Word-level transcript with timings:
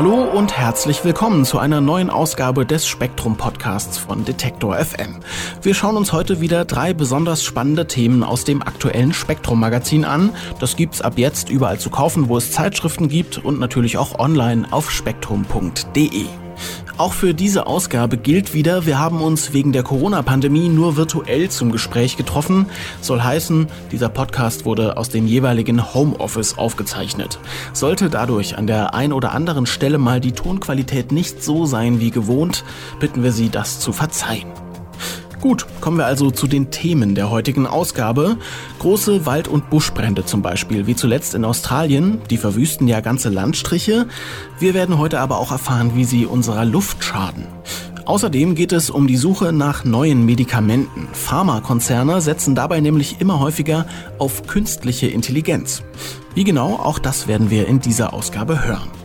Hallo 0.00 0.24
und 0.24 0.56
herzlich 0.56 1.04
willkommen 1.04 1.44
zu 1.44 1.58
einer 1.58 1.82
neuen 1.82 2.08
Ausgabe 2.08 2.64
des 2.64 2.88
Spektrum 2.88 3.36
Podcasts 3.36 3.98
von 3.98 4.24
Detektor 4.24 4.74
FM. 4.78 5.16
Wir 5.60 5.74
schauen 5.74 5.98
uns 5.98 6.14
heute 6.14 6.40
wieder 6.40 6.64
drei 6.64 6.94
besonders 6.94 7.44
spannende 7.44 7.86
Themen 7.86 8.22
aus 8.22 8.44
dem 8.44 8.62
aktuellen 8.62 9.12
Spektrum 9.12 9.60
Magazin 9.60 10.06
an. 10.06 10.30
Das 10.58 10.76
gibt's 10.76 11.02
ab 11.02 11.18
jetzt 11.18 11.50
überall 11.50 11.78
zu 11.78 11.90
kaufen, 11.90 12.30
wo 12.30 12.38
es 12.38 12.50
Zeitschriften 12.50 13.10
gibt 13.10 13.44
und 13.44 13.60
natürlich 13.60 13.98
auch 13.98 14.18
online 14.18 14.66
auf 14.70 14.90
spektrum.de. 14.90 16.24
Auch 17.00 17.14
für 17.14 17.32
diese 17.32 17.66
Ausgabe 17.66 18.18
gilt 18.18 18.52
wieder, 18.52 18.84
wir 18.84 18.98
haben 18.98 19.22
uns 19.22 19.54
wegen 19.54 19.72
der 19.72 19.82
Corona-Pandemie 19.82 20.68
nur 20.68 20.98
virtuell 20.98 21.48
zum 21.48 21.72
Gespräch 21.72 22.18
getroffen. 22.18 22.66
Soll 23.00 23.22
heißen, 23.22 23.68
dieser 23.90 24.10
Podcast 24.10 24.66
wurde 24.66 24.98
aus 24.98 25.08
dem 25.08 25.26
jeweiligen 25.26 25.94
Homeoffice 25.94 26.58
aufgezeichnet. 26.58 27.38
Sollte 27.72 28.10
dadurch 28.10 28.58
an 28.58 28.66
der 28.66 28.92
ein 28.92 29.14
oder 29.14 29.32
anderen 29.32 29.64
Stelle 29.64 29.96
mal 29.96 30.20
die 30.20 30.32
Tonqualität 30.32 31.10
nicht 31.10 31.42
so 31.42 31.64
sein 31.64 32.00
wie 32.00 32.10
gewohnt, 32.10 32.64
bitten 32.98 33.22
wir 33.22 33.32
Sie, 33.32 33.48
das 33.48 33.80
zu 33.80 33.92
verzeihen. 33.92 34.52
Gut, 35.40 35.66
kommen 35.80 35.96
wir 35.96 36.04
also 36.04 36.30
zu 36.30 36.46
den 36.46 36.70
Themen 36.70 37.14
der 37.14 37.30
heutigen 37.30 37.66
Ausgabe. 37.66 38.36
Große 38.78 39.24
Wald- 39.24 39.48
und 39.48 39.70
Buschbrände 39.70 40.26
zum 40.26 40.42
Beispiel, 40.42 40.86
wie 40.86 40.94
zuletzt 40.94 41.34
in 41.34 41.46
Australien, 41.46 42.20
die 42.28 42.36
verwüsten 42.36 42.86
ja 42.86 43.00
ganze 43.00 43.30
Landstriche. 43.30 44.06
Wir 44.58 44.74
werden 44.74 44.98
heute 44.98 45.18
aber 45.18 45.38
auch 45.38 45.50
erfahren, 45.50 45.92
wie 45.94 46.04
sie 46.04 46.26
unserer 46.26 46.66
Luft 46.66 47.02
schaden. 47.02 47.46
Außerdem 48.04 48.54
geht 48.54 48.72
es 48.72 48.90
um 48.90 49.06
die 49.06 49.16
Suche 49.16 49.52
nach 49.54 49.84
neuen 49.84 50.26
Medikamenten. 50.26 51.08
Pharmakonzerne 51.12 52.20
setzen 52.20 52.54
dabei 52.54 52.80
nämlich 52.80 53.20
immer 53.20 53.40
häufiger 53.40 53.86
auf 54.18 54.46
künstliche 54.46 55.06
Intelligenz. 55.06 55.82
Wie 56.34 56.44
genau, 56.44 56.74
auch 56.74 56.98
das 56.98 57.28
werden 57.28 57.48
wir 57.48 57.66
in 57.66 57.80
dieser 57.80 58.12
Ausgabe 58.12 58.62
hören. 58.62 58.99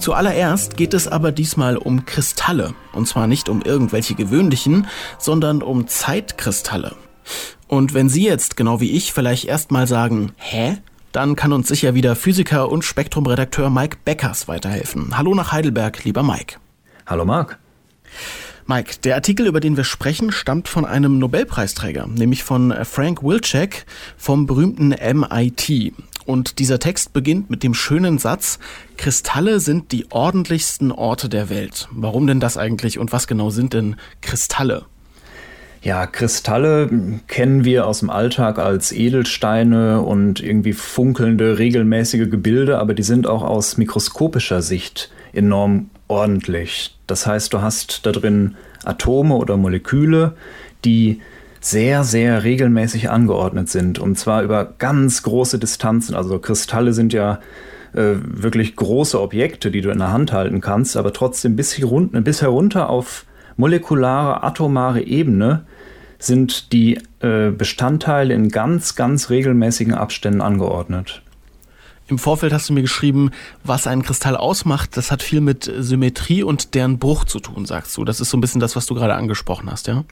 Zuallererst 0.00 0.78
geht 0.78 0.94
es 0.94 1.06
aber 1.06 1.30
diesmal 1.30 1.76
um 1.76 2.06
Kristalle. 2.06 2.72
Und 2.94 3.06
zwar 3.06 3.26
nicht 3.26 3.50
um 3.50 3.60
irgendwelche 3.60 4.14
gewöhnlichen, 4.14 4.86
sondern 5.18 5.62
um 5.62 5.88
Zeitkristalle. 5.88 6.96
Und 7.68 7.92
wenn 7.92 8.08
Sie 8.08 8.24
jetzt, 8.24 8.56
genau 8.56 8.80
wie 8.80 8.92
ich, 8.92 9.12
vielleicht 9.12 9.44
erstmal 9.44 9.86
sagen, 9.86 10.32
hä? 10.36 10.78
Dann 11.12 11.36
kann 11.36 11.52
uns 11.52 11.68
sicher 11.68 11.94
wieder 11.94 12.16
Physiker 12.16 12.70
und 12.70 12.82
Spektrumredakteur 12.82 13.68
Mike 13.68 13.98
Beckers 14.04 14.48
weiterhelfen. 14.48 15.18
Hallo 15.18 15.34
nach 15.34 15.52
Heidelberg, 15.52 16.02
lieber 16.04 16.22
Mike. 16.22 16.56
Hallo 17.06 17.26
Marc. 17.26 17.58
Mike, 18.66 19.00
der 19.02 19.16
Artikel, 19.16 19.46
über 19.48 19.60
den 19.60 19.76
wir 19.76 19.84
sprechen, 19.84 20.32
stammt 20.32 20.68
von 20.68 20.84
einem 20.84 21.18
Nobelpreisträger, 21.18 22.06
nämlich 22.06 22.44
von 22.44 22.72
Frank 22.84 23.22
Wilczek 23.22 23.84
vom 24.16 24.46
berühmten 24.46 24.90
MIT. 24.90 25.92
Und 26.26 26.58
dieser 26.58 26.78
Text 26.78 27.12
beginnt 27.12 27.50
mit 27.50 27.62
dem 27.62 27.74
schönen 27.74 28.18
Satz, 28.18 28.58
Kristalle 28.96 29.60
sind 29.60 29.92
die 29.92 30.10
ordentlichsten 30.10 30.92
Orte 30.92 31.28
der 31.28 31.48
Welt. 31.48 31.88
Warum 31.90 32.26
denn 32.26 32.40
das 32.40 32.56
eigentlich 32.56 32.98
und 32.98 33.12
was 33.12 33.26
genau 33.26 33.50
sind 33.50 33.74
denn 33.74 33.96
Kristalle? 34.20 34.84
Ja, 35.82 36.06
Kristalle 36.06 36.90
kennen 37.26 37.64
wir 37.64 37.86
aus 37.86 38.00
dem 38.00 38.10
Alltag 38.10 38.58
als 38.58 38.92
Edelsteine 38.92 40.02
und 40.02 40.40
irgendwie 40.40 40.74
funkelnde, 40.74 41.58
regelmäßige 41.58 42.28
Gebilde, 42.30 42.78
aber 42.78 42.92
die 42.92 43.02
sind 43.02 43.26
auch 43.26 43.42
aus 43.42 43.78
mikroskopischer 43.78 44.60
Sicht 44.60 45.10
enorm 45.32 45.88
ordentlich. 46.06 46.98
Das 47.06 47.26
heißt, 47.26 47.54
du 47.54 47.62
hast 47.62 48.04
da 48.04 48.12
drin 48.12 48.56
Atome 48.84 49.34
oder 49.36 49.56
Moleküle, 49.56 50.34
die 50.84 51.22
sehr, 51.60 52.04
sehr 52.04 52.42
regelmäßig 52.42 53.10
angeordnet 53.10 53.68
sind. 53.68 53.98
Und 53.98 54.18
zwar 54.18 54.42
über 54.42 54.74
ganz 54.78 55.22
große 55.22 55.58
Distanzen. 55.58 56.14
Also 56.14 56.38
Kristalle 56.38 56.92
sind 56.92 57.12
ja 57.12 57.40
äh, 57.92 58.14
wirklich 58.22 58.76
große 58.76 59.20
Objekte, 59.20 59.70
die 59.70 59.80
du 59.80 59.90
in 59.90 59.98
der 59.98 60.12
Hand 60.12 60.32
halten 60.32 60.60
kannst, 60.60 60.96
aber 60.96 61.12
trotzdem 61.12 61.56
bis, 61.56 61.76
herunter, 61.76 62.20
bis 62.20 62.40
herunter 62.40 62.88
auf 62.88 63.26
molekulare, 63.56 64.42
atomare 64.42 65.02
Ebene 65.02 65.64
sind 66.18 66.72
die 66.72 66.98
äh, 67.20 67.50
Bestandteile 67.50 68.34
in 68.34 68.50
ganz, 68.50 68.94
ganz 68.94 69.30
regelmäßigen 69.30 69.94
Abständen 69.94 70.40
angeordnet. 70.40 71.22
Im 72.08 72.18
Vorfeld 72.18 72.52
hast 72.52 72.68
du 72.68 72.72
mir 72.72 72.82
geschrieben, 72.82 73.30
was 73.62 73.86
einen 73.86 74.02
Kristall 74.02 74.36
ausmacht, 74.36 74.96
das 74.96 75.12
hat 75.12 75.22
viel 75.22 75.40
mit 75.40 75.70
Symmetrie 75.78 76.42
und 76.42 76.74
deren 76.74 76.98
Bruch 76.98 77.24
zu 77.24 77.38
tun, 77.38 77.66
sagst 77.66 77.96
du. 77.96 78.04
Das 78.04 78.20
ist 78.20 78.30
so 78.30 78.36
ein 78.36 78.40
bisschen 78.40 78.60
das, 78.60 78.76
was 78.76 78.86
du 78.86 78.94
gerade 78.94 79.14
angesprochen 79.14 79.70
hast, 79.70 79.86
ja? 79.86 80.04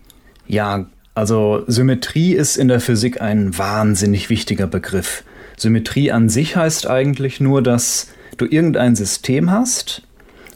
Ja, 0.46 0.86
also 1.18 1.64
Symmetrie 1.66 2.34
ist 2.34 2.56
in 2.56 2.68
der 2.68 2.78
Physik 2.78 3.20
ein 3.20 3.58
wahnsinnig 3.58 4.30
wichtiger 4.30 4.68
Begriff. 4.68 5.24
Symmetrie 5.56 6.12
an 6.12 6.28
sich 6.28 6.54
heißt 6.54 6.86
eigentlich 6.86 7.40
nur, 7.40 7.60
dass 7.60 8.10
du 8.36 8.44
irgendein 8.44 8.94
System 8.94 9.50
hast 9.50 10.02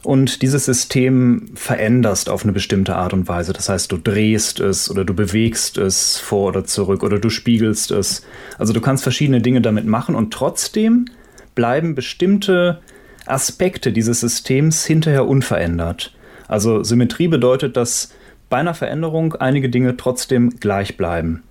und 0.03 0.41
dieses 0.41 0.63
System 0.63 1.51
veränderst 1.55 2.29
auf 2.29 2.43
eine 2.43 2.53
bestimmte 2.53 2.95
Art 2.95 3.11
und 3.11 3.27
Weise. 3.27 3.51
Das 3.51 3.67
heißt, 3.67 3.91
du 3.91 3.97
drehst 3.97 4.61
es 4.61 4.89
oder 4.89 5.03
du 5.03 5.13
bewegst 5.13 5.77
es 5.77 6.17
vor 6.17 6.47
oder 6.47 6.63
zurück 6.63 7.03
oder 7.03 7.19
du 7.19 7.29
spiegelst 7.29 7.91
es. 7.91 8.25
Also 8.57 8.71
du 8.71 8.79
kannst 8.79 9.03
verschiedene 9.03 9.41
Dinge 9.41 9.59
damit 9.59 9.85
machen 9.85 10.15
und 10.15 10.31
trotzdem 10.31 11.07
bleiben 11.55 11.93
bestimmte 11.93 12.79
Aspekte 13.25 13.91
dieses 13.91 14.21
Systems 14.21 14.85
hinterher 14.85 15.27
unverändert. 15.27 16.13
Also 16.47 16.83
Symmetrie 16.83 17.27
bedeutet, 17.27 17.75
dass 17.75 18.13
bei 18.53 18.59
einer 18.59 18.75
Veränderung 18.75 19.33
einige 19.33 19.67
Dinge 19.67 19.97
trotzdem 19.97 20.51
gleich 20.59 20.95
bleiben. 20.95 21.41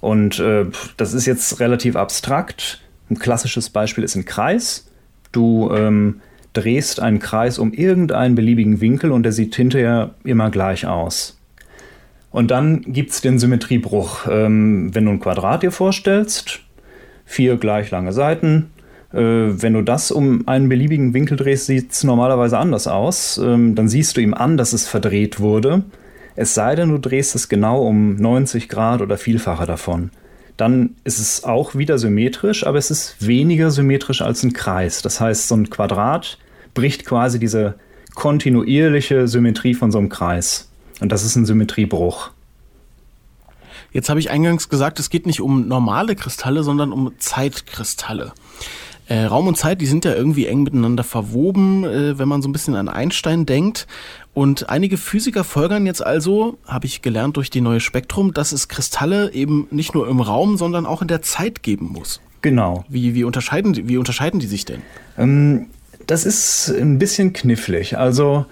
Und 0.00 0.38
äh, 0.38 0.64
das 0.96 1.12
ist 1.12 1.26
jetzt 1.26 1.60
relativ 1.60 1.96
abstrakt. 1.96 2.80
Ein 3.10 3.18
klassisches 3.18 3.68
Beispiel 3.68 4.04
ist 4.04 4.14
ein 4.14 4.24
Kreis. 4.24 4.90
Du 5.32 5.70
ähm, 5.70 6.22
drehst 6.54 6.98
einen 6.98 7.18
Kreis 7.18 7.58
um 7.58 7.74
irgendeinen 7.74 8.36
beliebigen 8.36 8.80
Winkel 8.80 9.12
und 9.12 9.24
der 9.24 9.32
sieht 9.32 9.54
hinterher 9.54 10.14
immer 10.24 10.50
gleich 10.50 10.86
aus. 10.86 11.38
Und 12.30 12.50
dann 12.50 12.80
gibt 12.86 13.10
es 13.10 13.20
den 13.20 13.38
Symmetriebruch. 13.38 14.26
Ähm, 14.30 14.94
wenn 14.94 15.04
du 15.04 15.10
ein 15.10 15.20
Quadrat 15.20 15.62
dir 15.62 15.72
vorstellst, 15.72 16.60
vier 17.26 17.58
gleich 17.58 17.90
lange 17.90 18.14
Seiten, 18.14 18.70
äh, 19.12 19.18
wenn 19.18 19.74
du 19.74 19.82
das 19.82 20.10
um 20.10 20.48
einen 20.48 20.70
beliebigen 20.70 21.12
Winkel 21.12 21.36
drehst, 21.36 21.66
sieht 21.66 21.92
es 21.92 22.02
normalerweise 22.02 22.56
anders 22.56 22.86
aus. 22.86 23.36
Ähm, 23.36 23.74
dann 23.74 23.88
siehst 23.88 24.16
du 24.16 24.22
ihm 24.22 24.32
an, 24.32 24.56
dass 24.56 24.72
es 24.72 24.88
verdreht 24.88 25.38
wurde. 25.38 25.84
Es 26.36 26.54
sei 26.54 26.74
denn, 26.74 26.90
du 26.90 26.98
drehst 26.98 27.34
es 27.34 27.48
genau 27.48 27.82
um 27.82 28.16
90 28.16 28.68
Grad 28.68 29.00
oder 29.00 29.18
Vielfache 29.18 29.66
davon. 29.66 30.10
Dann 30.56 30.96
ist 31.04 31.18
es 31.18 31.44
auch 31.44 31.74
wieder 31.74 31.98
symmetrisch, 31.98 32.66
aber 32.66 32.78
es 32.78 32.90
ist 32.90 33.26
weniger 33.26 33.70
symmetrisch 33.70 34.22
als 34.22 34.42
ein 34.42 34.52
Kreis. 34.52 35.02
Das 35.02 35.20
heißt, 35.20 35.48
so 35.48 35.54
ein 35.54 35.70
Quadrat 35.70 36.38
bricht 36.74 37.06
quasi 37.06 37.38
diese 37.38 37.76
kontinuierliche 38.14 39.26
Symmetrie 39.26 39.74
von 39.74 39.90
so 39.90 39.98
einem 39.98 40.08
Kreis. 40.08 40.68
Und 41.00 41.12
das 41.12 41.24
ist 41.24 41.36
ein 41.36 41.46
Symmetriebruch. 41.46 42.30
Jetzt 43.92 44.08
habe 44.08 44.20
ich 44.20 44.30
eingangs 44.30 44.68
gesagt, 44.68 45.00
es 45.00 45.10
geht 45.10 45.26
nicht 45.26 45.40
um 45.40 45.66
normale 45.66 46.14
Kristalle, 46.14 46.62
sondern 46.62 46.92
um 46.92 47.12
Zeitkristalle. 47.18 48.32
Äh, 49.10 49.24
Raum 49.24 49.48
und 49.48 49.56
Zeit, 49.56 49.80
die 49.80 49.86
sind 49.86 50.04
ja 50.04 50.14
irgendwie 50.14 50.46
eng 50.46 50.62
miteinander 50.62 51.02
verwoben, 51.02 51.82
äh, 51.82 52.16
wenn 52.16 52.28
man 52.28 52.42
so 52.42 52.48
ein 52.48 52.52
bisschen 52.52 52.76
an 52.76 52.88
Einstein 52.88 53.44
denkt. 53.44 53.88
Und 54.34 54.70
einige 54.70 54.96
Physiker 54.96 55.42
folgern 55.42 55.84
jetzt 55.84 56.06
also, 56.06 56.58
habe 56.64 56.86
ich 56.86 57.02
gelernt 57.02 57.36
durch 57.36 57.50
die 57.50 57.60
neue 57.60 57.80
Spektrum, 57.80 58.32
dass 58.32 58.52
es 58.52 58.68
Kristalle 58.68 59.32
eben 59.32 59.66
nicht 59.72 59.94
nur 59.94 60.06
im 60.06 60.20
Raum, 60.20 60.56
sondern 60.56 60.86
auch 60.86 61.02
in 61.02 61.08
der 61.08 61.22
Zeit 61.22 61.64
geben 61.64 61.86
muss. 61.92 62.20
Genau. 62.40 62.84
Wie, 62.88 63.16
wie, 63.16 63.24
unterscheiden, 63.24 63.88
wie 63.88 63.96
unterscheiden 63.96 64.38
die 64.38 64.46
sich 64.46 64.64
denn? 64.64 64.82
Ähm, 65.18 65.66
das 66.06 66.24
ist 66.24 66.70
ein 66.70 67.00
bisschen 67.00 67.32
knifflig. 67.32 67.98
Also 67.98 68.46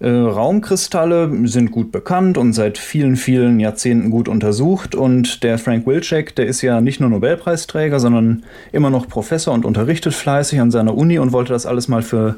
äh, 0.00 0.08
Raumkristalle 0.08 1.30
sind 1.46 1.70
gut 1.70 1.92
bekannt 1.92 2.38
und 2.38 2.54
seit 2.54 2.78
vielen, 2.78 3.16
vielen 3.16 3.60
Jahrzehnten 3.60 4.10
gut 4.10 4.28
untersucht. 4.28 4.94
Und 4.94 5.42
der 5.42 5.58
Frank 5.58 5.86
Wilczek, 5.86 6.34
der 6.34 6.46
ist 6.46 6.62
ja 6.62 6.80
nicht 6.80 7.00
nur 7.00 7.10
Nobelpreisträger, 7.10 8.00
sondern 8.00 8.42
immer 8.72 8.88
noch 8.88 9.08
Professor 9.08 9.52
und 9.52 9.66
unterrichtet 9.66 10.14
fleißig 10.14 10.58
an 10.60 10.70
seiner 10.70 10.96
Uni 10.96 11.18
und 11.18 11.32
wollte 11.32 11.52
das 11.52 11.66
alles 11.66 11.86
mal 11.86 12.00
für 12.00 12.36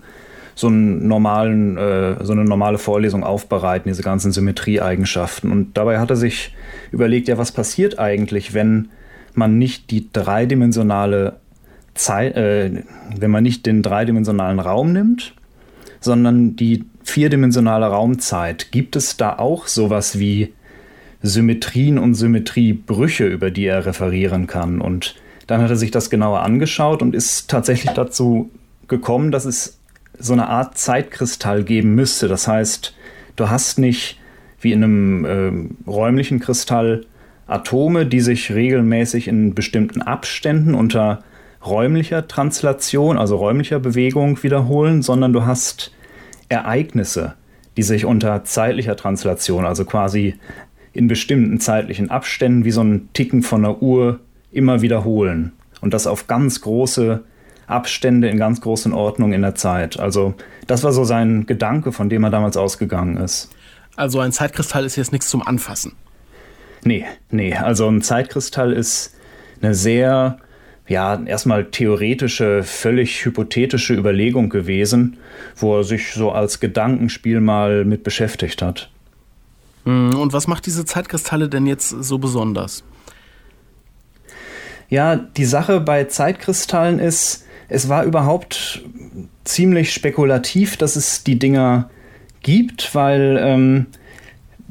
so, 0.57 0.69
normalen, 0.71 1.77
äh, 1.79 2.25
so 2.25 2.33
eine 2.33 2.45
normale 2.45 2.79
Vorlesung 2.79 3.23
aufbereiten, 3.23 3.89
diese 3.89 4.03
ganzen 4.03 4.33
Symmetrieeigenschaften. 4.33 5.53
Und 5.53 5.77
dabei 5.77 6.01
hat 6.01 6.11
er 6.11 6.17
sich 6.17 6.55
überlegt, 6.91 7.29
ja, 7.29 7.39
was 7.39 7.53
passiert 7.53 7.99
eigentlich, 7.99 8.55
wenn 8.55 8.89
man 9.35 9.57
nicht 9.59 9.91
die 9.93 10.09
dreidimensionale 10.13 11.37
Zeit, 11.95 12.37
äh, 12.37 12.83
wenn 13.17 13.31
man 13.31 13.45
nicht 13.45 13.67
den 13.67 13.83
dreidimensionalen 13.83 14.59
Raum 14.59 14.93
nimmt, 14.93 15.35
sondern 16.01 16.57
die 16.57 16.85
vierdimensionale 17.05 17.87
Raumzeit. 17.87 18.73
Gibt 18.73 18.97
es 18.97 19.17
da 19.17 19.39
auch 19.39 19.67
sowas 19.67 20.19
wie 20.19 20.53
Symmetrien 21.23 21.99
und 21.99 22.15
Symmetriebrüche, 22.15 23.27
über 23.27 23.51
die 23.51 23.67
er 23.67 23.87
referieren 23.87 24.47
kann. 24.47 24.81
Und 24.81 25.15
dann 25.47 25.63
hat 25.63 25.71
er 25.71 25.77
sich 25.77 25.91
das 25.91 26.11
genauer 26.11 26.41
angeschaut 26.41 27.03
und 27.03 27.15
ist 27.15 27.49
tatsächlich 27.49 27.93
dazu 27.93 28.51
gekommen, 28.89 29.31
dass 29.31 29.45
es 29.45 29.79
so 30.19 30.33
eine 30.33 30.49
Art 30.49 30.77
Zeitkristall 30.77 31.65
geben 31.65 31.95
müsste. 31.95 32.29
Das 32.29 32.49
heißt, 32.49 32.95
du 33.37 33.49
hast 33.49 33.79
nicht 33.79 34.19
wie 34.61 34.73
in 34.73 34.85
einem 34.85 35.25
äh, 35.87 35.91
räumlichen 35.91 36.41
Kristall 36.41 37.07
Atome, 37.47 38.07
die 38.07 38.21
sich 38.21 38.53
regelmäßig 38.53 39.29
in 39.29 39.55
bestimmten 39.55 40.03
Abständen 40.03 40.75
unter 40.75 41.25
räumlicher 41.65 42.27
Translation, 42.29 43.19
also 43.19 43.37
räumlicher 43.37 43.79
Bewegung 43.79 44.43
wiederholen, 44.43 45.03
sondern 45.03 45.33
du 45.33 45.45
hast 45.45 45.93
Ereignisse, 46.53 47.35
die 47.77 47.83
sich 47.83 48.05
unter 48.05 48.45
zeitlicher 48.45 48.97
Translation, 48.97 49.65
also 49.65 49.85
quasi 49.85 50.35
in 50.93 51.09
bestimmten 51.09 51.59
zeitlichen 51.59 52.11
Abständen 52.11 52.65
wie 52.65 52.71
so 52.71 52.83
ein 52.83 53.09
Ticken 53.13 53.43
von 53.43 53.65
einer 53.65 53.83
Uhr 53.83 54.21
immer 54.51 54.83
wiederholen. 54.83 55.53
Und 55.81 55.95
das 55.95 56.07
auf 56.07 56.27
ganz 56.27 56.61
große 56.61 57.23
Abstände 57.67 58.29
in 58.29 58.39
ganz 58.39 58.61
großen 58.61 58.93
Ordnungen 58.93 59.33
in 59.33 59.43
der 59.43 59.55
Zeit. 59.55 59.99
Also 59.99 60.35
das 60.67 60.85
war 60.85 60.93
so 60.93 61.05
sein 61.05 61.47
Gedanke, 61.47 61.93
von 61.93 62.09
dem 62.09 62.25
er 62.25 62.31
damals 62.31 62.57
ausgegangen 62.57 63.17
ist. 63.17 63.51
Also 63.97 64.21
ein 64.21 64.33
Zeitkristall 64.33 64.85
ist 64.85 64.97
jetzt 64.97 65.13
nichts 65.13 65.29
zum 65.29 65.47
Anfassen. 65.47 65.93
Nee, 66.85 67.05
nee. 67.31 67.55
Also 67.55 67.89
ein 67.89 68.03
Zeitkristall 68.03 68.73
ist 68.73 69.15
eine 69.61 69.75
sehr, 69.75 70.39
ja, 70.93 71.21
erstmal 71.25 71.65
theoretische, 71.65 72.63
völlig 72.63 73.25
hypothetische 73.25 73.95
Überlegung 73.95 74.51
gewesen, 74.51 75.17
wo 75.57 75.79
er 75.79 75.85
sich 75.85 76.13
so 76.13 76.31
als 76.31 76.61
Gedankenspiel 76.61 77.41
mal 77.41 77.87
mit 77.87 78.05
beschäftigt 78.05 78.61
hat. 78.61 78.91
Hm, 79.85 80.15
und 80.15 80.35
was 80.35 80.47
macht 80.47 80.67
diese 80.67 80.85
Zeitkristalle 80.85 81.49
denn 81.49 81.67
jetzt 81.67 81.89
so 81.89 82.19
besonders? 82.19 82.85
Ja, 84.91 85.17
die 85.17 85.47
Sache 85.47 85.81
bei 85.81 86.05
Zeitkristallen 86.05 86.99
ist, 86.99 87.47
es 87.71 87.89
war 87.89 88.05
überhaupt 88.05 88.83
ziemlich 89.45 89.95
spekulativ, 89.95 90.77
dass 90.77 90.97
es 90.97 91.25
die 91.25 91.39
Dinger 91.39 91.89
gibt, 92.43 92.95
weil 92.95 93.39
ähm, 93.41 93.87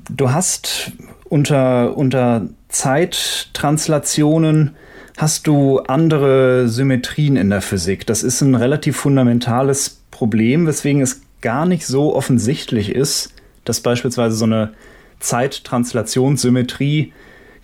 du 0.07 0.31
hast 0.31 0.91
unter, 1.29 1.97
unter 1.97 2.47
Zeittranslationen 2.69 4.75
hast 5.21 5.45
du 5.45 5.79
andere 5.81 6.67
Symmetrien 6.67 7.37
in 7.37 7.51
der 7.51 7.61
Physik. 7.61 8.07
Das 8.07 8.23
ist 8.23 8.41
ein 8.41 8.55
relativ 8.55 8.97
fundamentales 8.97 10.01
Problem, 10.09 10.65
weswegen 10.65 11.03
es 11.03 11.21
gar 11.41 11.67
nicht 11.67 11.85
so 11.85 12.15
offensichtlich 12.15 12.89
ist, 12.89 13.31
dass 13.63 13.81
beispielsweise 13.81 14.35
so 14.35 14.45
eine 14.45 14.71
Zeittranslationssymmetrie 15.19 17.13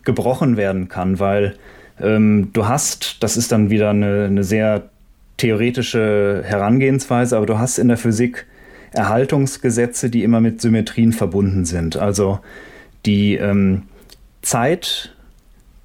gebrochen 0.03 0.55
werden 0.55 0.87
kann, 0.87 1.19
weil 1.19 1.55
ähm, 1.99 2.51
du 2.53 2.67
hast, 2.67 3.23
das 3.23 3.37
ist 3.37 3.51
dann 3.51 3.71
wieder 3.71 3.89
eine, 3.89 4.25
eine 4.25 4.43
sehr 4.43 4.89
theoretische 5.37 6.43
Herangehensweise, 6.45 7.37
aber 7.37 7.47
du 7.47 7.57
hast 7.57 7.79
in 7.79 7.87
der 7.87 7.97
Physik 7.97 8.45
Erhaltungsgesetze, 8.91 10.11
die 10.11 10.23
immer 10.23 10.41
mit 10.41 10.61
Symmetrien 10.61 11.11
verbunden 11.11 11.65
sind. 11.65 11.97
Also 11.97 12.39
die 13.07 13.35
ähm, 13.35 13.83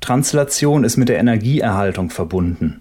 Zeittranslation 0.02 0.82
ist 0.82 0.96
mit 0.96 1.08
der 1.08 1.18
Energieerhaltung 1.18 2.10
verbunden. 2.10 2.80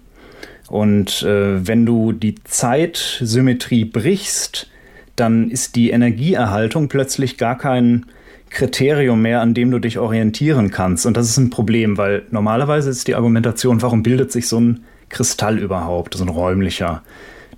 Und 0.68 1.22
äh, 1.22 1.66
wenn 1.66 1.86
du 1.86 2.12
die 2.12 2.34
Zeitsymmetrie 2.44 3.84
brichst, 3.84 4.68
dann 5.14 5.48
ist 5.50 5.76
die 5.76 5.90
Energieerhaltung 5.90 6.88
plötzlich 6.88 7.38
gar 7.38 7.56
kein 7.56 8.06
Kriterium 8.50 9.22
mehr, 9.22 9.40
an 9.40 9.54
dem 9.54 9.70
du 9.70 9.78
dich 9.78 9.98
orientieren 9.98 10.70
kannst. 10.70 11.06
Und 11.06 11.16
das 11.16 11.28
ist 11.28 11.36
ein 11.36 11.50
Problem, 11.50 11.96
weil 11.96 12.24
normalerweise 12.30 12.90
ist 12.90 13.06
die 13.06 13.14
Argumentation, 13.14 13.82
warum 13.82 14.02
bildet 14.02 14.32
sich 14.32 14.48
so 14.48 14.60
ein 14.60 14.84
Kristall 15.08 15.58
überhaupt, 15.58 16.14
so 16.14 16.24
ein 16.24 16.28
räumlicher. 16.28 17.02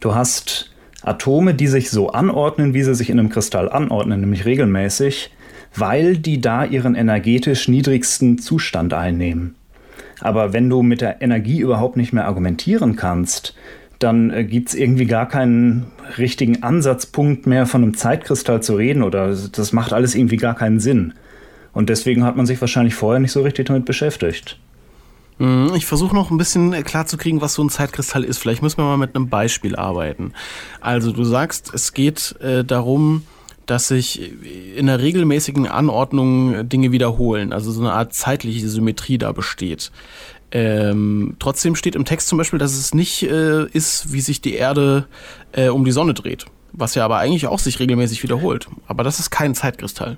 Du 0.01 0.15
hast 0.15 0.73
Atome, 1.03 1.55
die 1.55 1.69
sich 1.69 1.91
so 1.91 2.11
anordnen, 2.11 2.75
wie 2.75 2.83
sie 2.83 2.95
sich 2.95 3.09
in 3.09 3.19
einem 3.19 3.31
Kristall 3.31 3.71
anordnen, 3.71 4.21
nämlich 4.21 4.45
regelmäßig, 4.45 5.31
weil 5.75 6.17
die 6.17 6.41
da 6.41 6.65
ihren 6.65 6.95
energetisch 6.95 7.69
niedrigsten 7.69 8.39
Zustand 8.39 8.95
einnehmen. 8.95 9.55
Aber 10.21 10.53
wenn 10.53 10.71
du 10.71 10.83
mit 10.83 11.01
der 11.01 11.21
Energie 11.23 11.59
überhaupt 11.61 11.97
nicht 11.97 12.13
mehr 12.13 12.27
argumentieren 12.27 12.97
kannst, 12.97 13.55
dann 13.99 14.31
äh, 14.31 14.45
gibt 14.45 14.69
es 14.69 14.75
irgendwie 14.75 15.07
gar 15.07 15.29
keinen 15.29 15.87
richtigen 16.19 16.63
Ansatzpunkt 16.63 17.47
mehr 17.47 17.67
von 17.67 17.83
einem 17.83 17.97
Zeitkristall 17.97 18.63
zu 18.63 18.77
reden 18.77 19.03
oder 19.03 19.35
das 19.35 19.73
macht 19.73 19.93
alles 19.93 20.15
irgendwie 20.15 20.37
gar 20.37 20.55
keinen 20.55 20.81
Sinn. 20.81 21.15
Und 21.73 21.89
deswegen 21.89 22.25
hat 22.25 22.37
man 22.37 22.47
sich 22.47 22.61
wahrscheinlich 22.61 22.95
vorher 22.95 23.21
nicht 23.21 23.33
so 23.33 23.43
richtig 23.43 23.67
damit 23.67 23.85
beschäftigt. 23.85 24.59
Mhm, 25.39 25.73
ich 25.75 25.87
versuche 25.87 26.15
noch 26.15 26.31
ein 26.31 26.39
bisschen 26.39 26.71
klarzukriegen, 26.85 27.41
was 27.41 27.55
so 27.55 27.65
ein 27.65 27.71
Zeitkristall 27.71 28.23
ist. 28.23 28.39
Vielleicht 28.39 28.63
müssen 28.63 28.79
wir 28.79 28.85
mal 28.85 28.97
mit 28.97 29.17
einem 29.17 29.29
Beispiel 29.29 29.75
arbeiten. 29.75 30.33
Also 30.81 31.13
du 31.13 31.25
sagst, 31.25 31.73
es 31.75 31.93
geht 31.93 32.37
äh, 32.41 32.65
darum, 32.65 33.23
dass 33.67 33.89
sich 33.89 34.33
in 34.77 34.89
einer 34.89 35.01
regelmäßigen 35.01 35.67
Anordnung 35.67 36.69
Dinge 36.69 36.93
wiederholen, 36.93 37.53
also 37.53 37.71
so 37.73 37.81
eine 37.81 37.93
Art 37.93 38.15
zeitliche 38.15 38.69
Symmetrie 38.69 39.19
da 39.19 39.33
besteht. 39.33 39.91
Ähm, 40.51 41.37
trotzdem 41.41 41.75
steht 41.75 41.97
im 41.97 42.05
Text 42.05 42.29
zum 42.29 42.39
Beispiel, 42.39 42.59
dass 42.59 42.75
es 42.75 42.95
nicht 42.95 43.25
äh, 43.25 43.67
ist, 43.67 44.13
wie 44.13 44.21
sich 44.21 44.41
die 44.41 44.55
Erde 44.55 45.07
äh, 45.53 45.69
um 45.69 45.85
die 45.85 45.93
Sonne 45.93 46.15
dreht, 46.15 46.47
was 46.73 46.95
ja 46.95 47.05
aber 47.05 47.19
eigentlich 47.19 47.47
auch 47.47 47.59
sich 47.59 47.81
regelmäßig 47.81 48.23
wiederholt. 48.23 48.69
Aber 48.87 49.03
das 49.03 49.19
ist 49.19 49.31
kein 49.31 49.55
Zeitkristall. 49.55 50.17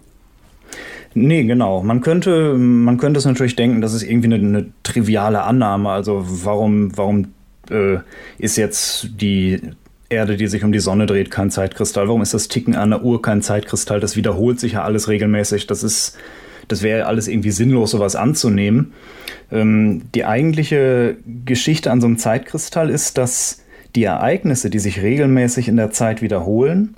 Nee, 1.14 1.44
genau. 1.44 1.82
Man 1.82 2.02
könnte, 2.02 2.52
man 2.54 2.98
könnte 2.98 3.18
es 3.18 3.24
natürlich 3.24 3.56
denken, 3.56 3.80
das 3.80 3.94
ist 3.94 4.02
irgendwie 4.02 4.34
eine, 4.34 4.34
eine 4.34 4.66
triviale 4.82 5.42
Annahme. 5.44 5.88
Also 5.88 6.22
warum, 6.44 6.94
warum 6.98 7.28
äh, 7.70 7.98
ist 8.36 8.56
jetzt 8.56 9.08
die 9.18 9.58
Erde, 10.08 10.36
die 10.36 10.46
sich 10.46 10.62
um 10.64 10.72
die 10.72 10.78
Sonne 10.78 11.06
dreht, 11.06 11.30
kein 11.30 11.50
Zeitkristall? 11.50 12.08
Warum 12.08 12.22
ist 12.22 12.34
das 12.34 12.48
Ticken 12.48 12.74
an 12.74 12.90
der 12.90 13.02
Uhr 13.02 13.20
kein 13.22 13.42
Zeitkristall? 13.42 14.00
Das 14.00 14.16
wiederholt 14.16 14.60
sich 14.60 14.72
ja 14.72 14.84
alles 14.84 15.08
regelmäßig. 15.08 15.66
Das 15.66 15.82
ist, 15.82 16.16
das 16.68 16.82
wäre 16.82 17.06
alles 17.06 17.28
irgendwie 17.28 17.50
sinnlos, 17.50 17.90
sowas 17.90 18.16
anzunehmen. 18.16 18.92
Ähm, 19.50 20.02
die 20.14 20.24
eigentliche 20.24 21.16
Geschichte 21.44 21.90
an 21.90 22.00
so 22.00 22.06
einem 22.06 22.18
Zeitkristall 22.18 22.90
ist, 22.90 23.18
dass 23.18 23.62
die 23.94 24.04
Ereignisse, 24.04 24.70
die 24.70 24.78
sich 24.78 25.02
regelmäßig 25.02 25.68
in 25.68 25.76
der 25.76 25.90
Zeit 25.90 26.22
wiederholen, 26.22 26.96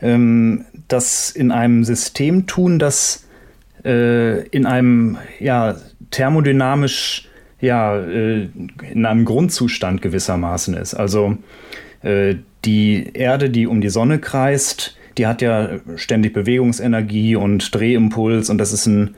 ähm, 0.00 0.64
das 0.88 1.30
in 1.30 1.50
einem 1.50 1.84
System 1.84 2.46
tun, 2.46 2.78
das 2.78 3.26
äh, 3.84 4.46
in 4.48 4.66
einem 4.66 5.18
ja, 5.38 5.76
thermodynamisch 6.10 7.28
ja, 7.60 7.96
äh, 7.98 8.48
in 8.92 9.06
einem 9.06 9.24
Grundzustand 9.24 10.02
gewissermaßen 10.02 10.74
ist. 10.74 10.94
Also 10.94 11.38
die 12.02 13.10
Erde, 13.14 13.50
die 13.50 13.66
um 13.66 13.80
die 13.80 13.88
Sonne 13.88 14.18
kreist, 14.18 14.96
die 15.18 15.26
hat 15.26 15.42
ja 15.42 15.80
ständig 15.96 16.32
Bewegungsenergie 16.34 17.36
und 17.36 17.74
Drehimpuls 17.74 18.50
und 18.50 18.58
das 18.58 18.72
ist 18.72 18.86
ein 18.86 19.14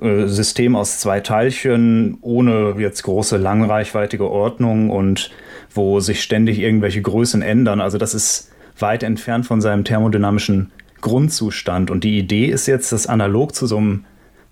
äh, 0.00 0.26
System 0.26 0.76
aus 0.76 0.98
zwei 0.98 1.20
Teilchen 1.20 2.18
ohne 2.20 2.74
jetzt 2.78 3.02
große 3.02 3.36
langreichweitige 3.36 4.30
Ordnung 4.30 4.90
und 4.90 5.30
wo 5.74 6.00
sich 6.00 6.22
ständig 6.22 6.58
irgendwelche 6.58 7.02
Größen 7.02 7.42
ändern. 7.42 7.80
Also 7.80 7.98
das 7.98 8.14
ist 8.14 8.50
weit 8.78 9.02
entfernt 9.02 9.46
von 9.46 9.60
seinem 9.60 9.84
thermodynamischen 9.84 10.72
Grundzustand. 11.00 11.90
Und 11.90 12.04
die 12.04 12.18
Idee 12.18 12.46
ist 12.46 12.66
jetzt, 12.66 12.92
dass 12.92 13.06
analog 13.06 13.54
zu 13.54 13.66
so 13.66 13.76
einem 13.76 14.04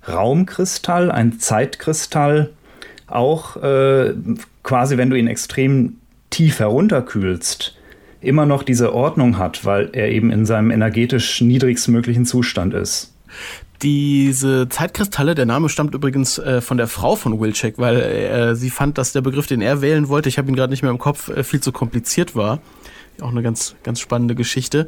Raumkristall, 0.06 1.10
ein 1.10 1.38
Zeitkristall, 1.38 2.50
auch 3.06 3.56
äh, 3.56 4.14
quasi, 4.62 4.96
wenn 4.96 5.10
du 5.10 5.16
ihn 5.16 5.28
extrem 5.28 5.96
tief 6.30 6.58
herunterkühlst, 6.58 7.76
immer 8.20 8.47
noch 8.47 8.62
diese 8.62 8.94
Ordnung 8.94 9.38
hat, 9.38 9.64
weil 9.64 9.90
er 9.92 10.11
eben 10.11 10.30
in 10.30 10.47
seinem 10.47 10.70
energetisch 10.70 11.40
niedrigstmöglichen 11.40 12.26
Zustand 12.26 12.75
ist. 12.75 13.14
Diese 13.82 14.68
Zeitkristalle, 14.68 15.37
der 15.37 15.47
Name 15.47 15.68
stammt 15.68 15.94
übrigens 15.94 16.38
äh, 16.38 16.61
von 16.61 16.78
der 16.78 16.88
Frau 16.88 17.14
von 17.14 17.38
Wilczek, 17.40 17.78
weil 17.78 18.00
äh, 18.00 18.56
sie 18.56 18.70
fand, 18.70 18.99
dass 18.99 19.12
der 19.12 19.20
Begriff, 19.20 19.47
den 19.47 19.61
er 19.61 19.80
wählen 19.80 20.08
wollte, 20.08 20.28
ich 20.28 20.37
habe 20.37 20.49
ihn 20.49 20.56
gerade 20.56 20.73
nicht 20.73 20.82
mehr 20.82 20.90
im 20.90 20.99
Kopf, 20.99 21.28
äh, 21.28 21.44
viel 21.44 21.61
zu 21.61 21.70
kompliziert 21.70 22.35
war. 22.35 22.61
Auch 23.20 23.30
eine 23.30 23.42
ganz, 23.42 23.76
ganz 23.82 24.00
spannende 24.00 24.35
Geschichte. 24.35 24.87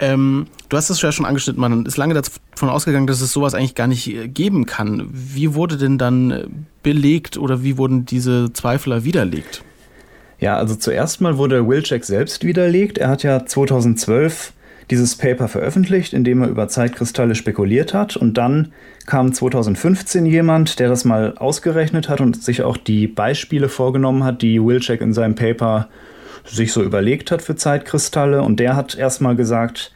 Ähm, 0.00 0.46
du 0.68 0.76
hast 0.76 0.90
es 0.90 1.00
ja 1.00 1.12
schon 1.12 1.26
angeschnitten, 1.26 1.60
man 1.60 1.86
ist 1.86 1.96
lange 1.96 2.14
davon 2.14 2.68
ausgegangen, 2.68 3.06
dass 3.06 3.20
es 3.20 3.32
sowas 3.32 3.54
eigentlich 3.54 3.74
gar 3.74 3.86
nicht 3.86 4.08
äh, 4.08 4.28
geben 4.28 4.66
kann. 4.66 5.08
Wie 5.10 5.54
wurde 5.54 5.78
denn 5.78 5.96
dann 5.96 6.30
äh, 6.30 6.46
belegt 6.82 7.38
oder 7.38 7.62
wie 7.62 7.78
wurden 7.78 8.04
diese 8.04 8.52
Zweifler 8.52 9.04
widerlegt? 9.04 9.62
Ja, 10.38 10.56
also 10.56 10.74
zuerst 10.74 11.20
mal 11.20 11.38
wurde 11.38 11.66
Wilczek 11.66 12.04
selbst 12.04 12.44
widerlegt. 12.44 12.98
Er 12.98 13.08
hat 13.08 13.22
ja 13.22 13.46
2012 13.46 14.52
dieses 14.90 15.16
Paper 15.16 15.48
veröffentlicht, 15.48 16.12
in 16.12 16.24
dem 16.24 16.42
er 16.42 16.48
über 16.48 16.68
Zeitkristalle 16.68 17.34
spekuliert 17.34 17.94
hat. 17.94 18.16
Und 18.16 18.38
dann 18.38 18.72
kam 19.06 19.32
2015 19.32 20.26
jemand, 20.26 20.78
der 20.78 20.88
das 20.88 21.04
mal 21.04 21.36
ausgerechnet 21.38 22.08
hat 22.08 22.20
und 22.20 22.42
sich 22.42 22.62
auch 22.62 22.76
die 22.76 23.06
Beispiele 23.06 23.68
vorgenommen 23.68 24.24
hat, 24.24 24.42
die 24.42 24.62
Wilczek 24.62 25.00
in 25.00 25.12
seinem 25.12 25.34
Paper 25.34 25.88
sich 26.44 26.72
so 26.72 26.82
überlegt 26.82 27.30
hat 27.30 27.42
für 27.42 27.56
Zeitkristalle. 27.56 28.42
Und 28.42 28.60
der 28.60 28.76
hat 28.76 28.96
erstmal 28.96 29.34
gesagt, 29.34 29.92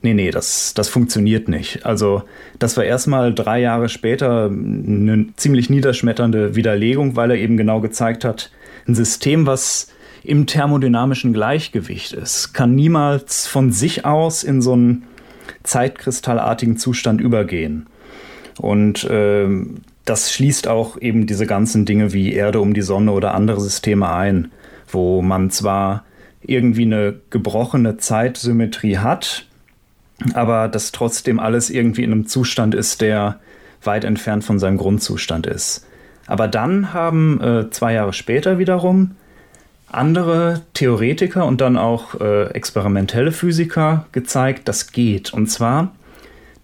nee, 0.00 0.14
nee, 0.14 0.30
das, 0.30 0.74
das 0.74 0.88
funktioniert 0.88 1.48
nicht. 1.48 1.86
Also 1.86 2.22
das 2.58 2.76
war 2.76 2.84
erstmal 2.84 3.32
drei 3.32 3.60
Jahre 3.60 3.88
später 3.88 4.46
eine 4.46 5.26
ziemlich 5.36 5.70
niederschmetternde 5.70 6.56
Widerlegung, 6.56 7.14
weil 7.14 7.30
er 7.30 7.36
eben 7.36 7.56
genau 7.56 7.80
gezeigt 7.80 8.24
hat, 8.24 8.50
ein 8.86 8.94
System, 8.94 9.46
was 9.46 9.88
im 10.24 10.46
thermodynamischen 10.46 11.32
Gleichgewicht 11.32 12.12
ist, 12.12 12.52
kann 12.52 12.74
niemals 12.74 13.46
von 13.46 13.72
sich 13.72 14.04
aus 14.04 14.44
in 14.44 14.62
so 14.62 14.72
einen 14.72 15.04
zeitkristallartigen 15.64 16.76
Zustand 16.76 17.20
übergehen. 17.20 17.86
Und 18.58 19.04
äh, 19.04 19.48
das 20.04 20.32
schließt 20.32 20.68
auch 20.68 21.00
eben 21.00 21.26
diese 21.26 21.46
ganzen 21.46 21.84
Dinge 21.84 22.12
wie 22.12 22.32
Erde 22.32 22.60
um 22.60 22.74
die 22.74 22.82
Sonne 22.82 23.12
oder 23.12 23.34
andere 23.34 23.60
Systeme 23.60 24.10
ein, 24.12 24.52
wo 24.88 25.22
man 25.22 25.50
zwar 25.50 26.04
irgendwie 26.42 26.82
eine 26.82 27.14
gebrochene 27.30 27.98
Zeitsymmetrie 27.98 28.98
hat, 28.98 29.46
aber 30.34 30.68
das 30.68 30.92
trotzdem 30.92 31.38
alles 31.38 31.70
irgendwie 31.70 32.02
in 32.02 32.12
einem 32.12 32.26
Zustand 32.26 32.74
ist, 32.74 33.00
der 33.00 33.40
weit 33.82 34.04
entfernt 34.04 34.44
von 34.44 34.58
seinem 34.58 34.76
Grundzustand 34.76 35.46
ist. 35.46 35.86
Aber 36.26 36.48
dann 36.48 36.92
haben 36.92 37.40
äh, 37.40 37.70
zwei 37.70 37.94
Jahre 37.94 38.12
später 38.12 38.58
wiederum 38.58 39.12
andere 39.88 40.62
Theoretiker 40.74 41.44
und 41.46 41.60
dann 41.60 41.76
auch 41.76 42.20
äh, 42.20 42.44
experimentelle 42.52 43.32
Physiker 43.32 44.06
gezeigt, 44.12 44.66
das 44.68 44.92
geht. 44.92 45.32
Und 45.32 45.48
zwar 45.48 45.92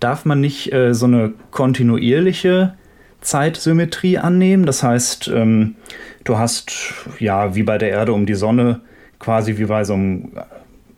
darf 0.00 0.24
man 0.24 0.40
nicht 0.40 0.72
äh, 0.72 0.94
so 0.94 1.06
eine 1.06 1.32
kontinuierliche 1.50 2.74
Zeitsymmetrie 3.20 4.18
annehmen. 4.18 4.64
Das 4.64 4.82
heißt, 4.82 5.28
ähm, 5.28 5.76
du 6.24 6.38
hast 6.38 6.72
ja 7.18 7.54
wie 7.54 7.64
bei 7.64 7.78
der 7.78 7.90
Erde 7.90 8.12
um 8.12 8.26
die 8.26 8.34
Sonne 8.34 8.80
quasi 9.18 9.58
wie 9.58 9.64
bei 9.64 9.84
so 9.84 9.94
einem, 9.94 10.30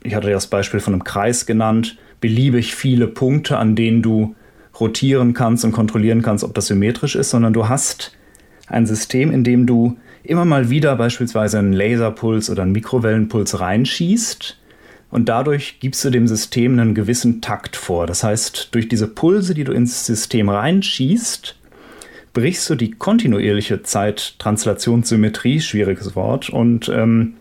ich 0.02 0.14
hatte 0.14 0.31
das 0.31 0.47
Beispiel 0.47 0.81
von 0.81 0.93
einem 0.93 1.05
Kreis 1.05 1.47
genannt, 1.47 1.97
beliebig 2.21 2.75
viele 2.75 3.07
Punkte, 3.07 3.57
an 3.57 3.75
denen 3.75 4.02
du 4.02 4.35
rotieren 4.79 5.35
kannst 5.35 5.64
und 5.64 5.73
kontrollieren 5.73 6.23
kannst, 6.23 6.45
ob 6.45 6.55
das 6.55 6.67
symmetrisch 6.67 7.17
ist, 7.17 7.31
sondern 7.31 7.52
du 7.52 7.69
hast 7.69 8.12
ein 8.71 8.87
System, 8.87 9.31
in 9.31 9.45
dem 9.45 9.67
du 9.67 9.99
immer 10.23 10.45
mal 10.45 10.71
wieder 10.71 10.97
beispielsweise 10.97 11.59
einen 11.59 11.73
Laserpuls 11.73 12.49
oder 12.49 12.62
einen 12.62 12.73
Mikrowellenpuls 12.73 13.61
reinschießt 13.61 14.57
und 15.11 15.29
dadurch 15.29 15.81
gibst 15.81 16.05
du 16.05 16.11
dem 16.11 16.29
System 16.29 16.79
einen 16.79 16.95
gewissen 16.95 17.41
Takt 17.41 17.77
vor. 17.77 18.07
Das 18.07 18.23
heißt, 18.23 18.69
durch 18.73 18.89
diese 18.89 19.09
Pulse, 19.09 19.55
die 19.55 19.65
du 19.65 19.73
ins 19.73 20.07
System 20.07 20.49
reinschießt, 20.49 21.57
brichst 22.33 22.71
du 22.71 22.77
die 22.77 22.93
kontinuierliche 22.93 23.83
Zeittranslationssymmetrie, 23.83 25.61
schwieriges 25.61 26.15
Wort, 26.15 26.49
und 26.49 26.89
ähm, 26.89 27.35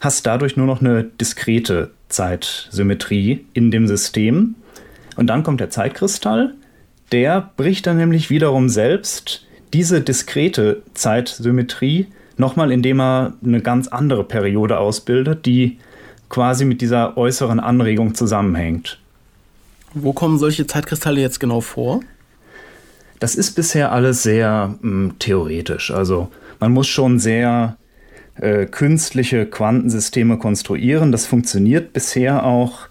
hast 0.00 0.24
dadurch 0.24 0.56
nur 0.56 0.66
noch 0.66 0.80
eine 0.80 1.04
diskrete 1.04 1.90
Zeitsymmetrie 2.08 3.44
in 3.52 3.70
dem 3.70 3.86
System. 3.86 4.54
Und 5.16 5.26
dann 5.26 5.42
kommt 5.42 5.60
der 5.60 5.70
Zeitkristall, 5.70 6.54
der 7.12 7.50
bricht 7.56 7.86
dann 7.86 7.98
nämlich 7.98 8.30
wiederum 8.30 8.70
selbst 8.70 9.46
diese 9.74 10.00
diskrete 10.00 10.82
Zeitsymmetrie 10.94 12.06
nochmal, 12.36 12.70
indem 12.72 13.00
er 13.00 13.34
eine 13.44 13.60
ganz 13.60 13.88
andere 13.88 14.24
Periode 14.24 14.78
ausbildet, 14.78 15.44
die 15.46 15.78
quasi 16.28 16.64
mit 16.64 16.80
dieser 16.80 17.16
äußeren 17.16 17.60
Anregung 17.60 18.14
zusammenhängt. 18.14 18.98
Wo 19.92 20.12
kommen 20.12 20.38
solche 20.38 20.66
Zeitkristalle 20.66 21.20
jetzt 21.20 21.40
genau 21.40 21.60
vor? 21.60 22.00
Das 23.20 23.34
ist 23.34 23.52
bisher 23.52 23.92
alles 23.92 24.22
sehr 24.22 24.74
mh, 24.80 24.90
hm, 24.90 25.18
theoretisch. 25.18 25.90
Also 25.90 26.28
man 26.60 26.72
muss 26.72 26.88
schon 26.88 27.18
sehr 27.18 27.76
äh, 28.36 28.66
künstliche 28.66 29.46
Quantensysteme 29.46 30.38
konstruieren. 30.38 31.12
Das 31.12 31.26
funktioniert 31.26 31.92
bisher 31.92 32.44
auch 32.44 32.88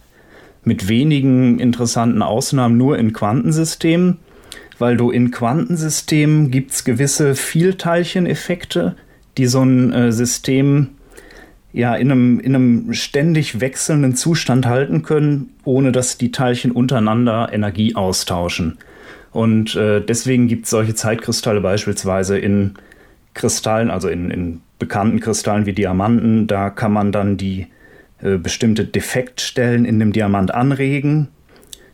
mit 0.64 0.88
wenigen 0.88 1.60
interessanten 1.60 2.22
Ausnahmen 2.22 2.78
nur 2.78 2.98
in 2.98 3.12
Quantensystemen, 3.14 4.20
weil 4.80 4.98
du 4.98 5.12
in 5.12 5.32
Quantensystemen 5.32 6.52
gibt 6.52 6.72
es 6.72 6.84
gewisse 6.84 7.36
Vielteilcheneffekte, 7.36 8.96
die 9.38 9.48
so 9.48 9.64
ein 9.64 9.94
äh, 9.94 10.12
System 10.12 10.90
ja 11.72 11.96
in 11.96 12.12
einem, 12.12 12.40
in 12.40 12.56
einem 12.56 12.94
ständig 12.94 13.60
wechselnden 13.60 14.16
Zustand 14.16 14.68
halten 14.68 15.02
können, 15.02 15.50
ohne 15.64 15.92
dass 15.92 16.18
die 16.18 16.32
Teilchen 16.32 16.72
untereinander 16.72 17.50
Energie 17.52 17.96
austauschen. 17.96 18.78
Und 19.32 19.76
äh, 19.76 20.00
deswegen 20.00 20.48
gibt 20.48 20.66
es 20.66 20.70
solche 20.70 20.94
Zeitkristalle 20.94 21.62
beispielsweise 21.62 22.38
in 22.38 22.76
Kristallen, 23.34 23.90
also 23.90 24.08
in, 24.08 24.30
in 24.30 24.62
bekannten 24.78 25.20
Kristallen 25.20 25.66
wie 25.66 25.74
Diamanten. 25.74 26.46
Da 26.46 26.70
kann 26.70 26.94
man 26.94 27.12
dann 27.12 27.38
die 27.38 27.68
äh, 28.22 28.38
bestimmte 28.38 28.86
Defektstellen 28.86 29.86
in 29.86 30.00
dem 30.00 30.14
Diamant 30.14 30.54
anregen, 30.54 31.30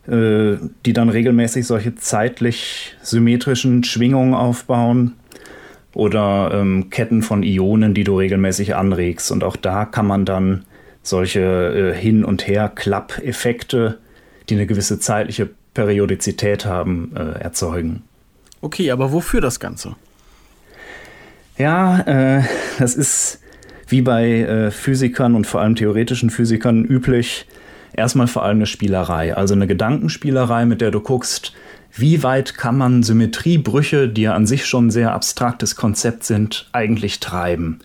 äh, 0.06 0.56
die 0.86 0.92
dann 0.92 1.08
regelmäßig 1.08 1.66
solche 1.66 1.94
zeitlich 1.94 2.96
symmetrischen 3.02 3.84
Schwingungen 3.84 4.34
aufbauen 4.34 5.14
oder 5.94 6.50
ähm, 6.54 6.90
Ketten 6.90 7.22
von 7.22 7.42
Ionen, 7.42 7.94
die 7.94 8.04
du 8.04 8.16
regelmäßig 8.16 8.76
anregst. 8.76 9.30
Und 9.30 9.44
auch 9.44 9.56
da 9.56 9.84
kann 9.84 10.06
man 10.06 10.24
dann 10.24 10.64
solche 11.02 11.40
äh, 11.40 11.98
Hin- 11.98 12.24
und 12.24 12.46
Her-Klapp-Effekte, 12.46 13.98
die 14.48 14.54
eine 14.54 14.66
gewisse 14.66 14.98
zeitliche 15.00 15.50
Periodizität 15.74 16.64
haben, 16.64 17.12
äh, 17.16 17.40
erzeugen. 17.40 18.02
Okay, 18.60 18.90
aber 18.90 19.12
wofür 19.12 19.40
das 19.40 19.60
Ganze? 19.60 19.96
Ja, 21.56 22.00
äh, 22.00 22.42
das 22.78 22.94
ist 22.94 23.40
wie 23.88 24.02
bei 24.02 24.40
äh, 24.40 24.70
Physikern 24.70 25.34
und 25.34 25.46
vor 25.46 25.60
allem 25.60 25.74
theoretischen 25.74 26.30
Physikern 26.30 26.84
üblich, 26.84 27.46
erstmal 27.92 28.26
vor 28.26 28.44
allem 28.44 28.58
eine 28.58 28.66
Spielerei. 28.66 29.36
Also 29.36 29.54
eine 29.54 29.66
Gedankenspielerei, 29.66 30.64
mit 30.66 30.80
der 30.80 30.90
du 30.90 31.00
guckst, 31.00 31.52
wie 31.92 32.22
weit 32.22 32.56
kann 32.56 32.78
man 32.78 33.02
Symmetriebrüche, 33.02 34.08
die 34.08 34.22
ja 34.22 34.34
an 34.34 34.46
sich 34.46 34.66
schon 34.66 34.86
ein 34.86 34.90
sehr 34.90 35.12
abstraktes 35.12 35.76
Konzept 35.76 36.24
sind, 36.24 36.68
eigentlich 36.72 37.20
treiben. 37.20 37.80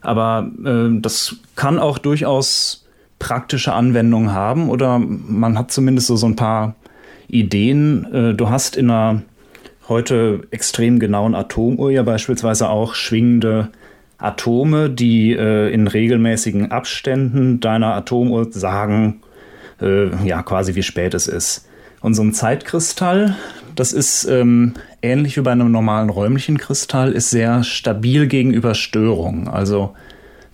Aber 0.00 0.50
äh, 0.64 1.00
das 1.00 1.36
kann 1.54 1.78
auch 1.78 1.98
durchaus 1.98 2.86
praktische 3.18 3.72
Anwendungen 3.72 4.32
haben 4.32 4.70
oder 4.70 4.98
man 4.98 5.58
hat 5.58 5.70
zumindest 5.70 6.06
so, 6.06 6.16
so 6.16 6.26
ein 6.26 6.36
paar 6.36 6.74
Ideen. 7.28 8.12
Äh, 8.12 8.34
du 8.34 8.48
hast 8.48 8.76
in 8.76 8.90
einer 8.90 9.22
heute 9.88 10.42
extrem 10.50 10.98
genauen 10.98 11.34
Atomuhr 11.34 11.90
ja 11.90 12.02
beispielsweise 12.02 12.68
auch 12.68 12.94
schwingende 12.94 13.70
Atome, 14.18 14.90
die 14.90 15.32
äh, 15.32 15.72
in 15.72 15.86
regelmäßigen 15.86 16.70
Abständen 16.70 17.60
deiner 17.60 17.94
Atomuhr 17.94 18.48
sagen, 18.50 19.20
äh, 19.80 20.26
ja, 20.26 20.42
quasi 20.42 20.74
wie 20.74 20.82
spät 20.82 21.14
es 21.14 21.26
ist. 21.26 21.66
Und 22.00 22.14
so 22.14 22.22
ein 22.22 22.32
Zeitkristall, 22.32 23.36
das 23.74 23.92
ist 23.92 24.24
ähm, 24.24 24.74
ähnlich 25.02 25.36
wie 25.36 25.40
bei 25.40 25.52
einem 25.52 25.72
normalen 25.72 26.10
räumlichen 26.10 26.58
Kristall, 26.58 27.12
ist 27.12 27.30
sehr 27.30 27.64
stabil 27.64 28.26
gegenüber 28.26 28.74
Störungen. 28.74 29.48
Also 29.48 29.94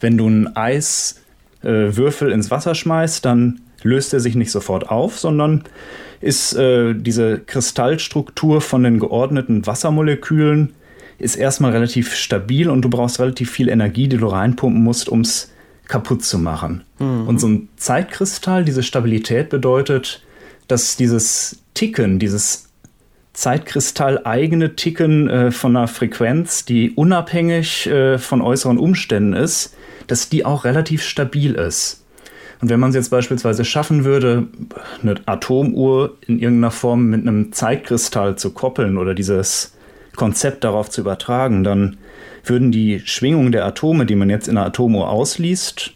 wenn 0.01 0.17
du 0.17 0.27
einen 0.27 0.57
Eiswürfel 0.57 2.31
äh, 2.31 2.35
ins 2.35 2.51
Wasser 2.51 2.75
schmeißt, 2.75 3.25
dann 3.25 3.61
löst 3.83 4.15
er 4.15 4.21
sich 4.21 4.35
nicht 4.35 4.51
sofort 4.51 4.89
auf, 4.89 5.19
sondern 5.19 5.65
ist 6.21 6.55
äh, 6.55 6.95
diese 6.95 7.39
Kristallstruktur 7.39 8.61
von 8.61 8.83
den 8.83 8.99
geordneten 8.99 9.67
Wassermolekülen 9.67 10.75
ist 11.19 11.37
erstmal 11.37 11.73
relativ 11.73 12.15
stabil 12.15 12.69
und 12.69 12.83
du 12.83 12.91
brauchst 12.91 13.21
relativ 13.21 13.51
viel 13.51 13.69
Energie, 13.69 14.09
die 14.09 14.17
du 14.17 14.27
reinpumpen 14.27 14.83
musst, 14.83 15.09
um 15.09 15.21
es 15.21 15.53
kaputt 15.89 16.25
zu 16.25 16.39
machen. 16.39 16.85
Mhm. 16.99 17.29
Und 17.29 17.41
so 17.41 17.49
ein 17.49 17.69
Zeitkristall, 17.77 18.65
diese 18.65 18.83
Stabilität 18.83 19.51
bedeutet, 19.51 20.23
dass 20.69 20.97
dieses 20.97 21.63
Ticken, 21.75 22.19
dieses 22.19 22.71
Zeitkristall 23.33 24.25
eigene 24.25 24.77
Ticken 24.77 25.29
äh, 25.29 25.51
von 25.51 25.77
einer 25.77 25.89
Frequenz, 25.89 26.65
die 26.65 26.93
unabhängig 26.93 27.87
äh, 27.87 28.19
von 28.19 28.41
äußeren 28.41 28.79
Umständen 28.79 29.33
ist, 29.35 29.75
dass 30.07 30.29
die 30.29 30.45
auch 30.45 30.65
relativ 30.65 31.03
stabil 31.03 31.55
ist. 31.55 32.05
Und 32.61 32.71
wenn 32.71 32.81
man 32.81 32.91
es 32.91 32.97
jetzt 32.97 33.11
beispielsweise 33.11 33.65
schaffen 33.65 34.05
würde, 34.05 34.47
eine 35.03 35.17
Atomuhr 35.27 36.15
in 36.27 36.39
irgendeiner 36.39 36.71
Form 36.71 37.07
mit 37.07 37.23
einem 37.23 37.53
Zeitkristall 37.53 38.37
zu 38.37 38.53
koppeln 38.53 38.97
oder 38.97 39.15
dieses 39.15 39.75
Konzept 40.17 40.65
darauf 40.65 40.89
zu 40.89 41.01
übertragen, 41.01 41.65
dann 41.65 41.99
würden 42.49 42.73
die 42.73 43.01
Schwingungen 43.05 43.53
der 43.53 43.65
Atome, 43.65 44.07
die 44.07 44.17
man 44.17 44.31
jetzt 44.31 44.49
in 44.49 44.57
einer 44.57 44.67
Atomuhr 44.67 45.09
ausliest, 45.11 45.93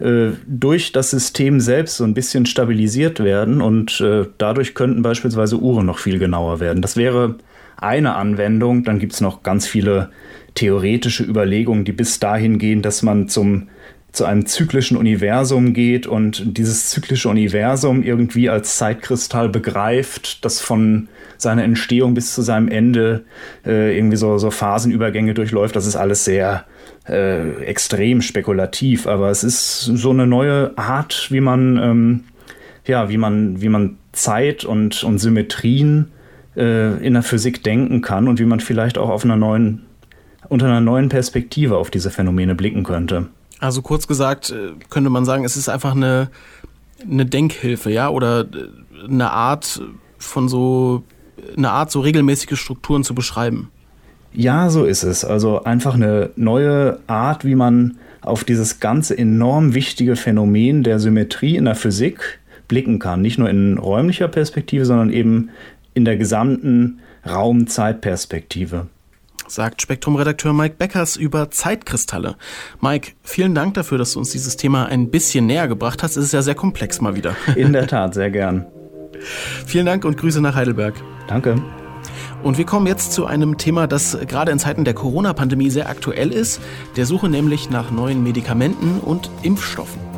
äh, 0.00 0.30
durch 0.46 0.92
das 0.92 1.10
System 1.10 1.60
selbst 1.60 1.96
so 1.96 2.04
ein 2.04 2.14
bisschen 2.14 2.46
stabilisiert 2.46 3.20
werden 3.20 3.60
und 3.60 4.00
äh, 4.00 4.26
dadurch 4.38 4.74
könnten 4.74 5.02
beispielsweise 5.02 5.58
Uhren 5.58 5.86
noch 5.86 5.98
viel 5.98 6.18
genauer 6.18 6.60
werden. 6.60 6.82
Das 6.82 6.96
wäre 6.96 7.36
eine 7.76 8.14
Anwendung. 8.14 8.84
Dann 8.84 8.98
gibt 8.98 9.12
es 9.12 9.20
noch 9.20 9.42
ganz 9.42 9.66
viele 9.66 10.10
theoretische 10.54 11.24
Überlegungen, 11.24 11.84
die 11.84 11.92
bis 11.92 12.20
dahin 12.20 12.58
gehen, 12.58 12.82
dass 12.82 13.02
man 13.02 13.28
zum 13.28 13.68
zu 14.12 14.24
einem 14.24 14.46
zyklischen 14.46 14.96
Universum 14.96 15.72
geht 15.72 16.06
und 16.06 16.56
dieses 16.58 16.90
zyklische 16.90 17.28
Universum 17.28 18.02
irgendwie 18.02 18.50
als 18.50 18.76
Zeitkristall 18.76 19.48
begreift, 19.48 20.44
das 20.44 20.60
von 20.60 21.08
seiner 21.38 21.64
Entstehung 21.64 22.14
bis 22.14 22.34
zu 22.34 22.42
seinem 22.42 22.68
Ende 22.68 23.24
äh, 23.66 23.96
irgendwie 23.96 24.16
so, 24.16 24.38
so 24.38 24.50
Phasenübergänge 24.50 25.34
durchläuft. 25.34 25.74
Das 25.74 25.86
ist 25.86 25.96
alles 25.96 26.24
sehr 26.24 26.64
äh, 27.08 27.62
extrem 27.64 28.20
spekulativ, 28.22 29.06
aber 29.06 29.30
es 29.30 29.42
ist 29.42 29.80
so 29.80 30.10
eine 30.10 30.26
neue 30.26 30.76
Art, 30.76 31.28
wie 31.30 31.40
man 31.40 31.78
ähm, 31.78 32.24
ja, 32.86 33.08
wie 33.08 33.16
man, 33.16 33.60
wie 33.60 33.68
man 33.68 33.98
Zeit 34.12 34.64
und, 34.64 35.04
und 35.04 35.18
Symmetrien 35.18 36.10
äh, 36.56 37.04
in 37.04 37.14
der 37.14 37.22
Physik 37.22 37.62
denken 37.62 38.00
kann 38.02 38.28
und 38.28 38.38
wie 38.38 38.44
man 38.44 38.60
vielleicht 38.60 38.98
auch 38.98 39.08
auf 39.08 39.24
einer 39.24 39.36
neuen, 39.36 39.82
unter 40.48 40.66
einer 40.66 40.80
neuen 40.80 41.08
Perspektive 41.08 41.76
auf 41.76 41.90
diese 41.90 42.10
Phänomene 42.10 42.54
blicken 42.54 42.82
könnte. 42.82 43.28
Also 43.62 43.80
kurz 43.80 44.08
gesagt, 44.08 44.50
äh, 44.50 44.72
könnte 44.90 45.08
man 45.08 45.24
sagen, 45.24 45.44
es 45.44 45.56
ist 45.56 45.68
einfach 45.68 45.94
eine, 45.94 46.30
eine 47.08 47.24
Denkhilfe, 47.24 47.90
ja, 47.90 48.08
oder 48.08 48.40
äh, 48.40 49.06
eine 49.08 49.30
Art 49.30 49.80
von 50.18 50.48
so, 50.48 51.04
eine 51.56 51.70
Art, 51.70 51.92
so 51.92 52.00
regelmäßige 52.00 52.58
Strukturen 52.58 53.04
zu 53.04 53.14
beschreiben. 53.14 53.70
Ja, 54.32 54.68
so 54.68 54.84
ist 54.84 55.04
es. 55.04 55.24
Also 55.24 55.62
einfach 55.62 55.94
eine 55.94 56.30
neue 56.34 56.98
Art, 57.06 57.44
wie 57.44 57.54
man 57.54 57.98
auf 58.20 58.42
dieses 58.42 58.80
ganze 58.80 59.16
enorm 59.16 59.74
wichtige 59.74 60.16
Phänomen 60.16 60.82
der 60.82 60.98
Symmetrie 60.98 61.56
in 61.56 61.66
der 61.66 61.76
Physik 61.76 62.40
blicken 62.66 62.98
kann. 62.98 63.22
Nicht 63.22 63.38
nur 63.38 63.48
in 63.48 63.78
räumlicher 63.78 64.26
Perspektive, 64.26 64.86
sondern 64.86 65.10
eben 65.10 65.50
in 65.94 66.04
der 66.04 66.16
gesamten 66.16 66.98
Raum-Zeit-Perspektive. 67.28 68.88
Sagt 69.52 69.82
Spektrum-Redakteur 69.82 70.54
Mike 70.54 70.76
Beckers 70.78 71.16
über 71.16 71.50
Zeitkristalle. 71.50 72.36
Mike, 72.80 73.12
vielen 73.22 73.54
Dank 73.54 73.74
dafür, 73.74 73.98
dass 73.98 74.14
du 74.14 74.18
uns 74.18 74.30
dieses 74.30 74.56
Thema 74.56 74.86
ein 74.86 75.10
bisschen 75.10 75.44
näher 75.44 75.68
gebracht 75.68 76.02
hast. 76.02 76.16
Es 76.16 76.24
ist 76.24 76.32
ja 76.32 76.40
sehr 76.40 76.54
komplex 76.54 77.02
mal 77.02 77.16
wieder. 77.16 77.36
In 77.54 77.74
der 77.74 77.86
Tat, 77.86 78.14
sehr 78.14 78.30
gern. 78.30 78.64
vielen 79.66 79.84
Dank 79.84 80.06
und 80.06 80.16
Grüße 80.16 80.40
nach 80.40 80.54
Heidelberg. 80.54 80.94
Danke. 81.28 81.62
Und 82.42 82.56
wir 82.56 82.64
kommen 82.64 82.86
jetzt 82.86 83.12
zu 83.12 83.26
einem 83.26 83.58
Thema, 83.58 83.86
das 83.86 84.16
gerade 84.26 84.50
in 84.52 84.58
Zeiten 84.58 84.86
der 84.86 84.94
Corona-Pandemie 84.94 85.68
sehr 85.68 85.90
aktuell 85.90 86.32
ist, 86.32 86.62
der 86.96 87.04
Suche 87.04 87.28
nämlich 87.28 87.68
nach 87.68 87.90
neuen 87.90 88.22
Medikamenten 88.22 89.00
und 89.00 89.28
Impfstoffen. 89.42 90.11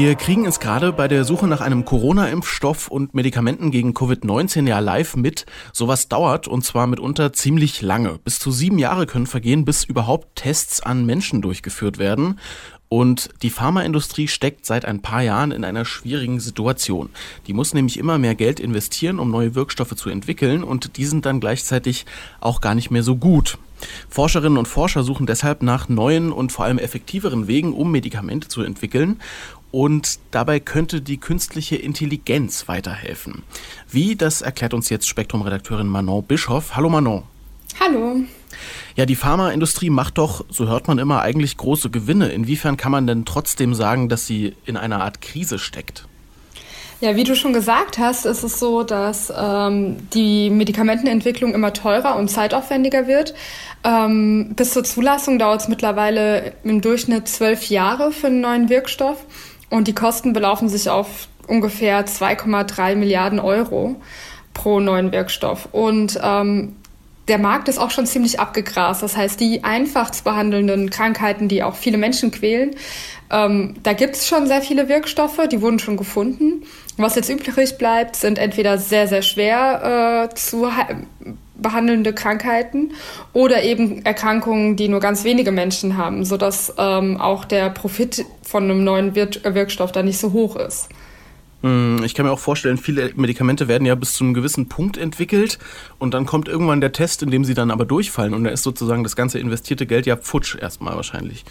Wir 0.00 0.14
kriegen 0.14 0.46
es 0.46 0.60
gerade 0.60 0.92
bei 0.92 1.08
der 1.08 1.24
Suche 1.24 1.48
nach 1.48 1.60
einem 1.60 1.84
Corona-Impfstoff 1.84 2.86
und 2.86 3.14
Medikamenten 3.14 3.72
gegen 3.72 3.94
Covid-19 3.94 4.68
ja 4.68 4.78
live 4.78 5.16
mit. 5.16 5.44
Sowas 5.72 6.06
dauert 6.08 6.46
und 6.46 6.64
zwar 6.64 6.86
mitunter 6.86 7.32
ziemlich 7.32 7.82
lange. 7.82 8.20
Bis 8.22 8.38
zu 8.38 8.52
sieben 8.52 8.78
Jahre 8.78 9.06
können 9.06 9.26
vergehen, 9.26 9.64
bis 9.64 9.82
überhaupt 9.82 10.36
Tests 10.36 10.80
an 10.80 11.04
Menschen 11.04 11.42
durchgeführt 11.42 11.98
werden. 11.98 12.38
Und 12.88 13.30
die 13.42 13.50
Pharmaindustrie 13.50 14.28
steckt 14.28 14.66
seit 14.66 14.84
ein 14.84 15.02
paar 15.02 15.22
Jahren 15.22 15.50
in 15.50 15.64
einer 15.64 15.84
schwierigen 15.84 16.38
Situation. 16.38 17.10
Die 17.48 17.52
muss 17.52 17.74
nämlich 17.74 17.98
immer 17.98 18.18
mehr 18.18 18.36
Geld 18.36 18.60
investieren, 18.60 19.18
um 19.18 19.32
neue 19.32 19.56
Wirkstoffe 19.56 19.96
zu 19.96 20.10
entwickeln 20.10 20.62
und 20.62 20.96
die 20.96 21.06
sind 21.06 21.26
dann 21.26 21.40
gleichzeitig 21.40 22.06
auch 22.40 22.60
gar 22.60 22.76
nicht 22.76 22.92
mehr 22.92 23.02
so 23.02 23.16
gut. 23.16 23.58
Forscherinnen 24.08 24.58
und 24.58 24.66
Forscher 24.66 25.02
suchen 25.04 25.26
deshalb 25.26 25.62
nach 25.62 25.88
neuen 25.88 26.32
und 26.32 26.50
vor 26.50 26.64
allem 26.64 26.78
effektiveren 26.78 27.46
Wegen, 27.46 27.72
um 27.72 27.92
Medikamente 27.92 28.48
zu 28.48 28.62
entwickeln. 28.62 29.20
Und 29.70 30.18
dabei 30.30 30.60
könnte 30.60 31.00
die 31.02 31.18
künstliche 31.18 31.76
Intelligenz 31.76 32.68
weiterhelfen. 32.68 33.42
Wie, 33.90 34.16
das 34.16 34.40
erklärt 34.40 34.74
uns 34.74 34.88
jetzt 34.88 35.06
Spektrum-Redakteurin 35.06 35.86
Manon 35.86 36.24
Bischoff. 36.24 36.74
Hallo 36.74 36.88
Manon. 36.88 37.24
Hallo. 37.80 38.16
Ja, 38.96 39.06
die 39.06 39.14
Pharmaindustrie 39.14 39.90
macht 39.90 40.18
doch, 40.18 40.44
so 40.48 40.68
hört 40.68 40.88
man 40.88 40.98
immer, 40.98 41.20
eigentlich 41.20 41.56
große 41.56 41.90
Gewinne. 41.90 42.28
Inwiefern 42.28 42.76
kann 42.76 42.92
man 42.92 43.06
denn 43.06 43.24
trotzdem 43.24 43.74
sagen, 43.74 44.08
dass 44.08 44.26
sie 44.26 44.54
in 44.64 44.76
einer 44.76 45.02
Art 45.02 45.20
Krise 45.20 45.58
steckt? 45.58 46.06
Ja, 47.00 47.14
wie 47.14 47.22
du 47.22 47.36
schon 47.36 47.52
gesagt 47.52 47.98
hast, 47.98 48.26
ist 48.26 48.42
es 48.42 48.58
so, 48.58 48.82
dass 48.82 49.32
ähm, 49.36 49.98
die 50.12 50.50
Medikamentenentwicklung 50.50 51.54
immer 51.54 51.72
teurer 51.72 52.16
und 52.16 52.28
zeitaufwendiger 52.28 53.06
wird. 53.06 53.34
Ähm, 53.84 54.54
bis 54.56 54.72
zur 54.72 54.82
Zulassung 54.82 55.38
dauert 55.38 55.60
es 55.60 55.68
mittlerweile 55.68 56.54
im 56.64 56.80
Durchschnitt 56.80 57.28
zwölf 57.28 57.68
Jahre 57.68 58.10
für 58.10 58.26
einen 58.26 58.40
neuen 58.40 58.68
Wirkstoff. 58.68 59.24
Und 59.70 59.88
die 59.88 59.94
Kosten 59.94 60.32
belaufen 60.32 60.68
sich 60.68 60.88
auf 60.88 61.28
ungefähr 61.46 62.06
2,3 62.06 62.94
Milliarden 62.94 63.40
Euro 63.40 63.96
pro 64.54 64.80
neuen 64.80 65.12
Wirkstoff. 65.12 65.68
Und 65.72 66.18
ähm, 66.22 66.76
der 67.28 67.38
Markt 67.38 67.68
ist 67.68 67.78
auch 67.78 67.90
schon 67.90 68.06
ziemlich 68.06 68.40
abgegrast. 68.40 69.02
Das 69.02 69.16
heißt, 69.16 69.38
die 69.40 69.62
einfach 69.62 70.10
zu 70.10 70.24
behandelnden 70.24 70.90
Krankheiten, 70.90 71.48
die 71.48 71.62
auch 71.62 71.76
viele 71.76 71.98
Menschen 71.98 72.30
quälen, 72.30 72.74
ähm, 73.30 73.74
da 73.82 73.92
gibt 73.92 74.16
es 74.16 74.26
schon 74.26 74.46
sehr 74.46 74.62
viele 74.62 74.88
Wirkstoffe, 74.88 75.40
die 75.50 75.60
wurden 75.60 75.78
schon 75.78 75.96
gefunden. 75.96 76.64
Was 76.96 77.14
jetzt 77.14 77.28
übrig 77.28 77.76
bleibt, 77.78 78.16
sind 78.16 78.38
entweder 78.38 78.78
sehr, 78.78 79.06
sehr 79.06 79.22
schwer 79.22 80.28
äh, 80.30 80.34
zu 80.34 80.70
behandelnde 81.58 82.12
Krankheiten 82.12 82.92
oder 83.32 83.62
eben 83.62 84.04
Erkrankungen, 84.04 84.76
die 84.76 84.88
nur 84.88 85.00
ganz 85.00 85.24
wenige 85.24 85.52
Menschen 85.52 85.96
haben, 85.96 86.24
sodass 86.24 86.72
ähm, 86.78 87.20
auch 87.20 87.44
der 87.44 87.70
Profit 87.70 88.24
von 88.42 88.64
einem 88.64 88.84
neuen 88.84 89.14
Wir 89.14 89.28
Wirkstoff 89.42 89.92
da 89.92 90.02
nicht 90.02 90.18
so 90.18 90.32
hoch 90.32 90.56
ist. 90.56 90.88
Hm, 91.62 92.02
ich 92.04 92.14
kann 92.14 92.24
mir 92.24 92.32
auch 92.32 92.38
vorstellen, 92.38 92.78
viele 92.78 93.12
Medikamente 93.16 93.66
werden 93.66 93.84
ja 93.84 93.94
bis 93.96 94.12
zu 94.12 94.24
einem 94.24 94.34
gewissen 94.34 94.68
Punkt 94.68 94.96
entwickelt 94.96 95.58
und 95.98 96.14
dann 96.14 96.24
kommt 96.24 96.48
irgendwann 96.48 96.80
der 96.80 96.92
Test, 96.92 97.22
in 97.22 97.30
dem 97.30 97.44
sie 97.44 97.54
dann 97.54 97.70
aber 97.70 97.84
durchfallen 97.84 98.32
und 98.32 98.44
da 98.44 98.50
ist 98.50 98.62
sozusagen 98.62 99.02
das 99.02 99.16
ganze 99.16 99.40
investierte 99.40 99.86
Geld 99.86 100.06
ja 100.06 100.16
futsch 100.16 100.56
erstmal 100.60 100.94
wahrscheinlich. 100.94 101.44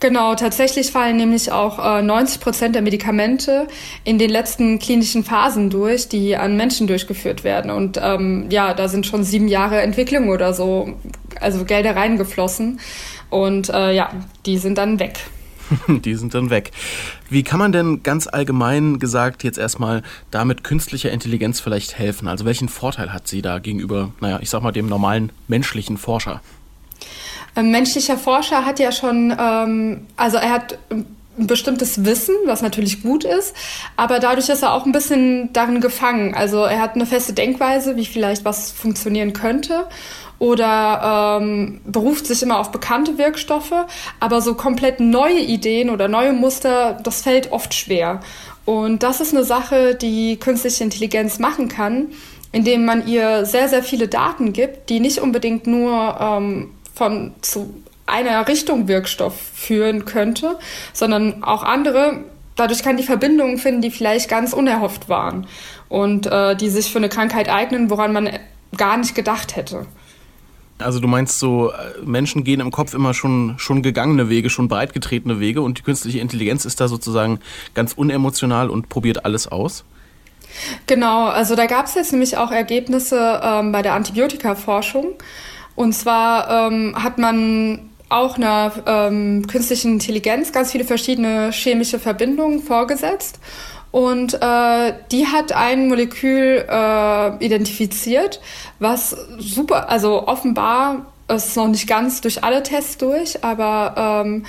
Genau, 0.00 0.34
tatsächlich 0.34 0.90
fallen 0.90 1.16
nämlich 1.16 1.52
auch 1.52 1.98
äh, 1.98 2.02
90 2.02 2.40
Prozent 2.40 2.74
der 2.74 2.82
Medikamente 2.82 3.68
in 4.04 4.18
den 4.18 4.30
letzten 4.30 4.78
klinischen 4.78 5.24
Phasen 5.24 5.70
durch, 5.70 6.08
die 6.08 6.36
an 6.36 6.56
Menschen 6.56 6.86
durchgeführt 6.86 7.44
werden. 7.44 7.70
Und 7.70 7.98
ähm, 8.02 8.46
ja, 8.50 8.74
da 8.74 8.88
sind 8.88 9.06
schon 9.06 9.24
sieben 9.24 9.48
Jahre 9.48 9.80
Entwicklung 9.80 10.28
oder 10.28 10.54
so, 10.54 10.94
also 11.40 11.64
Gelder 11.64 11.96
reingeflossen. 11.96 12.80
Und 13.30 13.68
äh, 13.70 13.94
ja, 13.94 14.10
die 14.46 14.58
sind 14.58 14.78
dann 14.78 14.98
weg. 14.98 15.18
die 15.88 16.14
sind 16.14 16.34
dann 16.34 16.50
weg. 16.50 16.70
Wie 17.28 17.42
kann 17.42 17.58
man 17.58 17.72
denn 17.72 18.02
ganz 18.02 18.26
allgemein 18.26 18.98
gesagt 18.98 19.44
jetzt 19.44 19.58
erstmal 19.58 20.02
damit 20.30 20.64
künstlicher 20.64 21.10
Intelligenz 21.10 21.60
vielleicht 21.60 21.98
helfen? 21.98 22.28
Also 22.28 22.44
welchen 22.44 22.68
Vorteil 22.68 23.12
hat 23.12 23.28
sie 23.28 23.42
da 23.42 23.58
gegenüber, 23.58 24.12
naja, 24.20 24.38
ich 24.40 24.50
sag 24.50 24.62
mal, 24.62 24.72
dem 24.72 24.86
normalen 24.86 25.30
menschlichen 25.48 25.96
Forscher? 25.96 26.42
Ein 27.54 27.70
menschlicher 27.70 28.16
Forscher 28.16 28.64
hat 28.64 28.78
ja 28.78 28.92
schon, 28.92 29.34
ähm, 29.38 30.06
also 30.16 30.36
er 30.36 30.50
hat 30.50 30.78
ein 30.90 31.46
bestimmtes 31.46 32.04
Wissen, 32.04 32.34
was 32.44 32.62
natürlich 32.62 33.02
gut 33.02 33.24
ist, 33.24 33.54
aber 33.96 34.18
dadurch 34.18 34.48
ist 34.48 34.62
er 34.62 34.74
auch 34.74 34.84
ein 34.84 34.92
bisschen 34.92 35.52
darin 35.52 35.80
gefangen. 35.80 36.34
Also 36.34 36.64
er 36.64 36.80
hat 36.80 36.94
eine 36.94 37.06
feste 37.06 37.32
Denkweise, 37.32 37.96
wie 37.96 38.06
vielleicht 38.06 38.44
was 38.44 38.70
funktionieren 38.70 39.32
könnte 39.32 39.86
oder 40.40 41.38
ähm, 41.40 41.80
beruft 41.84 42.26
sich 42.26 42.42
immer 42.42 42.58
auf 42.58 42.72
bekannte 42.72 43.18
Wirkstoffe, 43.18 43.74
aber 44.20 44.40
so 44.40 44.54
komplett 44.54 44.98
neue 44.98 45.38
Ideen 45.38 45.90
oder 45.90 46.08
neue 46.08 46.32
Muster, 46.32 46.98
das 47.02 47.22
fällt 47.22 47.52
oft 47.52 47.74
schwer. 47.74 48.20
Und 48.64 49.02
das 49.02 49.20
ist 49.20 49.34
eine 49.34 49.44
Sache, 49.44 49.94
die 49.94 50.38
künstliche 50.38 50.82
Intelligenz 50.82 51.38
machen 51.38 51.68
kann, 51.68 52.08
indem 52.52 52.84
man 52.86 53.06
ihr 53.06 53.44
sehr, 53.44 53.68
sehr 53.68 53.82
viele 53.82 54.08
Daten 54.08 54.52
gibt, 54.52 54.88
die 54.88 54.98
nicht 54.98 55.18
unbedingt 55.18 55.66
nur 55.66 56.16
ähm, 56.18 56.70
von 57.00 57.32
zu 57.40 57.82
einer 58.04 58.46
Richtung 58.46 58.86
Wirkstoff 58.86 59.34
führen 59.54 60.04
könnte, 60.04 60.58
sondern 60.92 61.42
auch 61.42 61.62
andere. 61.62 62.24
Dadurch 62.56 62.82
kann 62.82 62.98
die 62.98 63.04
Verbindungen 63.04 63.56
finden, 63.56 63.80
die 63.80 63.90
vielleicht 63.90 64.28
ganz 64.28 64.52
unerhofft 64.52 65.08
waren 65.08 65.46
und 65.88 66.26
äh, 66.26 66.54
die 66.54 66.68
sich 66.68 66.92
für 66.92 66.98
eine 66.98 67.08
Krankheit 67.08 67.48
eignen, 67.48 67.88
woran 67.88 68.12
man 68.12 68.28
gar 68.76 68.98
nicht 68.98 69.14
gedacht 69.14 69.56
hätte. 69.56 69.86
Also 70.76 71.00
du 71.00 71.08
meinst 71.08 71.38
so, 71.38 71.72
äh, 71.72 72.04
Menschen 72.04 72.44
gehen 72.44 72.60
im 72.60 72.70
Kopf 72.70 72.92
immer 72.92 73.14
schon, 73.14 73.54
schon 73.56 73.80
gegangene 73.80 74.28
Wege, 74.28 74.50
schon 74.50 74.68
breitgetretene 74.68 75.40
Wege 75.40 75.62
und 75.62 75.78
die 75.78 75.82
künstliche 75.82 76.18
Intelligenz 76.18 76.66
ist 76.66 76.82
da 76.82 76.88
sozusagen 76.88 77.40
ganz 77.72 77.94
unemotional 77.94 78.68
und 78.68 78.90
probiert 78.90 79.24
alles 79.24 79.48
aus? 79.48 79.84
Genau, 80.86 81.28
also 81.28 81.56
da 81.56 81.64
gab 81.64 81.86
es 81.86 81.94
jetzt 81.94 82.12
nämlich 82.12 82.36
auch 82.36 82.50
Ergebnisse 82.50 83.40
ähm, 83.42 83.72
bei 83.72 83.80
der 83.80 83.94
Antibiotikaforschung. 83.94 85.14
Und 85.80 85.94
zwar 85.94 86.68
ähm, 86.68 86.94
hat 87.02 87.16
man 87.16 87.88
auch 88.10 88.36
einer 88.36 88.70
ähm, 88.84 89.46
künstlichen 89.46 89.94
Intelligenz 89.94 90.52
ganz 90.52 90.72
viele 90.72 90.84
verschiedene 90.84 91.52
chemische 91.52 91.98
Verbindungen 91.98 92.60
vorgesetzt. 92.60 93.40
Und 93.90 94.34
äh, 94.34 94.92
die 95.10 95.26
hat 95.26 95.52
ein 95.52 95.88
Molekül 95.88 96.66
äh, 96.68 97.42
identifiziert, 97.42 98.42
was 98.78 99.16
super, 99.38 99.88
also 99.88 100.28
offenbar 100.28 101.06
ist 101.34 101.56
noch 101.56 101.68
nicht 101.68 101.88
ganz 101.88 102.20
durch 102.20 102.44
alle 102.44 102.62
Tests 102.62 102.98
durch, 102.98 103.42
aber 103.42 104.22
ähm, 104.26 104.44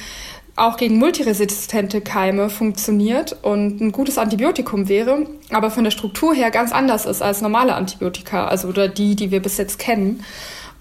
auch 0.57 0.75
gegen 0.75 0.97
multiresistente 0.97 2.01
Keime 2.01 2.49
funktioniert 2.49 3.37
und 3.41 3.79
ein 3.79 3.93
gutes 3.93 4.17
Antibiotikum 4.17 4.89
wäre, 4.89 5.25
aber 5.49 5.71
von 5.71 5.85
der 5.85 5.91
Struktur 5.91 6.33
her 6.33 6.51
ganz 6.51 6.73
anders 6.73 7.05
ist 7.05 7.21
als 7.21 7.39
normale 7.39 7.73
Antibiotika, 7.73 8.47
also 8.47 8.67
oder 8.67 8.89
die, 8.89 9.15
die 9.15 9.31
wir 9.31 9.41
bis 9.41 9.55
jetzt 9.55 9.79
kennen. 9.79 10.25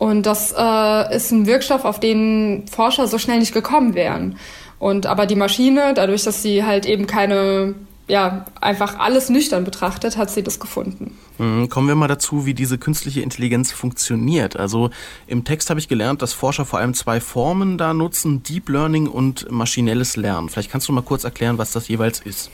Und 0.01 0.25
das 0.25 0.55
äh, 0.57 1.15
ist 1.15 1.31
ein 1.31 1.47
Wirkstoff, 1.47 1.85
auf 1.85 2.01
den 2.01 2.65
Forscher 2.67 3.07
so 3.07 3.19
schnell 3.19 3.39
nicht 3.39 3.53
gekommen 3.53 3.93
wären. 3.93 4.39
Und 4.79 5.05
aber 5.05 5.27
die 5.27 5.37
Maschine, 5.37 5.93
dadurch, 5.93 6.25
dass 6.25 6.43
sie 6.43 6.65
halt 6.65 6.87
eben 6.87 7.07
keine 7.07 7.75
ja, 8.09 8.47
einfach 8.63 8.99
alles 8.99 9.29
nüchtern 9.29 9.63
betrachtet, 9.63 10.17
hat 10.17 10.31
sie 10.31 10.43
das 10.43 10.59
gefunden. 10.59 11.19
Mhm, 11.37 11.69
kommen 11.69 11.87
wir 11.87 11.95
mal 11.97 12.09
dazu, 12.09 12.47
wie 12.47 12.55
diese 12.55 12.79
künstliche 12.79 13.21
Intelligenz 13.21 13.73
funktioniert. 13.73 14.57
Also 14.57 14.89
im 15.27 15.45
Text 15.45 15.69
habe 15.69 15.79
ich 15.79 15.87
gelernt, 15.87 16.23
dass 16.23 16.33
Forscher 16.33 16.65
vor 16.65 16.79
allem 16.79 16.95
zwei 16.95 17.21
Formen 17.21 17.77
da 17.77 17.93
nutzen, 17.93 18.43
Deep 18.43 18.71
Learning 18.71 19.07
und 19.07 19.51
maschinelles 19.51 20.17
Lernen. 20.17 20.49
Vielleicht 20.49 20.73
kannst 20.73 20.89
du 20.89 20.95
mal 20.95 21.03
kurz 21.03 21.25
erklären, 21.25 21.59
was 21.59 21.73
das 21.73 21.89
jeweils 21.89 22.21
ist. 22.21 22.51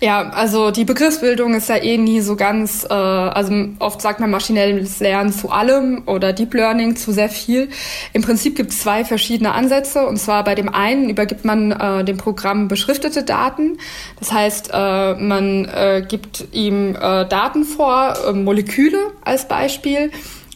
Ja, 0.00 0.30
also 0.30 0.70
die 0.70 0.84
Begriffsbildung 0.84 1.54
ist 1.54 1.68
ja 1.68 1.76
eh 1.76 1.98
nie 1.98 2.20
so 2.20 2.36
ganz, 2.36 2.84
äh, 2.88 2.92
also 2.92 3.52
oft 3.78 4.00
sagt 4.00 4.20
man 4.20 4.30
maschinelles 4.30 5.00
Lernen 5.00 5.32
zu 5.32 5.50
allem 5.50 6.02
oder 6.06 6.32
Deep 6.32 6.54
Learning 6.54 6.96
zu 6.96 7.12
sehr 7.12 7.28
viel. 7.28 7.68
Im 8.12 8.22
Prinzip 8.22 8.56
gibt 8.56 8.70
es 8.70 8.80
zwei 8.80 9.04
verschiedene 9.04 9.52
Ansätze 9.52 10.06
und 10.06 10.16
zwar 10.18 10.44
bei 10.44 10.54
dem 10.54 10.68
einen 10.68 11.10
übergibt 11.10 11.44
man 11.44 11.72
äh, 11.72 12.04
dem 12.04 12.16
Programm 12.16 12.68
beschriftete 12.68 13.24
Daten. 13.24 13.78
Das 14.18 14.32
heißt, 14.32 14.70
äh, 14.72 15.14
man 15.14 15.66
äh, 15.66 16.04
gibt 16.06 16.48
ihm 16.52 16.94
äh, 16.94 17.26
Daten 17.26 17.64
vor, 17.64 18.14
äh, 18.26 18.32
Moleküle 18.32 18.98
als 19.24 19.48
Beispiel 19.48 20.10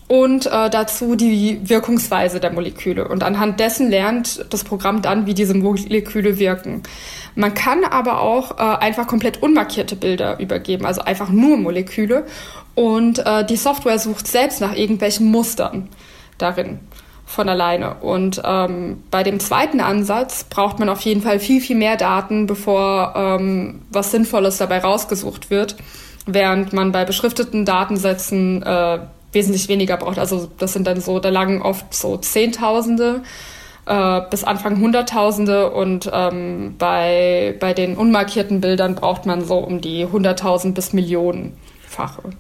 und 0.07 0.47
äh, 0.47 0.69
dazu 0.69 1.17
die 1.17 1.61
Wirkungsweise 1.69 2.41
der 2.41 2.53
Moleküle. 2.53 3.09
Und 3.09 3.23
anhand 3.23 3.59
dessen 3.61 3.91
lernt 3.91 4.45
das 4.51 4.65
Programm 4.65 5.01
dann, 5.03 5.27
wie 5.27 5.35
diese 5.35 5.55
Moleküle 5.55 6.39
wirken. 6.39 6.83
Man 7.35 7.55
kann 7.55 7.85
aber 7.85 8.21
auch 8.21 8.59
äh, 8.59 8.63
einfach 8.63 9.07
komplett 9.07 9.43
unmarkierte 9.43 9.97
Bilder 9.97 10.39
übergeben, 10.39 10.85
also 10.85 11.01
einfach 11.01 11.31
nur 11.31 11.57
Moleküle. 11.57 12.27
Und 12.75 13.25
äh, 13.25 13.47
die 13.47 13.57
Software 13.57 13.99
sucht 13.99 14.27
selbst 14.27 14.61
nach 14.61 14.77
irgendwelchen 14.77 15.31
Mustern 15.31 15.89
darin 16.39 16.81
von 17.25 17.49
alleine. 17.49 17.95
Und 17.97 18.43
ähm, 18.45 19.03
bei 19.11 19.23
dem 19.23 19.41
zweiten 19.41 19.81
Ansatz 19.81 20.45
braucht 20.45 20.79
man 20.79 20.89
auf 20.89 21.01
jeden 21.01 21.23
Fall 21.23 21.39
viel, 21.39 21.61
viel 21.61 21.77
mehr 21.77 21.97
Daten, 21.97 22.47
bevor 22.47 23.15
ähm, 23.17 23.83
was 23.91 24.11
Sinnvolles 24.11 24.59
dabei 24.59 24.81
rausgesucht 24.81 25.51
wird, 25.51 25.77
während 26.27 26.73
man 26.75 26.93
bei 26.93 27.05
beschrifteten 27.05 27.65
Datensätzen 27.65 28.63
äh, 28.63 28.99
wesentlich 29.35 29.69
weniger 29.69 29.97
braucht. 29.97 30.19
Also 30.19 30.49
das 30.59 30.73
sind 30.73 30.87
dann 30.87 31.01
so, 31.01 31.19
da 31.19 31.29
lagen 31.29 31.63
oft 31.63 31.93
so 31.95 32.17
Zehntausende 32.17 33.23
äh, 33.87 34.21
bis 34.31 34.45
Anfang 34.45 34.81
Hunderttausende 34.81 35.71
und 35.71 36.11
ähm, 36.13 36.75
bei, 36.79 37.55
bei 37.61 37.75
den 37.75 37.97
unmarkierten 37.97 38.61
Bildern 38.61 38.95
braucht 38.95 39.27
man 39.27 39.45
so 39.45 39.59
um 39.59 39.81
die 39.81 40.07
Hunderttausend 40.07 40.75
bis 40.75 40.93
Millionen. 40.93 41.57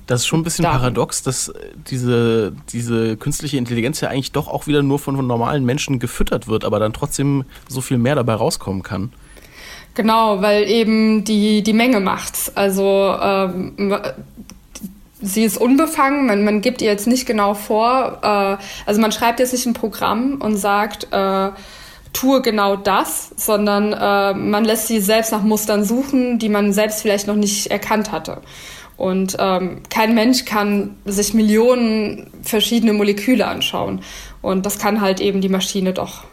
Das 0.06 0.22
ist 0.22 0.26
schon 0.26 0.40
ein 0.40 0.42
bisschen 0.42 0.64
Daten. 0.64 0.78
paradox, 0.78 1.22
dass 1.22 1.52
diese, 1.88 2.52
diese 2.72 3.16
künstliche 3.16 3.56
Intelligenz 3.56 4.00
ja 4.00 4.08
eigentlich 4.08 4.32
doch 4.32 4.48
auch 4.48 4.66
wieder 4.66 4.82
nur 4.82 4.98
von 4.98 5.14
normalen 5.26 5.64
Menschen 5.64 6.00
gefüttert 6.00 6.48
wird, 6.48 6.64
aber 6.64 6.80
dann 6.80 6.92
trotzdem 6.92 7.44
so 7.68 7.80
viel 7.80 7.98
mehr 7.98 8.16
dabei 8.16 8.34
rauskommen 8.34 8.82
kann. 8.82 9.12
Genau, 9.94 10.42
weil 10.42 10.64
eben 10.64 11.22
die, 11.22 11.62
die 11.62 11.72
Menge 11.72 12.00
macht's. 12.00 12.50
Also 12.56 13.14
ähm, 13.22 13.96
sie 15.24 15.44
ist 15.44 15.56
unbefangen, 15.56 16.26
man, 16.26 16.44
man 16.44 16.60
gibt 16.60 16.82
ihr 16.82 16.88
jetzt 16.88 17.06
nicht 17.06 17.26
genau 17.26 17.54
vor, 17.54 18.20
äh, 18.22 18.62
also 18.86 19.00
man 19.00 19.10
schreibt 19.12 19.40
jetzt 19.40 19.52
nicht 19.52 19.66
ein 19.66 19.74
Programm 19.74 20.40
und 20.40 20.56
sagt, 20.56 21.08
äh, 21.10 21.50
tue 22.12 22.42
genau 22.42 22.76
das, 22.76 23.30
sondern 23.36 23.92
äh, 23.92 24.34
man 24.34 24.64
lässt 24.64 24.86
sie 24.86 25.00
selbst 25.00 25.32
nach 25.32 25.42
Mustern 25.42 25.84
suchen, 25.84 26.38
die 26.38 26.48
man 26.48 26.72
selbst 26.72 27.02
vielleicht 27.02 27.26
noch 27.26 27.34
nicht 27.34 27.68
erkannt 27.68 28.12
hatte. 28.12 28.42
Und 28.96 29.36
ähm, 29.40 29.82
kein 29.90 30.14
Mensch 30.14 30.44
kann 30.44 30.96
sich 31.04 31.34
Millionen 31.34 32.30
verschiedene 32.42 32.92
Moleküle 32.92 33.46
anschauen. 33.46 34.02
Und 34.40 34.66
das 34.66 34.78
kann 34.78 35.00
halt 35.00 35.20
eben 35.20 35.40
die 35.40 35.48
Maschine 35.48 35.92
doch. 35.92 36.24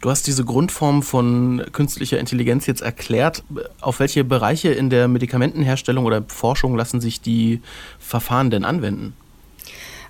Du 0.00 0.08
hast 0.08 0.26
diese 0.26 0.44
Grundform 0.44 1.02
von 1.02 1.62
künstlicher 1.72 2.18
Intelligenz 2.18 2.66
jetzt 2.66 2.80
erklärt. 2.80 3.42
Auf 3.82 4.00
welche 4.00 4.24
Bereiche 4.24 4.70
in 4.70 4.88
der 4.88 5.08
Medikamentenherstellung 5.08 6.06
oder 6.06 6.24
Forschung 6.26 6.74
lassen 6.74 7.02
sich 7.02 7.20
die 7.20 7.60
Verfahren 7.98 8.50
denn 8.50 8.64
anwenden? 8.64 9.14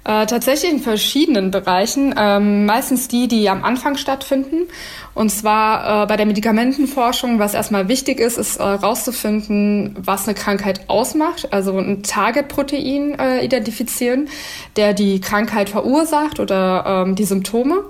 Äh, 0.04 0.24
tatsächlich 0.26 0.72
in 0.72 0.78
verschiedenen 0.78 1.50
Bereichen, 1.50 2.14
ähm, 2.16 2.64
meistens 2.64 3.08
die, 3.08 3.28
die 3.28 3.50
am 3.50 3.64
Anfang 3.64 3.98
stattfinden. 3.98 4.68
Und 5.12 5.28
zwar 5.30 6.04
äh, 6.04 6.06
bei 6.06 6.16
der 6.16 6.24
Medikamentenforschung, 6.24 7.38
was 7.38 7.52
erstmal 7.52 7.88
wichtig 7.88 8.18
ist, 8.18 8.38
ist 8.38 8.60
herauszufinden, 8.60 9.96
äh, 9.96 10.00
was 10.06 10.26
eine 10.26 10.34
Krankheit 10.34 10.88
ausmacht, 10.88 11.52
also 11.52 11.76
ein 11.76 12.02
Target-Protein 12.02 13.18
äh, 13.18 13.44
identifizieren, 13.44 14.28
der 14.76 14.94
die 14.94 15.20
Krankheit 15.20 15.68
verursacht 15.68 16.40
oder 16.40 17.04
ähm, 17.06 17.14
die 17.14 17.24
Symptome. 17.24 17.84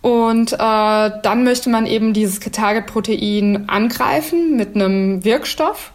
Und 0.00 0.52
äh, 0.52 0.56
dann 0.56 1.44
möchte 1.44 1.70
man 1.70 1.86
eben 1.86 2.12
dieses 2.12 2.38
Target-Protein 2.40 3.68
angreifen 3.68 4.56
mit 4.56 4.74
einem 4.74 5.24
Wirkstoff. 5.24 5.92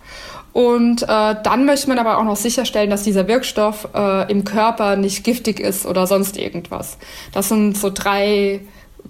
Und 0.51 1.03
äh, 1.03 1.07
dann 1.07 1.65
möchte 1.65 1.87
man 1.87 1.97
aber 1.97 2.19
auch 2.19 2.23
noch 2.23 2.35
sicherstellen, 2.35 2.89
dass 2.89 3.03
dieser 3.03 3.27
Wirkstoff 3.27 3.87
äh, 3.95 4.31
im 4.31 4.43
Körper 4.43 4.97
nicht 4.97 5.23
giftig 5.23 5.59
ist 5.59 5.85
oder 5.85 6.05
sonst 6.05 6.37
irgendwas. 6.37 6.97
Das 7.31 7.49
sind 7.49 7.75
so 7.75 7.89
drei 7.89 8.61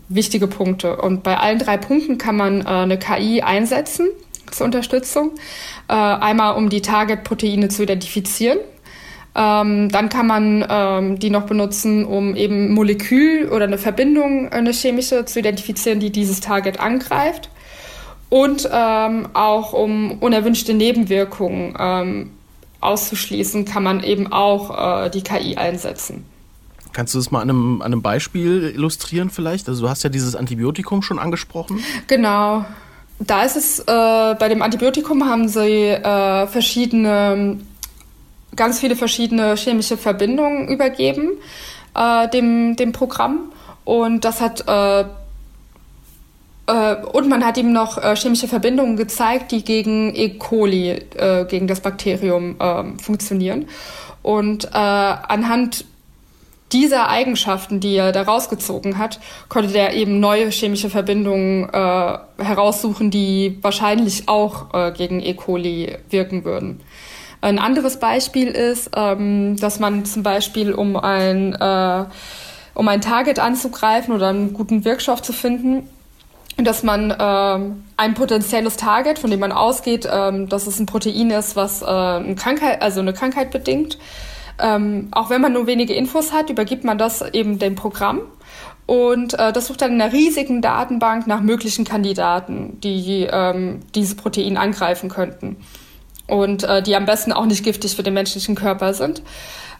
wichtige 0.08 0.48
Punkte. 0.48 0.98
Und 0.98 1.24
bei 1.24 1.38
allen 1.38 1.60
drei 1.60 1.78
Punkten 1.78 2.18
kann 2.18 2.38
man 2.38 2.62
äh, 2.62 2.66
eine 2.66 2.98
KI 2.98 3.42
einsetzen 3.42 4.08
zur 4.52 4.66
Unterstützung. 4.66 5.32
Äh, 5.90 5.94
einmal, 5.94 6.56
um 6.56 6.70
die 6.70 6.82
Target-Proteine 6.82 7.68
zu 7.68 7.84
identifizieren. 7.84 8.60
Ähm, 9.36 9.90
dann 9.90 10.10
kann 10.10 10.28
man 10.28 10.66
ähm, 10.70 11.20
die 11.20 11.32
noch 11.32 11.44
benutzen, 11.44 12.06
um 12.06 12.36
eben 12.36 12.72
Molekül 12.72 13.50
oder 13.50 13.66
eine 13.66 13.80
Verbindung, 13.80 14.52
eine 14.52 14.72
chemische 14.72 15.26
zu 15.26 15.40
identifizieren, 15.40 16.00
die 16.00 16.12
dieses 16.12 16.40
Target 16.40 16.80
angreift. 16.80 17.50
Und 18.30 18.70
ähm, 18.72 19.30
auch 19.34 19.74
um 19.74 20.20
unerwünschte 20.20 20.74
Nebenwirkungen 20.74 21.76
ähm, 21.80 22.32
auszuschließen, 22.80 23.66
kann 23.66 23.84
man 23.84 24.04
eben 24.04 24.32
auch 24.32 25.06
äh, 25.06 25.10
die 25.10 25.22
KI 25.22 25.56
einsetzen. 25.56 26.26
Kannst 26.94 27.16
du 27.16 27.18
das 27.18 27.32
mal 27.32 27.42
an 27.42 27.50
einem, 27.50 27.82
an 27.82 27.88
einem 27.88 28.02
Beispiel 28.04 28.72
illustrieren 28.76 29.32
vielleicht? 29.32 29.68
Also 29.68 29.84
du 29.84 29.90
hast 29.90 30.04
ja 30.04 30.10
dieses 30.10 30.36
Antibiotikum 30.36 31.02
schon 31.02 31.18
angesprochen. 31.18 31.80
Genau. 32.06 32.66
Da 33.20 33.44
ist 33.44 33.56
es, 33.56 33.80
äh, 33.80 33.84
bei 33.86 34.50
dem 34.50 34.62
Antibiotikum 34.62 35.28
haben 35.28 35.48
sie 35.48 35.90
äh, 35.90 36.48
verschiedene 36.48 37.58
ganz 38.56 38.80
viele 38.80 38.96
verschiedene 38.96 39.56
chemische 39.56 39.98
Verbindungen 39.98 40.68
übergeben 40.68 41.32
äh, 41.96 42.30
dem, 42.30 42.76
dem 42.76 42.92
Programm. 42.92 43.52
Und 43.86 44.24
das 44.26 44.42
hat 44.42 44.68
äh, 44.68 45.06
äh, 46.68 46.96
und 46.96 47.28
man 47.28 47.46
hat 47.46 47.58
ihm 47.58 47.74
noch 47.74 47.98
äh, 47.98 48.16
chemische 48.16 48.48
Verbindungen 48.48 48.96
gezeigt, 48.96 49.52
die 49.52 49.64
gegen 49.64 50.16
E. 50.16 50.38
coli, 50.38 50.92
äh, 50.92 51.46
gegen 51.46 51.68
das 51.68 51.82
Bakterium 51.82 52.56
ähm, 52.60 53.00
funktionieren. 53.00 53.68
Und 54.22 54.74
anhand 54.74 55.84
dieser 56.72 57.10
Eigenschaften, 57.10 57.82
die 57.82 57.98
er 57.98 58.14
da 58.14 58.22
rausgezogen 58.22 58.98
hat, 58.98 59.20
konnte 59.50 59.78
er 59.78 59.94
eben 59.94 60.22
neue 60.22 60.50
chemische 60.50 60.90
Verbindungen 60.90 61.70
heraussuchen, 61.70 63.12
die 63.12 63.58
wahrscheinlich 63.62 64.30
auch 64.30 64.94
gegen 64.94 65.20
E. 65.20 65.34
coli 65.34 65.98
wirken 66.10 66.46
würden. 66.46 66.80
Ein 67.44 67.60
anderes 67.60 67.98
Beispiel 68.00 68.48
ist, 68.48 68.92
ähm, 68.96 69.58
dass 69.58 69.78
man 69.78 70.06
zum 70.06 70.24
Beispiel, 70.24 70.72
um 70.72 70.96
ein, 70.96 71.52
äh, 71.52 72.06
um 72.74 72.88
ein 72.88 73.02
Target 73.02 73.40
anzugreifen 73.40 74.16
oder 74.16 74.30
einen 74.30 74.54
guten 74.54 74.86
Wirkstoff 74.86 75.22
zu 75.22 75.34
finden, 75.34 75.90
dass 76.56 76.84
man 76.84 77.14
ähm, 77.20 77.84
ein 77.98 78.14
potenzielles 78.14 78.78
Target, 78.78 79.20
von 79.20 79.30
dem 79.30 79.42
man 79.42 79.52
ausgeht, 79.52 80.08
ähm, 80.10 80.48
dass 80.48 80.68
es 80.68 80.80
ein 80.80 80.86
Protein 80.86 81.32
ist, 81.32 81.58
was 81.58 81.82
äh, 81.82 81.86
eine 81.86 82.36
Krankheit, 82.36 82.82
also 82.82 83.02
eine 83.02 83.12
Krankheit 83.12 83.52
bedingt. 83.52 83.98
Ähm, 84.58 85.10
auch 85.12 85.30
wenn 85.30 85.42
man 85.42 85.52
nur 85.52 85.68
wenige 85.68 85.94
Infos 85.94 86.32
hat, 86.32 86.50
übergibt 86.50 86.86
man 86.86 86.98
das 86.98 87.22
eben 87.34 87.60
dem 87.60 87.76
Programm. 87.76 88.22
Und 88.86 89.34
äh, 89.34 89.52
das 89.52 89.68
sucht 89.68 89.82
dann 89.82 89.96
in 89.96 90.02
einer 90.02 90.14
riesigen 90.14 90.62
Datenbank 90.62 91.28
nach 91.28 91.42
möglichen 91.42 91.84
Kandidaten, 91.84 92.80
die 92.80 93.28
ähm, 93.30 93.82
dieses 93.96 94.16
Protein 94.16 94.56
angreifen 94.56 95.10
könnten 95.10 95.58
und 96.28 96.64
äh, 96.64 96.82
die 96.82 96.96
am 96.96 97.06
besten 97.06 97.32
auch 97.32 97.46
nicht 97.46 97.64
giftig 97.64 97.96
für 97.96 98.04
den 98.04 98.14
menschlichen 98.14 98.56
Körper 98.56 98.94
sind. 98.94 99.22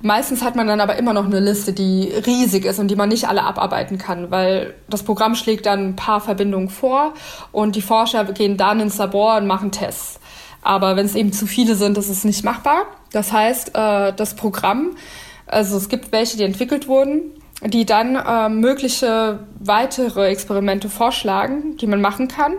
Meistens 0.02 0.44
hat 0.44 0.58
man 0.58 0.68
dann 0.68 0.82
aber 0.82 0.98
immer 0.98 1.14
noch 1.14 1.26
eine 1.26 1.40
Liste, 1.40 1.72
die 1.72 2.12
riesig 2.26 2.66
ist 2.66 2.80
und 2.80 2.90
die 2.90 2.96
man 2.96 3.08
nicht 3.08 3.30
alle 3.30 3.44
abarbeiten 3.44 3.98
kann, 3.98 4.32
weil 4.32 4.74
das 4.90 5.04
Programm 5.04 5.36
schlägt 5.36 5.66
dann 5.66 5.90
ein 5.90 5.96
paar 5.96 6.20
Verbindungen 6.20 6.70
vor 6.70 7.14
und 7.54 7.78
die 7.78 7.82
Forscher 7.82 8.26
gehen 8.26 8.58
dann 8.58 8.82
ins 8.82 8.98
Labor 8.98 9.38
und 9.38 9.48
machen 9.48 9.72
Tests. 9.72 10.20
Aber 10.62 10.96
wenn 10.96 11.06
es 11.06 11.16
eben 11.16 11.32
zu 11.32 11.46
viele 11.46 11.76
sind, 11.76 11.98
ist 11.98 12.10
es 12.10 12.26
nicht 12.26 12.44
machbar. 12.44 12.84
Das 13.12 13.32
heißt, 13.32 13.76
äh, 13.76 14.14
das 14.14 14.36
Programm, 14.36 14.98
also 15.46 15.78
es 15.78 15.88
gibt 15.88 16.12
welche, 16.12 16.38
die 16.38 16.44
entwickelt 16.44 16.88
wurden, 16.88 17.22
die 17.66 17.86
dann 17.86 18.16
äh, 18.16 18.50
mögliche 18.50 19.40
weitere 19.60 20.28
Experimente 20.28 20.90
vorschlagen, 20.90 21.78
die 21.78 21.88
man 21.88 22.02
machen 22.02 22.28
kann, 22.28 22.56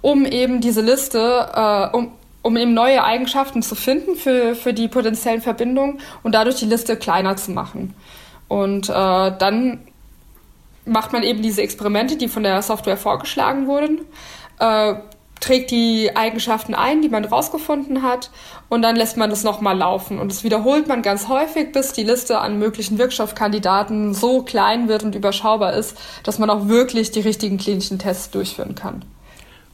um 0.00 0.24
eben 0.24 0.60
diese 0.60 0.80
Liste, 0.80 1.48
äh, 1.54 1.96
um, 1.96 2.12
um 2.48 2.56
eben 2.56 2.72
neue 2.72 3.04
Eigenschaften 3.04 3.62
zu 3.62 3.74
finden 3.74 4.16
für, 4.16 4.54
für 4.54 4.72
die 4.72 4.88
potenziellen 4.88 5.42
Verbindungen 5.42 6.00
und 6.22 6.34
dadurch 6.34 6.56
die 6.56 6.64
Liste 6.64 6.96
kleiner 6.96 7.36
zu 7.36 7.50
machen. 7.50 7.94
Und 8.48 8.88
äh, 8.88 8.92
dann 8.92 9.80
macht 10.86 11.12
man 11.12 11.22
eben 11.24 11.42
diese 11.42 11.60
Experimente, 11.60 12.16
die 12.16 12.26
von 12.26 12.42
der 12.42 12.62
Software 12.62 12.96
vorgeschlagen 12.96 13.66
wurden, 13.66 14.00
äh, 14.60 14.94
trägt 15.40 15.70
die 15.70 16.16
Eigenschaften 16.16 16.74
ein, 16.74 17.02
die 17.02 17.10
man 17.10 17.26
rausgefunden 17.26 18.02
hat, 18.02 18.30
und 18.70 18.80
dann 18.80 18.96
lässt 18.96 19.18
man 19.18 19.28
das 19.28 19.44
nochmal 19.44 19.76
laufen. 19.76 20.18
Und 20.18 20.32
das 20.32 20.42
wiederholt 20.42 20.88
man 20.88 21.02
ganz 21.02 21.28
häufig, 21.28 21.72
bis 21.72 21.92
die 21.92 22.02
Liste 22.02 22.38
an 22.38 22.58
möglichen 22.58 22.96
Wirkstoffkandidaten 22.96 24.14
so 24.14 24.42
klein 24.42 24.88
wird 24.88 25.04
und 25.04 25.14
überschaubar 25.14 25.74
ist, 25.74 25.98
dass 26.22 26.38
man 26.38 26.48
auch 26.48 26.68
wirklich 26.68 27.10
die 27.10 27.20
richtigen 27.20 27.58
klinischen 27.58 27.98
Tests 27.98 28.30
durchführen 28.30 28.74
kann. 28.74 29.04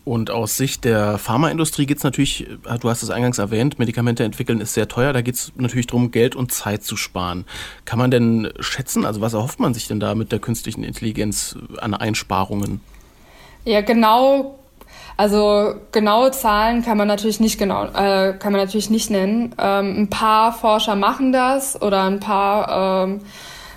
Und 0.05 0.31
aus 0.31 0.57
Sicht 0.57 0.85
der 0.85 1.17
Pharmaindustrie 1.17 1.87
geht 1.87 1.97
es 1.99 2.05
natürlich, 2.05 2.47
äh, 2.67 2.79
du 2.79 2.90
hast 2.90 3.03
es 3.03 3.11
eingangs 3.11 3.38
erwähnt, 3.38 3.79
Medikamente 3.79 4.23
entwickeln 4.23 4.61
ist 4.61 4.75
sehr 4.75 4.87
teuer. 4.87 5.12
Da 5.12 5.23
geht 5.23 5.35
es 5.37 5.53
natürlich 5.57 5.87
darum, 5.87 6.11
Geld 6.11 6.37
und 6.37 6.53
Zeit 6.53 6.85
zu 6.85 6.97
sparen. 6.97 7.47
Kann 7.87 7.99
man 7.99 8.11
denn 8.11 8.53
schätzen, 8.61 9.07
also 9.07 9.23
was 9.23 9.33
erhofft 9.33 9.61
man 9.61 9.73
sich 9.73 9.88
denn 9.88 10.01
da 10.01 10.14
mit 10.14 10.31
der 10.31 10.40
künstlichen 10.40 10.85
Intelligenz 10.85 11.57
an 11.79 11.95
Einsparungen? 11.95 12.81
Ja, 13.64 13.81
genau. 13.81 14.59
Also 15.17 15.75
genaue 15.93 16.33
Zahlen 16.33 16.83
kann 16.83 16.99
man 16.99 17.07
natürlich 17.07 17.38
nicht 17.38 17.57
genau, 17.57 17.85
äh, 17.85 18.35
kann 18.35 18.53
man 18.53 18.61
natürlich 18.61 18.90
nicht 18.90 19.11
nennen. 19.11 19.55
Ähm, 19.59 20.03
ein 20.03 20.11
paar 20.11 20.53
Forscher 20.53 20.97
machen 20.97 21.33
das 21.33 21.81
oder 21.81 22.03
ein 22.03 22.21
paar 22.21 23.05
ähm, 23.05 23.21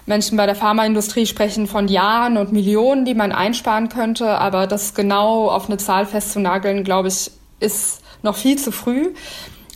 Menschen 0.08 0.38
bei 0.38 0.46
der 0.46 0.56
Pharmaindustrie 0.56 1.26
sprechen 1.26 1.68
von 1.68 1.88
Jahren 1.90 2.38
und 2.38 2.54
Millionen, 2.54 3.06
die 3.06 3.14
man 3.14 3.32
einsparen 3.32 3.90
könnte, 3.90 4.30
aber 4.30 4.66
das 4.66 4.94
genau 4.94 5.50
auf 5.50 5.68
eine 5.68 5.78
Zahl 5.78 6.06
festzunageln, 6.06 6.84
glaube 6.84 7.10
ich, 7.10 7.30
ist 7.60 8.02
noch 8.24 8.38
viel 8.38 8.58
zu 8.58 8.72
früh, 8.72 9.14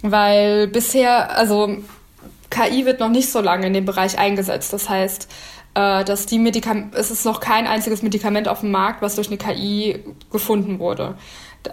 weil 0.01 0.67
bisher, 0.67 1.37
also 1.37 1.77
KI 2.49 2.85
wird 2.85 2.99
noch 2.99 3.09
nicht 3.09 3.29
so 3.29 3.41
lange 3.41 3.67
in 3.67 3.73
dem 3.73 3.85
Bereich 3.85 4.17
eingesetzt. 4.17 4.71
Das 4.73 4.89
heißt, 4.89 5.27
äh, 5.73 6.03
dass 6.05 6.25
die 6.25 6.39
Medikam 6.39 6.91
es 6.93 7.11
ist 7.11 7.25
noch 7.25 7.39
kein 7.39 7.67
einziges 7.67 8.01
Medikament 8.01 8.47
auf 8.47 8.61
dem 8.61 8.71
Markt, 8.71 9.01
was 9.01 9.15
durch 9.15 9.27
eine 9.27 9.37
KI 9.37 9.99
gefunden 10.31 10.79
wurde. 10.79 11.15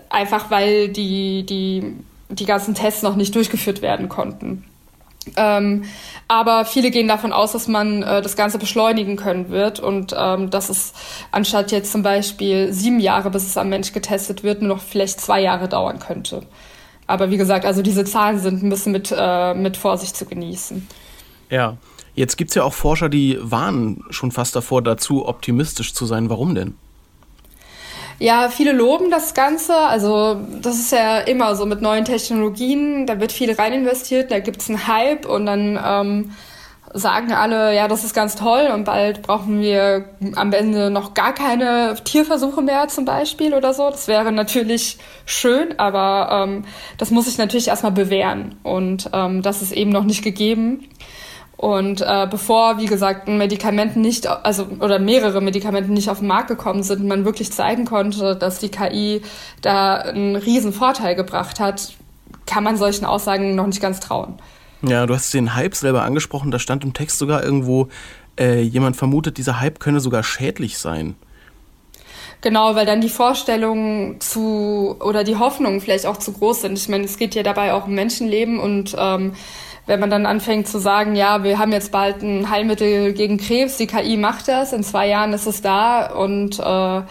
Einfach 0.09 0.51
weil 0.51 0.89
die, 0.89 1.47
die, 1.47 1.97
die 2.29 2.45
ganzen 2.45 2.75
Tests 2.75 3.03
noch 3.03 3.17
nicht 3.17 3.35
durchgeführt 3.35 3.83
werden 3.83 4.09
konnten. 4.09 4.65
Ähm, 5.37 5.85
aber 6.29 6.65
viele 6.65 6.91
gehen 6.91 7.09
davon 7.09 7.33
aus, 7.33 7.53
dass 7.53 7.69
man 7.69 8.03
äh, 8.03 8.23
das 8.23 8.37
Ganze 8.37 8.59
beschleunigen 8.59 9.17
können 9.17 9.49
wird 9.51 9.81
und 9.81 10.15
ähm, 10.17 10.51
dass 10.51 10.69
es 10.69 10.93
anstatt 11.31 11.73
jetzt 11.73 11.93
zum 11.93 12.03
Beispiel 12.03 12.73
sieben 12.73 13.01
Jahre, 13.01 13.31
bis 13.31 13.47
es 13.47 13.57
am 13.57 13.69
Mensch 13.69 13.93
getestet 13.93 14.43
wird, 14.43 14.63
nur 14.63 14.77
noch 14.77 14.83
vielleicht 14.83 15.21
zwei 15.21 15.41
Jahre 15.41 15.69
dauern 15.69 15.99
könnte. 15.99 16.43
Aber 17.07 17.31
wie 17.31 17.39
gesagt, 17.39 17.65
also 17.65 17.83
diese 17.83 18.05
Zahlen 18.05 18.39
sind 18.39 18.63
ein 18.63 18.69
bisschen 18.69 18.93
mit, 18.93 19.15
äh, 19.17 19.55
mit 19.55 19.77
Vorsicht 19.77 20.15
zu 20.17 20.27
genießen. 20.27 20.87
Ja, 21.51 21.79
jetzt 22.15 22.37
gibt 22.37 22.51
es 22.51 22.55
ja 22.55 22.65
auch 22.65 22.75
Forscher, 22.75 23.09
die 23.09 23.39
warnen 23.41 24.05
schon 24.11 24.31
fast 24.31 24.55
davor, 24.55 24.83
dazu 24.83 25.27
optimistisch 25.27 25.95
zu 25.95 26.05
sein. 26.05 26.29
Warum 26.29 26.55
denn? 26.55 26.75
Ja, 28.21 28.49
viele 28.49 28.73
loben 28.73 29.11
das 29.11 29.35
Ganze. 29.35 29.77
Also 29.77 30.41
das 30.61 30.79
ist 30.79 30.93
ja 30.93 31.19
immer 31.19 31.55
so 31.55 31.67
mit 31.67 31.83
neuen 31.83 32.05
Technologien. 32.05 33.07
Da 33.07 33.21
wird 33.21 33.31
viel 33.31 33.53
rein 33.53 33.73
investiert, 33.73 34.31
da 34.31 34.41
gibt's 34.41 34.69
einen 34.69 34.89
Hype 34.89 35.25
und 35.25 35.47
dann 35.47 35.79
ähm, 35.85 36.33
sagen 36.95 37.33
alle, 37.33 37.75
ja, 37.75 37.87
das 37.87 38.03
ist 38.03 38.15
ganz 38.15 38.35
toll 38.35 38.71
und 38.75 38.85
bald 38.85 39.23
brauchen 39.23 39.61
wir 39.61 40.07
am 40.35 40.53
Ende 40.53 40.91
noch 40.91 41.15
gar 41.15 41.33
keine 41.33 41.95
Tierversuche 42.03 42.63
mehr 42.63 42.89
zum 42.89 43.05
Beispiel 43.05 43.55
oder 43.55 43.75
so. 43.75 43.89
Das 43.91 44.09
wäre 44.09 44.33
natürlich 44.33 44.99
schön, 45.25 45.79
aber 45.79 46.45
ähm, 46.49 46.65
das 46.97 47.11
muss 47.11 47.27
sich 47.27 47.39
natürlich 47.39 47.69
erstmal 47.69 47.93
bewähren 47.93 48.57
und 48.63 49.11
ähm, 49.13 49.43
das 49.43 49.63
ist 49.63 49.73
eben 49.73 49.91
noch 49.91 50.05
nicht 50.05 50.25
gegeben. 50.25 50.89
Und 51.59 52.03
äh, 52.03 52.29
bevor, 52.31 52.79
wie 52.79 52.87
gesagt, 52.87 53.27
ein 53.27 53.37
Medikament 53.37 53.97
nicht, 53.97 54.29
also 54.29 54.69
oder 54.79 55.01
mehrere 55.01 55.41
Medikamente 55.41 55.91
nicht 55.91 56.09
auf 56.09 56.21
den 56.21 56.29
Markt 56.29 56.47
gekommen 56.47 56.85
sind, 56.85 57.05
man 57.05 57.25
wirklich 57.25 57.53
zeigen 57.53 57.85
konnte, 57.85 58.37
dass 58.37 58.61
die 58.61 58.69
KI 58.69 59.23
da 59.61 59.97
einen 59.97 60.37
riesen 60.37 60.73
Vorteil 60.73 61.17
gebracht 61.17 61.59
hat, 61.59 61.95
kann 62.47 62.63
man 62.63 62.77
solchen 62.77 63.05
Aussagen 63.05 63.57
noch 63.57 63.67
nicht 63.67 63.83
ganz 63.83 63.99
trauen. 63.99 64.35
Ja, 64.83 65.05
du 65.07 65.15
hast 65.15 65.35
den 65.35 65.57
Hype 65.57 65.75
selber 65.75 66.05
angesprochen, 66.05 66.53
da 66.53 66.61
stand 66.61 66.85
im 66.85 66.95
Text 66.95 67.19
sogar 67.19 67.43
irgendwo, 67.43 67.89
äh, 68.39 68.61
jemand 68.61 68.97
vermutet, 68.97 69.37
dieser 69.37 69.59
Hype 69.59 69.81
könne 69.81 69.99
sogar 69.99 70.23
schädlich 70.23 70.79
sein. 70.79 71.17
Genau, 72.41 72.77
weil 72.77 72.87
dann 72.87 73.01
die 73.01 73.09
Vorstellungen 73.09 74.21
zu 74.21 74.95
oder 75.01 75.25
die 75.25 75.35
Hoffnungen 75.35 75.81
vielleicht 75.81 76.07
auch 76.07 76.19
zu 76.19 76.33
groß 76.33 76.61
sind. 76.61 76.79
Ich 76.79 76.89
meine, 76.89 77.05
es 77.05 77.19
geht 77.19 77.35
ja 77.35 77.43
dabei 77.43 77.73
auch 77.73 77.89
um 77.89 77.95
Menschenleben 77.95 78.61
und 78.61 78.95
ähm, 78.97 79.33
wenn 79.89 80.01
man 80.01 80.11
dann 80.11 80.27
anfängt 80.27 80.69
zu 80.69 80.79
sagen, 80.79 81.17
ja, 81.17 81.43
wir 81.43 81.59
haben 81.59 81.73
jetzt 81.73 81.91
bald 81.91 82.23
ein 82.23 82.51
Heilmittel 82.51 83.15
gegen 83.15 83.39
Krebs, 83.39 83.79
die 83.79 83.87
KI 83.87 84.19
macht 84.19 84.47
das, 84.47 84.73
in 84.75 84.85
zwei 84.85 85.09
Jahren 85.09 85.33
ist 85.33 85.47
es 85.47 85.63
da 85.63 86.13
und 86.13 86.59
äh, 86.61 87.03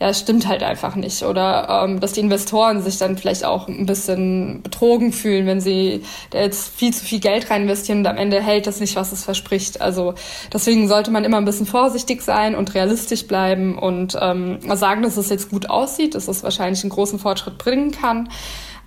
ja, 0.00 0.08
es 0.08 0.20
stimmt 0.20 0.46
halt 0.46 0.62
einfach 0.62 0.94
nicht. 0.94 1.24
Oder 1.24 1.84
ähm, 1.84 2.00
dass 2.00 2.12
die 2.14 2.20
Investoren 2.20 2.80
sich 2.82 2.96
dann 2.98 3.18
vielleicht 3.18 3.44
auch 3.44 3.68
ein 3.68 3.84
bisschen 3.84 4.62
betrogen 4.62 5.12
fühlen, 5.12 5.44
wenn 5.46 5.60
sie 5.60 6.04
da 6.30 6.38
jetzt 6.38 6.74
viel 6.74 6.94
zu 6.94 7.04
viel 7.04 7.20
Geld 7.20 7.50
rein 7.50 7.62
investieren 7.62 7.98
und 7.98 8.06
am 8.06 8.16
Ende 8.16 8.40
hält 8.40 8.66
das 8.66 8.80
nicht, 8.80 8.96
was 8.96 9.12
es 9.12 9.24
verspricht. 9.24 9.82
Also 9.82 10.14
deswegen 10.52 10.88
sollte 10.88 11.10
man 11.10 11.24
immer 11.24 11.36
ein 11.36 11.44
bisschen 11.44 11.66
vorsichtig 11.66 12.22
sein 12.22 12.54
und 12.54 12.74
realistisch 12.74 13.26
bleiben 13.26 13.76
und 13.76 14.16
ähm, 14.18 14.58
sagen, 14.74 15.02
dass 15.02 15.18
es 15.18 15.28
jetzt 15.28 15.50
gut 15.50 15.68
aussieht, 15.68 16.14
dass 16.14 16.28
es 16.28 16.42
wahrscheinlich 16.44 16.82
einen 16.82 16.90
großen 16.90 17.18
Fortschritt 17.18 17.58
bringen 17.58 17.90
kann. 17.90 18.30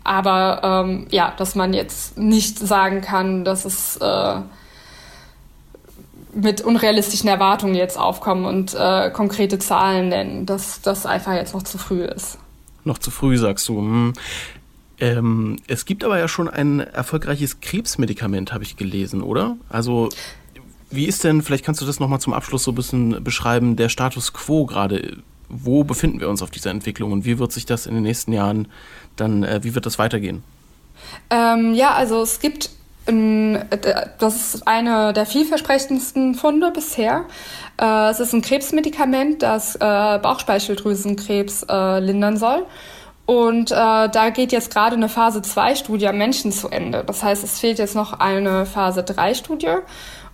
Aber 0.03 0.85
ähm, 0.85 1.07
ja, 1.09 1.33
dass 1.37 1.55
man 1.55 1.73
jetzt 1.73 2.17
nicht 2.17 2.59
sagen 2.59 3.01
kann, 3.01 3.45
dass 3.45 3.65
es 3.65 3.97
äh, 3.97 4.41
mit 6.35 6.61
unrealistischen 6.61 7.29
Erwartungen 7.29 7.75
jetzt 7.75 7.97
aufkommen 7.97 8.45
und 8.45 8.73
äh, 8.73 9.11
konkrete 9.11 9.59
Zahlen 9.59 10.09
nennen, 10.09 10.45
dass 10.45 10.81
das 10.81 11.05
einfach 11.05 11.33
jetzt 11.33 11.53
noch 11.53 11.63
zu 11.63 11.77
früh 11.77 12.03
ist. 12.03 12.37
Noch 12.83 12.97
zu 12.97 13.11
früh, 13.11 13.37
sagst 13.37 13.67
du. 13.69 13.77
Hm. 13.77 14.13
Ähm, 14.99 15.57
es 15.67 15.85
gibt 15.85 16.03
aber 16.03 16.19
ja 16.19 16.27
schon 16.27 16.49
ein 16.49 16.79
erfolgreiches 16.79 17.61
Krebsmedikament, 17.61 18.53
habe 18.53 18.63
ich 18.63 18.77
gelesen, 18.77 19.21
oder? 19.21 19.57
Also 19.69 20.09
wie 20.89 21.05
ist 21.05 21.23
denn, 21.23 21.41
vielleicht 21.41 21.65
kannst 21.65 21.81
du 21.81 21.85
das 21.85 21.99
nochmal 21.99 22.19
zum 22.19 22.33
Abschluss 22.33 22.63
so 22.63 22.71
ein 22.71 22.75
bisschen 22.75 23.23
beschreiben, 23.23 23.75
der 23.75 23.89
Status 23.89 24.33
quo 24.33 24.65
gerade? 24.65 25.17
Wo 25.49 25.83
befinden 25.83 26.19
wir 26.19 26.29
uns 26.29 26.41
auf 26.41 26.51
dieser 26.51 26.71
Entwicklung 26.71 27.11
und 27.11 27.25
wie 27.25 27.39
wird 27.39 27.51
sich 27.51 27.65
das 27.65 27.85
in 27.85 27.95
den 27.95 28.03
nächsten 28.03 28.31
Jahren 28.31 28.67
dann 29.15 29.43
äh, 29.43 29.63
wie 29.63 29.75
wird 29.75 29.85
das 29.85 29.99
weitergehen? 29.99 30.43
Ähm, 31.29 31.73
ja, 31.73 31.93
also 31.93 32.21
es 32.21 32.39
gibt 32.39 32.69
ein, 33.07 33.65
das 34.19 34.55
ist 34.55 34.67
eine 34.67 35.13
der 35.13 35.25
vielversprechendsten 35.25 36.35
Funde 36.35 36.71
bisher. 36.71 37.25
Äh, 37.79 38.09
es 38.09 38.19
ist 38.19 38.33
ein 38.33 38.41
Krebsmedikament, 38.41 39.41
das 39.41 39.75
äh, 39.75 39.79
Bauchspeicheldrüsenkrebs 39.79 41.65
äh, 41.69 41.99
lindern 41.99 42.37
soll. 42.37 42.65
Und 43.25 43.71
äh, 43.71 43.75
da 43.75 44.29
geht 44.33 44.51
jetzt 44.51 44.73
gerade 44.73 44.95
eine 44.95 45.07
Phase 45.07 45.41
2 45.41 45.75
Studie 45.75 46.07
am 46.07 46.17
Menschen 46.17 46.51
zu 46.51 46.67
Ende. 46.69 47.03
Das 47.05 47.23
heißt, 47.23 47.43
es 47.43 47.59
fehlt 47.59 47.79
jetzt 47.79 47.95
noch 47.95 48.19
eine 48.19 48.65
Phase 48.65 49.03
3 49.03 49.33
Studie. 49.33 49.75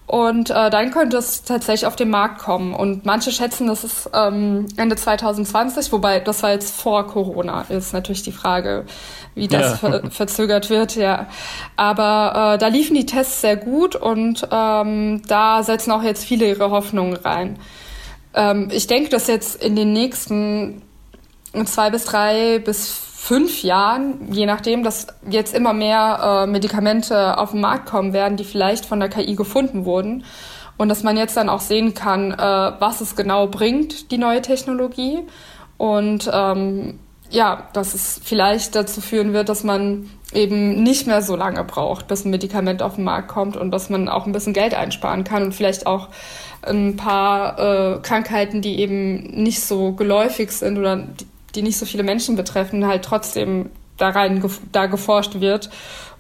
Und 0.10 0.50
äh, 0.50 0.72
dann 0.72 0.90
könnte 0.90 1.18
es 1.18 1.44
tatsächlich 1.44 1.86
auf 1.86 1.96
den 1.96 2.10
Markt 2.10 2.40
kommen. 2.40 2.74
Und 2.74 3.06
manche 3.06 3.32
schätzen, 3.32 3.68
dass 3.68 3.84
es 3.84 4.10
ähm, 4.12 4.66
Ende 4.76 4.96
2020, 4.96 5.92
wobei 5.92 6.20
das 6.20 6.42
war 6.42 6.50
jetzt 6.50 6.76
vor 6.76 7.06
Corona, 7.06 7.62
ist 7.70 7.94
natürlich 7.94 8.24
die 8.24 8.32
Frage, 8.32 8.86
wie 9.36 9.48
das 9.48 9.80
ja. 9.84 9.90
ver 9.90 10.10
verzögert 10.10 10.72
wird, 10.72 10.96
ja. 10.96 11.28
Aber 11.76 12.56
äh, 12.56 12.58
da 12.58 12.68
liefen 12.70 12.96
die 12.96 13.06
Tests 13.06 13.42
sehr 13.42 13.56
gut 13.56 13.96
und 13.96 14.48
ähm, 14.50 15.22
da 15.28 15.62
setzen 15.62 15.92
auch 15.92 16.02
jetzt 16.02 16.26
viele 16.26 16.48
ihre 16.48 16.72
Hoffnungen 16.72 17.16
rein. 17.18 17.60
Ähm, 18.34 18.70
ich 18.72 18.88
denke, 18.88 19.12
dass 19.12 19.28
jetzt 19.28 19.64
in 19.64 19.76
den 19.76 19.94
nächsten 19.94 20.82
zwei 21.66 21.92
bis 21.92 22.06
drei 22.06 22.58
bis 22.58 23.09
fünf 23.22 23.64
Jahren, 23.64 24.32
je 24.32 24.46
nachdem, 24.46 24.82
dass 24.82 25.08
jetzt 25.30 25.54
immer 25.54 25.74
mehr 25.74 26.46
äh, 26.46 26.48
Medikamente 26.48 27.38
auf 27.38 27.52
den 27.52 27.60
Markt 27.60 27.86
kommen 27.86 28.14
werden, 28.14 28.38
die 28.38 28.46
vielleicht 28.46 28.86
von 28.86 29.00
der 29.02 29.10
KI 29.10 29.36
gefunden 29.36 29.84
wurden. 29.84 30.24
Und 30.78 30.88
dass 30.88 31.04
man 31.04 31.18
jetzt 31.18 31.36
dann 31.36 31.50
auch 31.50 31.60
sehen 31.60 31.94
kann, 31.94 32.32
äh, 32.32 32.38
was 32.38 33.02
es 33.02 33.18
genau 33.18 33.48
bringt, 33.48 34.12
die 34.12 34.18
neue 34.18 34.42
Technologie. 34.42 35.20
Und 35.78 36.32
ähm, 36.34 36.98
ja, 37.30 37.68
dass 37.74 37.94
es 37.94 38.22
vielleicht 38.24 38.74
dazu 38.76 39.02
führen 39.02 39.34
wird, 39.34 39.50
dass 39.50 39.66
man 39.66 40.10
eben 40.34 40.82
nicht 40.82 41.06
mehr 41.06 41.22
so 41.22 41.36
lange 41.36 41.64
braucht, 41.66 42.08
bis 42.08 42.24
ein 42.24 42.32
Medikament 42.32 42.82
auf 42.82 42.96
den 42.96 43.04
Markt 43.04 43.28
kommt 43.28 43.58
und 43.58 43.72
dass 43.72 43.90
man 43.90 44.08
auch 44.08 44.26
ein 44.26 44.32
bisschen 44.32 44.54
Geld 44.54 44.74
einsparen 44.74 45.26
kann 45.26 45.44
und 45.44 45.54
vielleicht 45.54 45.86
auch 45.86 46.08
ein 46.62 46.96
paar 46.96 47.60
äh, 47.60 48.00
Krankheiten, 48.00 48.62
die 48.62 48.80
eben 48.80 49.24
nicht 49.44 49.62
so 49.62 49.92
geläufig 49.92 50.52
sind 50.52 50.78
oder 50.78 51.04
die, 51.56 51.62
nicht 51.62 51.78
so 51.78 51.86
viele 51.86 52.04
Menschen 52.04 52.36
betreffen, 52.36 52.86
halt 52.86 53.04
trotzdem 53.04 53.70
da 53.98 54.10
rein 54.10 54.44
da 54.72 54.86
geforscht 54.86 55.40
wird 55.42 55.70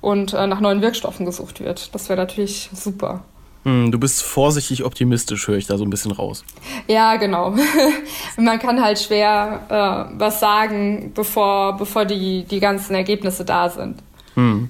und 0.01 0.33
äh, 0.33 0.47
nach 0.47 0.59
neuen 0.59 0.81
Wirkstoffen 0.81 1.25
gesucht 1.25 1.59
wird. 1.61 1.93
Das 1.95 2.09
wäre 2.09 2.19
natürlich 2.19 2.69
super. 2.73 3.23
Hm, 3.63 3.91
du 3.91 3.99
bist 3.99 4.23
vorsichtig 4.23 4.83
optimistisch, 4.83 5.47
höre 5.47 5.57
ich 5.57 5.67
da 5.67 5.77
so 5.77 5.83
ein 5.83 5.89
bisschen 5.89 6.11
raus. 6.11 6.43
Ja, 6.87 7.17
genau. 7.17 7.55
Man 8.37 8.59
kann 8.59 8.81
halt 8.81 8.99
schwer 8.99 10.09
äh, 10.13 10.17
was 10.17 10.39
sagen, 10.39 11.11
bevor, 11.13 11.77
bevor 11.77 12.05
die, 12.05 12.43
die 12.43 12.59
ganzen 12.59 12.95
Ergebnisse 12.95 13.43
da 13.43 13.69
sind. 13.69 14.01
Hm. 14.35 14.69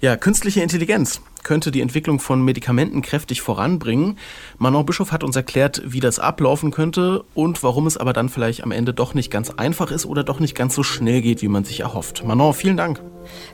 Ja, 0.00 0.16
künstliche 0.16 0.62
Intelligenz 0.62 1.20
könnte 1.42 1.70
die 1.70 1.80
Entwicklung 1.80 2.20
von 2.20 2.42
Medikamenten 2.44 3.02
kräftig 3.02 3.42
voranbringen. 3.42 4.18
Manon 4.58 4.86
Bischof 4.86 5.12
hat 5.12 5.24
uns 5.24 5.36
erklärt, 5.36 5.82
wie 5.84 6.00
das 6.00 6.18
ablaufen 6.18 6.70
könnte 6.70 7.24
und 7.34 7.62
warum 7.62 7.86
es 7.86 7.96
aber 7.96 8.12
dann 8.12 8.28
vielleicht 8.28 8.62
am 8.62 8.72
Ende 8.72 8.94
doch 8.94 9.14
nicht 9.14 9.30
ganz 9.30 9.50
einfach 9.50 9.90
ist 9.90 10.06
oder 10.06 10.24
doch 10.24 10.40
nicht 10.40 10.54
ganz 10.54 10.74
so 10.74 10.82
schnell 10.82 11.22
geht, 11.22 11.42
wie 11.42 11.48
man 11.48 11.64
sich 11.64 11.80
erhofft. 11.80 12.24
Manon, 12.24 12.54
vielen 12.54 12.76
Dank. 12.76 13.00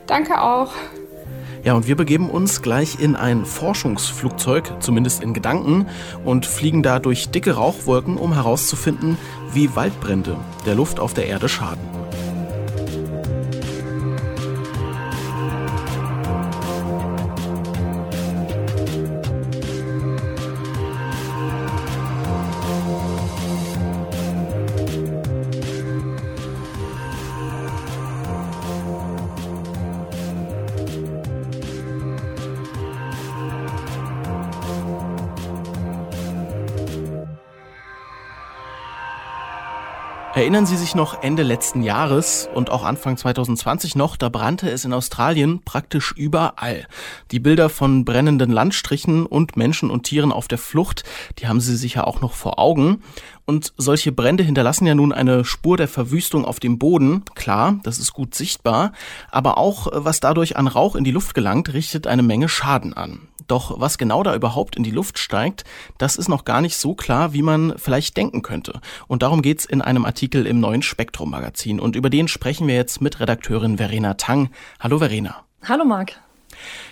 Danke 0.05 0.41
auch. 0.41 0.73
Ja, 1.63 1.73
und 1.73 1.87
wir 1.87 1.95
begeben 1.95 2.29
uns 2.29 2.61
gleich 2.61 2.99
in 2.99 3.15
ein 3.15 3.45
Forschungsflugzeug, 3.45 4.81
zumindest 4.81 5.21
in 5.21 5.33
Gedanken, 5.33 5.87
und 6.23 6.45
fliegen 6.45 6.83
da 6.83 6.99
durch 6.99 7.29
dicke 7.29 7.55
Rauchwolken, 7.55 8.17
um 8.17 8.33
herauszufinden, 8.33 9.17
wie 9.51 9.75
Waldbrände 9.75 10.37
der 10.65 10.75
Luft 10.75 10.99
auf 10.99 11.13
der 11.13 11.27
Erde 11.27 11.49
schaden. 11.49 11.96
Erinnern 40.37 40.67
Sie 40.67 40.77
sich 40.77 40.93
noch 40.93 41.23
Ende 41.23 41.41
letzten 41.41 41.81
Jahres 41.81 42.47
und 42.53 42.69
auch 42.69 42.83
Anfang 42.83 43.17
2020 43.17 43.95
noch, 43.95 44.15
da 44.15 44.29
brannte 44.29 44.69
es 44.69 44.85
in 44.85 44.93
Australien 44.93 45.63
praktisch 45.65 46.13
überall. 46.15 46.85
Die 47.31 47.39
Bilder 47.39 47.69
von 47.69 48.05
brennenden 48.05 48.51
Landstrichen 48.51 49.25
und 49.25 49.57
Menschen 49.57 49.89
und 49.89 50.03
Tieren 50.03 50.31
auf 50.31 50.47
der 50.47 50.59
Flucht, 50.59 51.05
die 51.39 51.47
haben 51.47 51.59
Sie 51.59 51.75
sicher 51.75 52.05
auch 52.05 52.21
noch 52.21 52.33
vor 52.33 52.59
Augen. 52.59 53.01
Und 53.47 53.73
solche 53.77 54.11
Brände 54.11 54.43
hinterlassen 54.43 54.85
ja 54.85 54.93
nun 54.93 55.11
eine 55.11 55.43
Spur 55.43 55.75
der 55.75 55.87
Verwüstung 55.87 56.45
auf 56.45 56.59
dem 56.59 56.77
Boden. 56.77 57.23
Klar, 57.33 57.79
das 57.81 57.97
ist 57.97 58.13
gut 58.13 58.35
sichtbar. 58.35 58.91
Aber 59.31 59.57
auch, 59.57 59.87
was 59.91 60.19
dadurch 60.19 60.55
an 60.55 60.67
Rauch 60.67 60.95
in 60.95 61.03
die 61.03 61.11
Luft 61.11 61.33
gelangt, 61.33 61.73
richtet 61.73 62.05
eine 62.05 62.21
Menge 62.21 62.47
Schaden 62.47 62.93
an. 62.93 63.21
Doch 63.47 63.79
was 63.79 63.97
genau 63.97 64.23
da 64.23 64.35
überhaupt 64.35 64.75
in 64.75 64.83
die 64.83 64.91
Luft 64.91 65.19
steigt, 65.19 65.63
das 65.97 66.15
ist 66.15 66.27
noch 66.27 66.45
gar 66.45 66.61
nicht 66.61 66.77
so 66.77 66.95
klar, 66.95 67.33
wie 67.33 67.41
man 67.41 67.73
vielleicht 67.77 68.17
denken 68.17 68.41
könnte. 68.41 68.81
Und 69.07 69.23
darum 69.23 69.41
geht's 69.41 69.65
in 69.65 69.81
einem 69.81 70.05
Artikel 70.05 70.45
im 70.45 70.59
neuen 70.59 70.81
Spektrum 70.81 71.31
Magazin. 71.31 71.79
Und 71.79 71.95
über 71.95 72.09
den 72.09 72.27
sprechen 72.27 72.67
wir 72.67 72.75
jetzt 72.75 73.01
mit 73.01 73.19
Redakteurin 73.19 73.77
Verena 73.77 74.15
Tang. 74.15 74.49
Hallo 74.79 74.99
Verena. 74.99 75.43
Hallo 75.63 75.85
Marc 75.85 76.17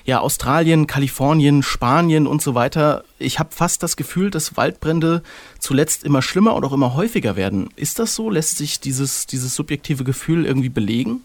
ja, 0.06 0.20
Australien, 0.20 0.88
Kalifornien, 0.88 1.64
Spanien 1.64 2.28
und 2.28 2.42
so 2.42 2.56
weiter. 2.56 3.04
Ich 3.18 3.40
habe 3.40 3.50
fast 3.52 3.82
das 3.84 3.96
Gefühl, 3.96 4.30
dass 4.30 4.58
Waldbrände 4.58 5.24
zuletzt 5.60 6.04
immer 6.04 6.22
schlimmer 6.22 6.54
und 6.56 6.64
auch 6.64 6.74
immer 6.74 6.94
häufiger 6.94 7.36
werden. 7.36 7.70
Ist 7.76 8.00
das 8.00 8.16
so? 8.16 8.30
Lässt 8.30 8.58
sich 8.58 8.80
dieses, 8.80 9.26
dieses 9.26 9.56
subjektive 9.56 10.04
Gefühl 10.04 10.46
irgendwie 10.46 10.70
belegen? 10.70 11.22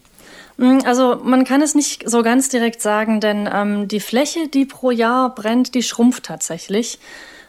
Mm, 0.57 0.79
also 0.85 1.19
man 1.23 1.43
kann 1.43 1.61
es 1.61 1.75
nicht 1.75 2.09
so 2.09 2.23
ganz 2.23 2.49
direkt 2.49 2.81
sagen, 2.81 3.19
denn 3.19 3.49
ähm, 3.51 3.87
die 3.87 3.99
Fläche, 3.99 4.47
die 4.47 4.65
pro 4.65 4.91
Jahr 4.91 5.33
brennt, 5.33 5.75
die 5.75 5.83
schrumpft 5.83 6.23
tatsächlich. 6.23 6.99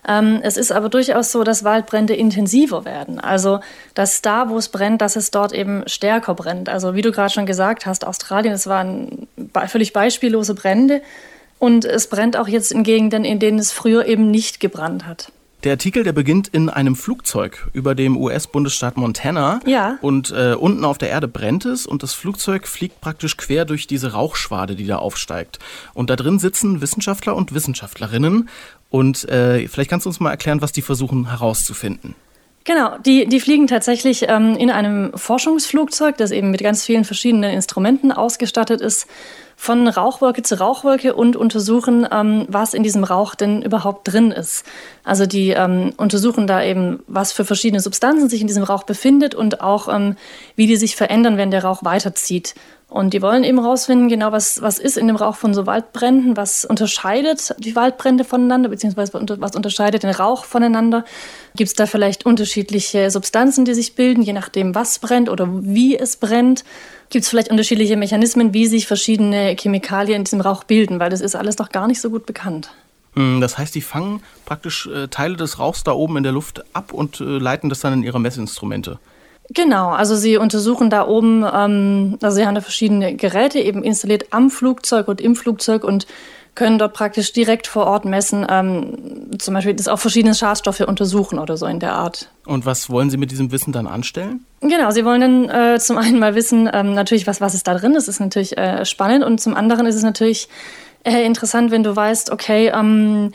Ähm, 0.07 0.41
es 0.43 0.57
ist 0.57 0.73
aber 0.73 0.89
durchaus 0.89 1.31
so, 1.31 1.45
dass 1.45 1.63
Waldbrände 1.63 2.15
intensiver 2.15 2.85
werden. 2.85 3.21
Also, 3.21 3.61
dass 3.95 4.21
da, 4.21 4.49
wo 4.49 4.59
es 4.59 4.69
brennt, 4.69 5.01
dass 5.01 5.15
es 5.15 5.31
dort 5.31 5.53
eben 5.53 5.85
stärker 5.87 6.35
brennt. 6.35 6.69
Also, 6.69 6.95
wie 6.95 7.03
du 7.03 7.13
gerade 7.13 7.33
schon 7.33 7.47
gesagt 7.47 7.87
hast, 7.87 8.05
Australien, 8.05 8.53
es 8.53 8.67
waren 8.67 9.29
völlig 9.67 9.93
beispiellose 9.93 10.55
Brände. 10.55 11.03
Und 11.59 11.85
es 11.85 12.09
brennt 12.09 12.37
auch 12.37 12.49
jetzt 12.49 12.73
in 12.73 12.83
Gegenden, 12.83 13.25
in 13.25 13.39
denen 13.39 13.61
es 13.61 13.71
früher 13.71 14.07
eben 14.07 14.33
nicht 14.33 14.59
gebrannt 14.59 15.07
hat. 15.07 15.31
Der 15.65 15.73
Artikel, 15.73 16.03
der 16.03 16.13
beginnt 16.13 16.49
in 16.49 16.69
einem 16.69 16.97
Flugzeug 16.97 17.69
über 17.73 17.95
dem 17.95 18.17
US-Bundesstaat 18.17 18.97
Montana. 18.97 19.61
Ja. 19.65 19.99
Und 20.01 20.33
äh, 20.33 20.55
unten 20.55 20.85
auf 20.85 20.99
der 20.99 21.11
Erde 21.11 21.29
brennt 21.29 21.65
es 21.65 21.87
und 21.87 22.03
das 22.03 22.15
Flugzeug 22.15 22.67
fliegt 22.67 23.01
praktisch 23.01 23.37
quer 23.37 23.65
durch 23.65 23.87
diese 23.87 24.13
Rauchschwade, 24.13 24.75
die 24.75 24.87
da 24.87 24.97
aufsteigt. 24.97 25.61
Und 25.95 26.11
da 26.11 26.17
drin 26.17 26.41
sitzen 26.41 26.81
Wissenschaftler 26.81 27.37
und 27.37 27.55
Wissenschaftlerinnen 27.55 28.49
und 28.91 29.29
äh, 29.29 29.69
vielleicht 29.69 29.89
kannst 29.89 30.07
du 30.07 30.11
uns 30.11 30.21
mal 30.21 30.31
erklären, 30.31 30.61
was 30.61 30.73
die 30.73 30.83
versuchen 30.83 31.31
herauszufinden. 31.31 32.15
Genau, 32.65 32.97
die, 32.99 33.27
die 33.27 33.41
fliegen 33.41 33.67
tatsächlich 33.67 34.27
ähm, 34.29 34.55
in 34.57 34.71
einem 34.71 35.13
Forschungsflugzeug, 35.17 36.17
das 36.17 36.31
eben 36.31 36.51
mit 36.51 36.63
ganz 36.63 36.85
vielen 36.85 37.05
verschiedenen 37.05 37.53
Instrumenten 37.53 38.13
ausgestattet 38.13 38.81
ist, 38.81 39.09
von 39.63 39.87
Rauchwolke 39.87 40.43
zu 40.43 40.59
Rauchwolke 40.59 41.15
und 41.15 41.37
untersuchen, 41.37 42.05
ähm, 42.11 42.47
was 42.49 42.75
in 42.75 42.83
diesem 42.83 43.05
Rauch 43.05 43.37
denn 43.37 43.63
überhaupt 43.63 44.13
drin 44.13 44.33
ist. 44.33 44.67
Also 45.05 45.25
die 45.25 45.51
ähm, 45.51 45.93
untersuchen 45.99 46.49
da 46.49 46.65
eben, 46.65 47.05
was 47.07 47.31
für 47.31 47.45
verschiedene 47.45 47.79
Substanzen 47.79 48.29
sich 48.29 48.41
in 48.41 48.49
diesem 48.49 48.65
Rauch 48.65 48.83
befindet 48.83 49.37
und 49.37 49.61
auch, 49.61 49.87
ähm, 49.87 50.17
wie 50.57 50.67
die 50.67 50.75
sich 50.75 50.97
verändern, 50.97 51.37
wenn 51.37 51.53
der 51.53 51.63
Rauch 51.63 51.85
weiterzieht. 51.85 52.57
Und 52.89 53.15
die 53.15 53.23
wollen 53.23 53.45
eben 53.45 53.61
herausfinden, 53.61 54.09
genau 54.09 54.33
was, 54.33 54.61
was 54.63 54.81
ist 54.81 54.99
in 54.99 55.07
dem 55.07 55.15
Rauch 55.17 55.37
von 55.37 55.55
so 55.55 55.65
Waldbränden, 55.65 56.37
was 56.37 56.65
unterscheidet 56.65 57.55
die 57.59 57.77
Waldbrände 57.77 58.25
voneinander, 58.25 58.69
beziehungsweise 58.69 59.13
was 59.15 59.55
unterscheidet 59.55 60.03
den 60.03 60.11
Rauch 60.11 60.45
voneinander. 60.45 61.05
Gibt 61.55 61.69
es 61.69 61.75
da 61.75 61.87
vielleicht 61.87 62.27
unterschiedliche 62.27 63.13
Substanzen, 63.13 63.65
die 63.65 63.75
sich 63.75 63.95
bilden, 63.95 64.23
je 64.23 64.33
nachdem, 64.33 64.75
was 64.75 64.99
brennt 64.99 65.31
oder 65.31 65.49
wie 65.49 65.97
es 65.97 66.17
brennt? 66.17 66.65
Gibt 67.13 67.25
es 67.25 67.29
vielleicht 67.29 67.51
unterschiedliche 67.51 67.99
Mechanismen, 67.99 68.55
wie 68.55 68.67
sich 68.67 68.87
verschiedene 68.87 69.55
Chemikalien 69.61 70.21
in 70.21 70.25
diesem 70.25 70.41
Rauch 70.41 70.65
bilden, 70.65 70.99
weil 70.99 71.11
das 71.11 71.21
ist 71.21 71.37
alles 71.37 71.59
noch 71.59 71.69
gar 71.69 71.87
nicht 71.87 72.01
so 72.01 72.09
gut 72.09 72.25
bekannt. 72.25 72.71
Hm, 73.13 73.43
das 73.43 73.59
heißt, 73.59 73.75
die 73.75 73.83
fangen 73.83 74.23
praktisch 74.47 74.87
äh, 74.87 75.09
Teile 75.09 75.37
des 75.37 75.59
Rauchs 75.59 75.85
da 75.85 75.93
oben 75.93 76.17
in 76.17 76.23
der 76.23 76.33
Luft 76.33 76.65
ab 76.73 76.95
und 76.95 77.21
äh, 77.21 77.25
leiten 77.25 77.69
das 77.69 77.81
dann 77.81 77.93
in 77.93 78.03
ihre 78.03 78.19
Messinstrumente. 78.19 78.99
Genau, 79.51 79.91
also 79.91 80.17
sie 80.17 80.39
untersuchen 80.39 80.89
da 80.89 81.07
oben, 81.07 81.45
ähm, 81.53 82.17
also 82.23 82.35
sie 82.35 82.47
haben 82.47 82.55
da 82.55 82.63
verschiedene 82.63 83.15
Geräte 83.15 83.61
eben 83.61 83.85
installiert 83.85 84.29
am 84.31 84.49
Flugzeug 84.49 85.07
und 85.07 85.21
im 85.21 85.37
Flugzeug 85.37 85.85
und 85.85 86.07
können 86.55 86.79
dort 86.79 86.93
praktisch 86.93 87.33
direkt 87.33 87.67
vor 87.67 87.87
Ort 87.87 88.05
messen, 88.05 88.47
ähm, 88.49 89.31
zum 89.39 89.55
Beispiel 89.55 89.75
das 89.75 89.89
auch 89.89 89.99
verschiedene 89.99 90.35
Schadstoffe 90.35 90.81
untersuchen 90.81 91.39
oder 91.39 91.57
so 91.57 91.67
in 91.67 91.81
der 91.81 91.95
Art. 91.95 92.29
Und 92.45 92.67
was 92.67 92.91
wollen 92.91 93.09
Sie 93.09 93.17
mit 93.17 93.31
diesem 93.31 93.53
Wissen 93.53 93.73
dann 93.73 93.87
anstellen? 93.87 94.45
Genau, 94.61 94.91
Sie 94.91 95.05
wollen 95.05 95.21
dann 95.21 95.75
äh, 95.75 95.79
zum 95.79 95.97
einen 95.97 96.19
mal 96.19 96.35
wissen, 96.35 96.69
ähm, 96.73 96.95
natürlich, 96.95 97.27
was, 97.27 97.41
was 97.41 97.55
ist 97.55 97.67
da 97.67 97.75
drin, 97.75 97.95
das 97.95 98.07
ist 98.07 98.21
natürlich 98.21 98.59
äh, 98.59 98.85
spannend 98.85 99.25
und 99.25 99.41
zum 99.41 99.55
anderen 99.55 99.87
ist 99.87 99.95
es 99.95 100.03
natürlich 100.03 100.49
äh, 101.05 101.25
interessant, 101.25 101.71
wenn 101.71 101.83
du 101.83 101.97
weißt, 101.97 102.31
okay, 102.31 102.71
ähm, 102.75 103.33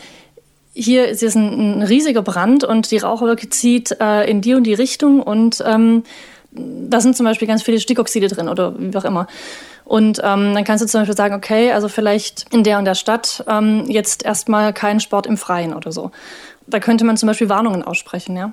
hier 0.73 1.07
ist 1.07 1.23
jetzt 1.23 1.35
ein, 1.35 1.79
ein, 1.79 1.81
riesiger 1.81 2.21
Brand 2.21 2.63
und 2.63 2.91
die 2.91 2.97
Rauchwolke 2.97 3.49
zieht 3.49 3.97
äh, 3.99 4.29
in 4.29 4.41
die 4.41 4.53
und 4.53 4.63
die 4.63 4.75
Richtung 4.75 5.21
und 5.21 5.63
ähm, 5.65 6.03
da 6.51 7.01
sind 7.01 7.17
zum 7.17 7.25
Beispiel 7.25 7.47
ganz 7.47 7.63
viele 7.63 7.79
Stickoxide 7.79 8.27
drin 8.27 8.47
oder 8.47 8.75
wie 8.77 8.95
auch 8.95 9.05
immer. 9.05 9.27
Und 9.87 10.19
ähm, 10.21 10.53
dann 10.53 10.65
kannst 10.65 10.83
du 10.83 10.87
zum 10.87 10.99
Beispiel 10.99 11.15
sagen, 11.15 11.33
okay, 11.33 11.71
also 11.71 11.87
vielleicht 11.87 12.53
in 12.53 12.65
der 12.65 12.77
und 12.77 12.83
der 12.83 12.93
Stadt 12.93 13.45
ähm, 13.47 13.85
jetzt 13.87 14.25
erstmal 14.25 14.73
keinen 14.73 14.99
Sport 14.99 15.25
im 15.25 15.37
Freien 15.37 15.73
oder 15.73 15.93
so. 15.93 16.11
Da 16.67 16.81
könnte 16.81 17.05
man 17.05 17.15
zum 17.15 17.27
Beispiel 17.27 17.47
Warnungen 17.47 17.83
aussprechen, 17.83 18.35
ja. 18.35 18.51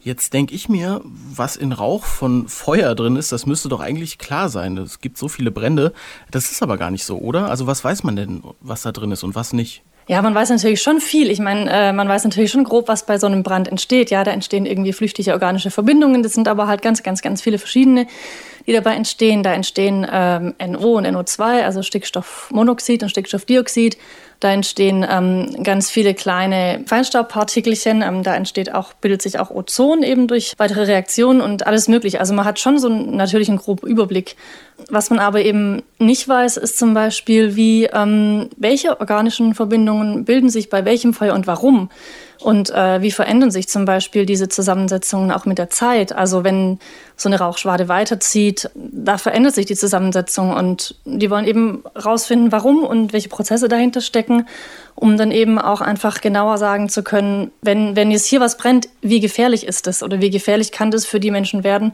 Jetzt 0.00 0.32
denke 0.34 0.54
ich 0.54 0.68
mir, 0.68 1.00
was 1.04 1.56
in 1.56 1.72
Rauch 1.72 2.04
von 2.04 2.46
Feuer 2.46 2.94
drin 2.94 3.16
ist, 3.16 3.32
das 3.32 3.46
müsste 3.46 3.68
doch 3.68 3.80
eigentlich 3.80 4.18
klar 4.18 4.48
sein. 4.48 4.78
Es 4.78 5.00
gibt 5.00 5.18
so 5.18 5.26
viele 5.26 5.50
Brände. 5.50 5.92
Das 6.30 6.52
ist 6.52 6.62
aber 6.62 6.78
gar 6.78 6.92
nicht 6.92 7.04
so, 7.04 7.18
oder? 7.18 7.50
Also 7.50 7.66
was 7.66 7.82
weiß 7.82 8.04
man 8.04 8.14
denn, 8.14 8.44
was 8.60 8.82
da 8.82 8.92
drin 8.92 9.10
ist 9.10 9.24
und 9.24 9.34
was 9.34 9.52
nicht? 9.52 9.82
Ja, 10.08 10.22
man 10.22 10.34
weiß 10.34 10.48
natürlich 10.48 10.80
schon 10.80 11.00
viel. 11.00 11.30
Ich 11.30 11.38
meine, 11.38 11.70
äh, 11.70 11.92
man 11.92 12.08
weiß 12.08 12.24
natürlich 12.24 12.50
schon 12.50 12.64
grob, 12.64 12.88
was 12.88 13.04
bei 13.04 13.18
so 13.18 13.26
einem 13.26 13.42
Brand 13.42 13.68
entsteht. 13.68 14.10
Ja, 14.10 14.24
da 14.24 14.30
entstehen 14.30 14.64
irgendwie 14.64 14.94
flüchtige 14.94 15.34
organische 15.34 15.70
Verbindungen. 15.70 16.22
Das 16.22 16.32
sind 16.32 16.48
aber 16.48 16.66
halt 16.66 16.80
ganz, 16.80 17.02
ganz, 17.02 17.20
ganz 17.20 17.42
viele 17.42 17.58
verschiedene, 17.58 18.06
die 18.66 18.72
dabei 18.72 18.94
entstehen. 18.94 19.42
Da 19.42 19.52
entstehen 19.52 20.06
ähm, 20.10 20.54
NO 20.66 20.96
und 20.96 21.06
NO2, 21.06 21.62
also 21.62 21.82
Stickstoffmonoxid 21.82 23.02
und 23.02 23.10
Stickstoffdioxid. 23.10 23.98
Da 24.40 24.50
entstehen 24.50 25.04
ähm, 25.06 25.62
ganz 25.62 25.90
viele 25.90 26.14
kleine 26.14 26.84
Feinstaubpartikelchen. 26.86 28.00
Ähm, 28.00 28.22
da 28.22 28.34
entsteht 28.34 28.72
auch, 28.72 28.94
bildet 28.94 29.20
sich 29.20 29.38
auch 29.38 29.50
Ozon 29.50 30.02
eben 30.02 30.26
durch 30.26 30.54
weitere 30.56 30.84
Reaktionen 30.84 31.42
und 31.42 31.66
alles 31.66 31.86
mögliche. 31.86 32.18
Also 32.18 32.32
man 32.32 32.46
hat 32.46 32.58
schon 32.58 32.78
so 32.78 32.88
einen, 32.88 33.14
natürlich 33.14 33.50
einen 33.50 33.58
groben 33.58 33.86
Überblick. 33.86 34.36
Was 34.90 35.10
man 35.10 35.18
aber 35.18 35.42
eben 35.42 35.82
nicht 35.98 36.28
weiß, 36.28 36.56
ist 36.56 36.78
zum 36.78 36.94
Beispiel, 36.94 37.56
wie, 37.56 37.86
ähm, 37.86 38.48
welche 38.56 39.00
organischen 39.00 39.54
Verbindungen 39.54 40.24
bilden 40.24 40.48
sich 40.48 40.70
bei 40.70 40.84
welchem 40.84 41.12
Feuer 41.12 41.34
und 41.34 41.48
warum. 41.48 41.90
Und 42.40 42.70
äh, 42.70 43.02
wie 43.02 43.10
verändern 43.10 43.50
sich 43.50 43.68
zum 43.68 43.84
Beispiel 43.84 44.24
diese 44.24 44.48
Zusammensetzungen 44.48 45.32
auch 45.32 45.44
mit 45.44 45.58
der 45.58 45.68
Zeit? 45.68 46.12
Also 46.12 46.44
wenn 46.44 46.78
so 47.16 47.28
eine 47.28 47.40
Rauchschwade 47.40 47.88
weiterzieht, 47.88 48.70
da 48.76 49.18
verändert 49.18 49.56
sich 49.56 49.66
die 49.66 49.74
Zusammensetzung 49.74 50.52
und 50.52 50.94
die 51.04 51.28
wollen 51.28 51.44
eben 51.44 51.82
rausfinden, 51.96 52.52
warum 52.52 52.84
und 52.84 53.12
welche 53.12 53.28
Prozesse 53.28 53.68
dahinter 53.68 54.00
stecken, 54.00 54.46
um 54.94 55.16
dann 55.16 55.32
eben 55.32 55.58
auch 55.58 55.80
einfach 55.80 56.20
genauer 56.20 56.56
sagen 56.58 56.88
zu 56.88 57.02
können, 57.02 57.50
wenn, 57.62 57.96
wenn 57.96 58.12
jetzt 58.12 58.26
hier 58.26 58.40
was 58.40 58.56
brennt, 58.56 58.88
wie 59.02 59.18
gefährlich 59.18 59.66
ist 59.66 59.88
es 59.88 60.04
oder 60.04 60.20
wie 60.20 60.30
gefährlich 60.30 60.70
kann 60.70 60.92
das 60.92 61.04
für 61.04 61.18
die 61.18 61.32
Menschen 61.32 61.64
werden, 61.64 61.92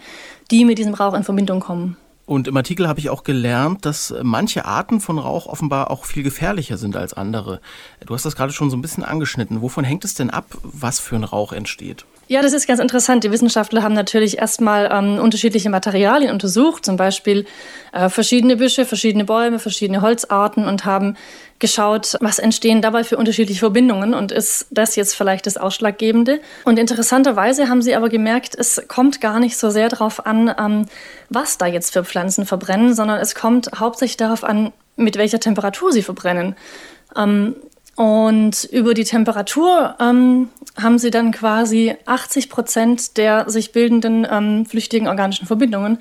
die 0.50 0.66
mit 0.66 0.76
diesem 0.76 0.92
Rauch 0.92 1.14
in 1.14 1.24
Verbindung 1.24 1.60
kommen. 1.60 1.96
Und 2.26 2.48
im 2.48 2.56
Artikel 2.56 2.88
habe 2.88 3.00
ich 3.00 3.10
auch 3.10 3.22
gelernt, 3.22 3.84
dass 3.84 4.14
manche 4.22 4.64
Arten 4.64 5.00
von 5.00 5.18
Rauch 5.18 5.46
offenbar 5.46 5.90
auch 5.90 6.06
viel 6.06 6.22
gefährlicher 6.22 6.78
sind 6.78 6.96
als 6.96 7.12
andere. 7.12 7.60
Du 8.06 8.14
hast 8.14 8.24
das 8.24 8.34
gerade 8.34 8.52
schon 8.52 8.70
so 8.70 8.76
ein 8.76 8.82
bisschen 8.82 9.04
angeschnitten. 9.04 9.60
Wovon 9.60 9.84
hängt 9.84 10.04
es 10.04 10.14
denn 10.14 10.30
ab, 10.30 10.46
was 10.62 11.00
für 11.00 11.16
ein 11.16 11.24
Rauch 11.24 11.52
entsteht? 11.52 12.06
Ja, 12.26 12.40
das 12.40 12.54
ist 12.54 12.66
ganz 12.66 12.80
interessant. 12.80 13.24
Die 13.24 13.30
Wissenschaftler 13.30 13.82
haben 13.82 13.92
natürlich 13.92 14.38
erstmal 14.38 14.88
ähm, 14.90 15.18
unterschiedliche 15.18 15.68
Materialien 15.68 16.32
untersucht, 16.32 16.82
zum 16.82 16.96
Beispiel 16.96 17.44
äh, 17.92 18.08
verschiedene 18.08 18.56
Büsche, 18.56 18.86
verschiedene 18.86 19.26
Bäume, 19.26 19.58
verschiedene 19.58 20.00
Holzarten 20.00 20.66
und 20.66 20.86
haben 20.86 21.16
geschaut, 21.58 22.16
was 22.20 22.38
entstehen 22.38 22.82
dabei 22.82 23.04
für 23.04 23.16
unterschiedliche 23.16 23.60
Verbindungen 23.60 24.14
und 24.14 24.32
ist 24.32 24.66
das 24.70 24.96
jetzt 24.96 25.14
vielleicht 25.14 25.46
das 25.46 25.56
Ausschlaggebende. 25.56 26.40
Und 26.64 26.78
interessanterweise 26.78 27.68
haben 27.68 27.82
sie 27.82 27.94
aber 27.94 28.08
gemerkt, 28.08 28.54
es 28.58 28.82
kommt 28.88 29.20
gar 29.20 29.40
nicht 29.40 29.56
so 29.56 29.70
sehr 29.70 29.88
darauf 29.88 30.26
an, 30.26 30.54
ähm, 30.58 30.86
was 31.30 31.58
da 31.58 31.66
jetzt 31.66 31.92
für 31.92 32.04
Pflanzen 32.04 32.46
verbrennen, 32.46 32.94
sondern 32.94 33.20
es 33.20 33.34
kommt 33.34 33.70
hauptsächlich 33.78 34.16
darauf 34.16 34.44
an, 34.44 34.72
mit 34.96 35.16
welcher 35.16 35.40
Temperatur 35.40 35.92
sie 35.92 36.02
verbrennen. 36.02 36.56
Ähm, 37.16 37.56
und 37.96 38.64
über 38.64 38.92
die 38.92 39.04
Temperatur 39.04 39.94
ähm, 40.00 40.48
haben 40.76 40.98
sie 40.98 41.12
dann 41.12 41.30
quasi 41.30 41.94
80 42.06 42.50
Prozent 42.50 43.16
der 43.16 43.48
sich 43.48 43.70
bildenden 43.70 44.66
flüchtigen 44.66 45.06
organischen 45.06 45.46
Verbindungen 45.46 45.98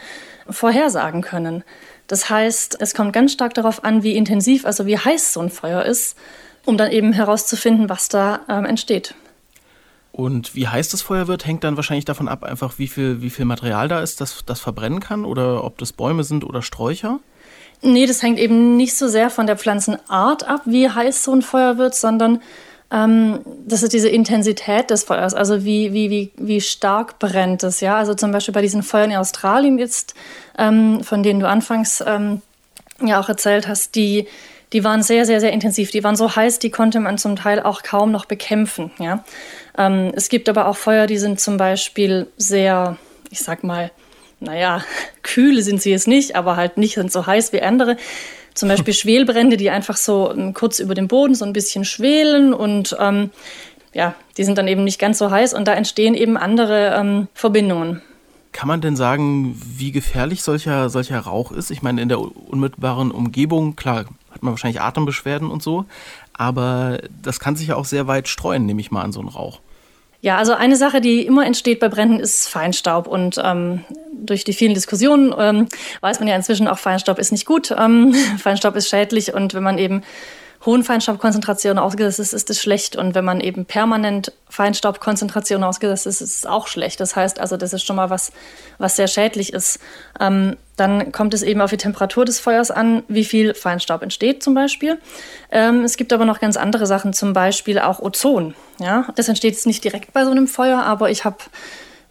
vorhersagen 0.50 1.22
können. 1.22 1.64
Das 2.08 2.30
heißt, 2.30 2.78
es 2.80 2.94
kommt 2.94 3.14
ganz 3.14 3.34
stark 3.34 3.54
darauf 3.54 3.84
an, 3.84 4.04
wie 4.04 4.16
intensiv, 4.16 4.66
also 4.66 4.86
wie 4.86 4.98
heiß 4.98 5.34
so 5.34 5.40
ein 5.40 5.50
Feuer 5.50 5.84
ist, 5.84 6.18
um 6.66 6.78
dann 6.78 6.92
eben 6.92 7.14
herauszufinden, 7.14 7.90
was 7.90 8.10
da 8.10 8.42
ähm, 8.50 8.66
entsteht. 8.66 9.16
Und 10.12 10.54
wie 10.54 10.68
heiß 10.68 10.90
das 10.90 11.02
Feuer 11.02 11.28
wird, 11.28 11.48
hängt 11.48 11.64
dann 11.64 11.76
wahrscheinlich 11.76 12.06
davon 12.06 12.28
ab, 12.28 12.44
einfach 12.44 12.78
wie 12.78 12.88
viel, 12.88 13.22
wie 13.22 13.32
viel 13.32 13.46
Material 13.46 13.88
da 13.88 14.00
ist, 14.00 14.22
das 14.22 14.44
das 14.46 14.60
verbrennen 14.60 15.00
kann 15.00 15.26
oder 15.26 15.64
ob 15.64 15.80
das 15.80 15.92
Bäume 15.92 16.24
sind 16.24 16.44
oder 16.44 16.62
Sträucher? 16.62 17.20
Nee, 17.82 18.06
das 18.06 18.22
hängt 18.22 18.38
eben 18.38 18.78
nicht 18.78 18.96
so 18.96 19.08
sehr 19.08 19.30
von 19.30 19.48
der 19.48 19.58
Pflanzenart 19.58 20.48
ab, 20.48 20.62
wie 20.66 20.88
heiß 20.88 21.24
so 21.24 21.34
ein 21.34 21.42
Feuer 21.42 21.78
wird, 21.78 21.96
sondern 21.96 22.42
ähm, 22.94 23.40
das 23.66 23.82
ist 23.82 23.92
diese 23.92 24.08
Intensität 24.08 24.92
des 24.92 25.04
Feuers, 25.04 25.34
also 25.34 25.66
wie, 25.66 25.94
wie, 25.94 26.12
wie, 26.12 26.32
wie 26.38 26.62
stark 26.62 27.18
brennt 27.18 27.64
es. 27.64 27.82
Ja? 27.82 27.98
Also 27.98 28.14
zum 28.14 28.32
Beispiel 28.32 28.54
bei 28.54 28.62
diesen 28.62 28.84
Feuern 28.84 29.10
in 29.10 29.18
Australien 29.18 29.80
jetzt, 29.80 30.14
ähm, 30.60 31.04
von 31.04 31.24
denen 31.24 31.40
du 31.40 31.48
anfangs 31.48 32.04
ähm, 32.06 32.44
ja 33.02 33.20
auch 33.20 33.30
erzählt 33.30 33.68
hast, 33.68 33.96
die, 33.96 34.28
die 34.74 34.84
waren 34.84 35.02
sehr, 35.02 35.26
sehr, 35.26 35.40
sehr 35.40 35.52
intensiv. 35.52 35.90
Die 35.90 36.04
waren 36.04 36.16
so 36.16 36.36
heiß, 36.36 36.60
die 36.60 36.70
konnte 36.70 37.00
man 37.00 37.18
zum 37.18 37.36
Teil 37.36 37.60
auch 37.62 37.82
kaum 37.82 38.12
noch 38.12 38.26
bekämpfen. 38.26 38.92
Ja? 39.00 39.24
Ähm, 39.76 40.12
es 40.16 40.30
gibt 40.30 40.48
aber 40.48 40.68
auch 40.68 40.78
Feuer, 40.78 41.08
die 41.08 41.18
sind 41.18 41.40
zum 41.40 41.58
Beispiel 41.58 42.28
sehr, 42.38 42.98
ich 43.32 43.40
sag 43.40 43.64
mal, 43.64 43.90
naja, 44.40 44.84
kühle 45.24 45.64
sind 45.64 45.82
sie 45.82 45.90
jetzt 45.90 46.08
nicht, 46.08 46.36
aber 46.36 46.58
halt 46.58 46.78
nicht 46.78 47.00
so 47.10 47.26
heiß 47.26 47.54
wie 47.54 47.62
andere. 47.64 47.98
Zum 48.54 48.70
Beispiel 48.70 48.94
Schwelbrände, 48.94 49.58
die 49.58 49.70
einfach 49.70 49.98
so 49.98 50.32
ähm, 50.32 50.54
kurz 50.54 50.80
über 50.80 50.94
dem 50.94 51.08
Boden 51.08 51.36
so 51.36 51.46
ein 51.46 51.54
bisschen 51.54 51.86
schwelen 51.86 52.54
und 52.54 52.96
ähm, 53.00 53.32
ja, 53.94 54.16
die 54.38 54.44
sind 54.44 54.58
dann 54.58 54.68
eben 54.68 54.84
nicht 54.84 55.00
ganz 55.00 55.18
so 55.18 55.32
heiß 55.32 55.54
und 55.54 55.68
da 55.68 55.74
entstehen 55.74 56.16
eben 56.16 56.38
andere 56.38 56.96
ähm, 56.96 57.28
Verbindungen. 57.34 58.02
Kann 58.52 58.68
man 58.68 58.82
denn 58.82 58.96
sagen, 58.96 59.60
wie 59.78 59.92
gefährlich 59.92 60.44
solcher, 60.44 60.90
solcher 60.90 61.20
Rauch 61.20 61.52
ist? 61.52 61.72
Ich 61.72 61.82
meine, 61.82 62.02
in 62.02 62.10
der 62.10 62.20
unmittelbaren 62.20 63.12
Umgebung, 63.12 63.76
klar, 63.76 64.06
hat 64.32 64.44
man 64.44 64.54
wahrscheinlich 64.54 64.82
Atembeschwerden 64.82 65.50
und 65.50 65.64
so, 65.64 65.86
aber 66.34 67.00
das 67.22 67.40
kann 67.40 67.56
sich 67.56 67.68
ja 67.68 67.76
auch 67.76 67.86
sehr 67.86 68.08
weit 68.08 68.28
streuen, 68.28 68.66
nehme 68.66 68.82
ich 68.82 68.92
mal 68.92 69.02
an, 69.02 69.12
so 69.12 69.20
einen 69.20 69.30
Rauch. 69.30 69.60
Ja, 70.24 70.38
also 70.38 70.54
eine 70.54 70.78
Sache, 70.78 71.02
die 71.02 71.26
immer 71.26 71.46
entsteht 71.46 71.82
bei 71.82 71.90
Bränden, 71.90 72.22
ist 72.22 72.48
Feinstaub. 72.48 73.08
Und 73.08 73.42
ähm, 73.44 73.84
durch 74.14 74.46
die 74.46 74.54
vielen 74.54 74.74
Diskussionen 74.74 75.36
ähm, 75.38 75.68
weiß 76.00 76.20
man 76.20 76.30
ja 76.30 76.36
inzwischen 76.38 76.70
auch, 76.70 76.80
Feinstaub 76.80 77.20
ist 77.20 77.34
nicht 77.34 77.46
gut. 77.46 77.76
Ähm, 77.78 78.14
Feinstaub 78.38 78.78
ist 78.78 78.88
schädlich. 78.88 79.34
Und 79.34 79.54
wenn 79.54 79.64
man 79.64 79.78
eben 79.78 80.02
hohen 80.66 80.84
Feinstaubkonzentrationen 80.84 81.82
ausgesetzt 81.82 82.20
ist, 82.20 82.34
ist 82.34 82.50
es 82.50 82.62
schlecht. 82.62 82.96
Und 82.96 83.16
wenn 83.16 83.26
man 83.26 83.42
eben 83.42 83.66
permanent 83.66 84.32
Feinstaubkonzentrationen 84.50 85.64
ausgesetzt 85.64 86.06
ist, 86.06 86.22
ist 86.22 86.38
es 86.38 86.46
auch 86.46 86.68
schlecht. 86.68 87.00
Das 87.00 87.16
heißt 87.16 87.40
also, 87.40 87.58
das 87.58 87.74
ist 87.74 87.84
schon 87.84 87.96
mal 87.96 88.10
was, 88.10 88.32
was 88.78 88.96
sehr 88.96 89.08
schädlich 89.08 89.52
ist. 89.52 89.80
Ähm, 90.20 90.58
dann 90.78 91.12
kommt 91.12 91.34
es 91.34 91.44
eben 91.44 91.62
auf 91.62 91.70
die 91.70 91.78
Temperatur 91.78 92.26
des 92.26 92.40
Feuers 92.40 92.72
an, 92.72 93.04
wie 93.08 93.26
viel 93.26 93.54
Feinstaub 93.54 94.02
entsteht 94.02 94.42
zum 94.42 94.54
Beispiel. 94.54 95.00
Ähm, 95.52 95.84
es 95.84 95.98
gibt 95.98 96.14
aber 96.14 96.26
noch 96.26 96.40
ganz 96.40 96.58
andere 96.58 96.88
Sachen, 96.88 97.14
zum 97.14 97.34
Beispiel 97.34 97.80
auch 97.80 98.00
Ozon. 98.00 98.56
Ja? 98.80 99.08
Das 99.16 99.28
entsteht 99.28 99.54
jetzt 99.54 99.68
nicht 99.68 99.84
direkt 99.84 100.14
bei 100.14 100.24
so 100.24 100.32
einem 100.32 100.48
Feuer, 100.48 100.82
aber 100.84 101.10
ich 101.10 101.26
habe 101.26 101.38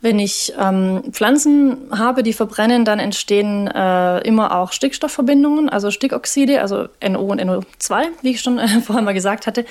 wenn 0.03 0.18
ich 0.18 0.53
ähm, 0.59 1.05
Pflanzen 1.12 1.88
habe, 1.96 2.24
die 2.24 2.32
verbrennen, 2.32 2.84
dann 2.84 2.98
entstehen 2.98 3.68
äh, 3.68 4.18
immer 4.26 4.57
auch 4.57 4.72
Stickstoffverbindungen, 4.72 5.68
also 5.68 5.92
Stickoxide, 5.92 6.61
also 6.61 6.88
NO 7.00 7.20
und 7.22 7.40
NO2, 7.40 8.07
wie 8.20 8.32
ich 8.32 8.40
schon 8.40 8.59
äh, 8.59 8.68
vorher 8.84 9.03
mal 9.03 9.14
gesagt 9.14 9.46
hatte. 9.46 9.64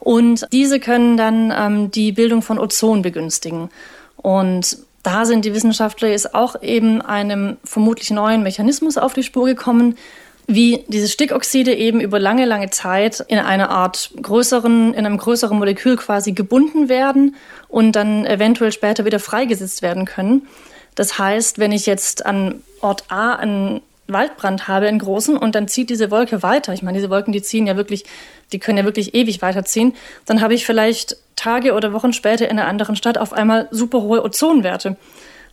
Und 0.00 0.46
diese 0.52 0.80
können 0.80 1.16
dann 1.16 1.52
ähm, 1.56 1.90
die 1.92 2.12
Bildung 2.12 2.42
von 2.42 2.58
Ozon 2.58 3.02
begünstigen. 3.02 3.70
Und 4.16 4.78
da 5.04 5.24
sind 5.24 5.44
die 5.44 5.54
Wissenschaftler 5.54 6.08
jetzt 6.08 6.34
auch 6.34 6.60
eben 6.60 7.00
einem 7.00 7.56
vermutlich 7.62 8.10
neuen 8.10 8.42
Mechanismus 8.42 8.98
auf 8.98 9.14
die 9.14 9.22
Spur 9.22 9.46
gekommen, 9.46 9.96
wie 10.48 10.84
diese 10.88 11.08
Stickoxide 11.08 11.74
eben 11.74 12.00
über 12.00 12.18
lange, 12.18 12.46
lange 12.46 12.70
Zeit 12.70 13.22
in 13.28 13.38
einer 13.38 13.68
Art 13.68 14.10
größeren, 14.20 14.94
in 14.94 15.04
einem 15.04 15.18
größeren 15.18 15.56
Molekül 15.56 15.96
quasi 15.96 16.32
gebunden 16.32 16.88
werden 16.88 17.36
und 17.68 17.92
dann 17.92 18.24
eventuell 18.24 18.72
später 18.72 19.04
wieder 19.04 19.20
freigesetzt 19.20 19.82
werden 19.82 20.06
können. 20.06 20.48
Das 20.94 21.18
heißt, 21.18 21.58
wenn 21.58 21.70
ich 21.70 21.84
jetzt 21.84 22.24
an 22.24 22.62
Ort 22.80 23.04
A 23.08 23.34
einen 23.34 23.82
Waldbrand 24.06 24.68
habe, 24.68 24.88
einen 24.88 24.98
großen, 24.98 25.36
und 25.36 25.54
dann 25.54 25.68
zieht 25.68 25.90
diese 25.90 26.10
Wolke 26.10 26.42
weiter, 26.42 26.72
ich 26.72 26.82
meine, 26.82 26.96
diese 26.96 27.10
Wolken, 27.10 27.32
die 27.32 27.42
ziehen 27.42 27.66
ja 27.66 27.76
wirklich, 27.76 28.06
die 28.52 28.58
können 28.58 28.78
ja 28.78 28.84
wirklich 28.84 29.14
ewig 29.14 29.42
weiterziehen, 29.42 29.94
dann 30.24 30.40
habe 30.40 30.54
ich 30.54 30.64
vielleicht 30.64 31.18
Tage 31.36 31.74
oder 31.74 31.92
Wochen 31.92 32.14
später 32.14 32.46
in 32.46 32.58
einer 32.58 32.66
anderen 32.66 32.96
Stadt 32.96 33.18
auf 33.18 33.34
einmal 33.34 33.68
super 33.70 34.00
hohe 34.00 34.24
Ozonwerte. 34.24 34.96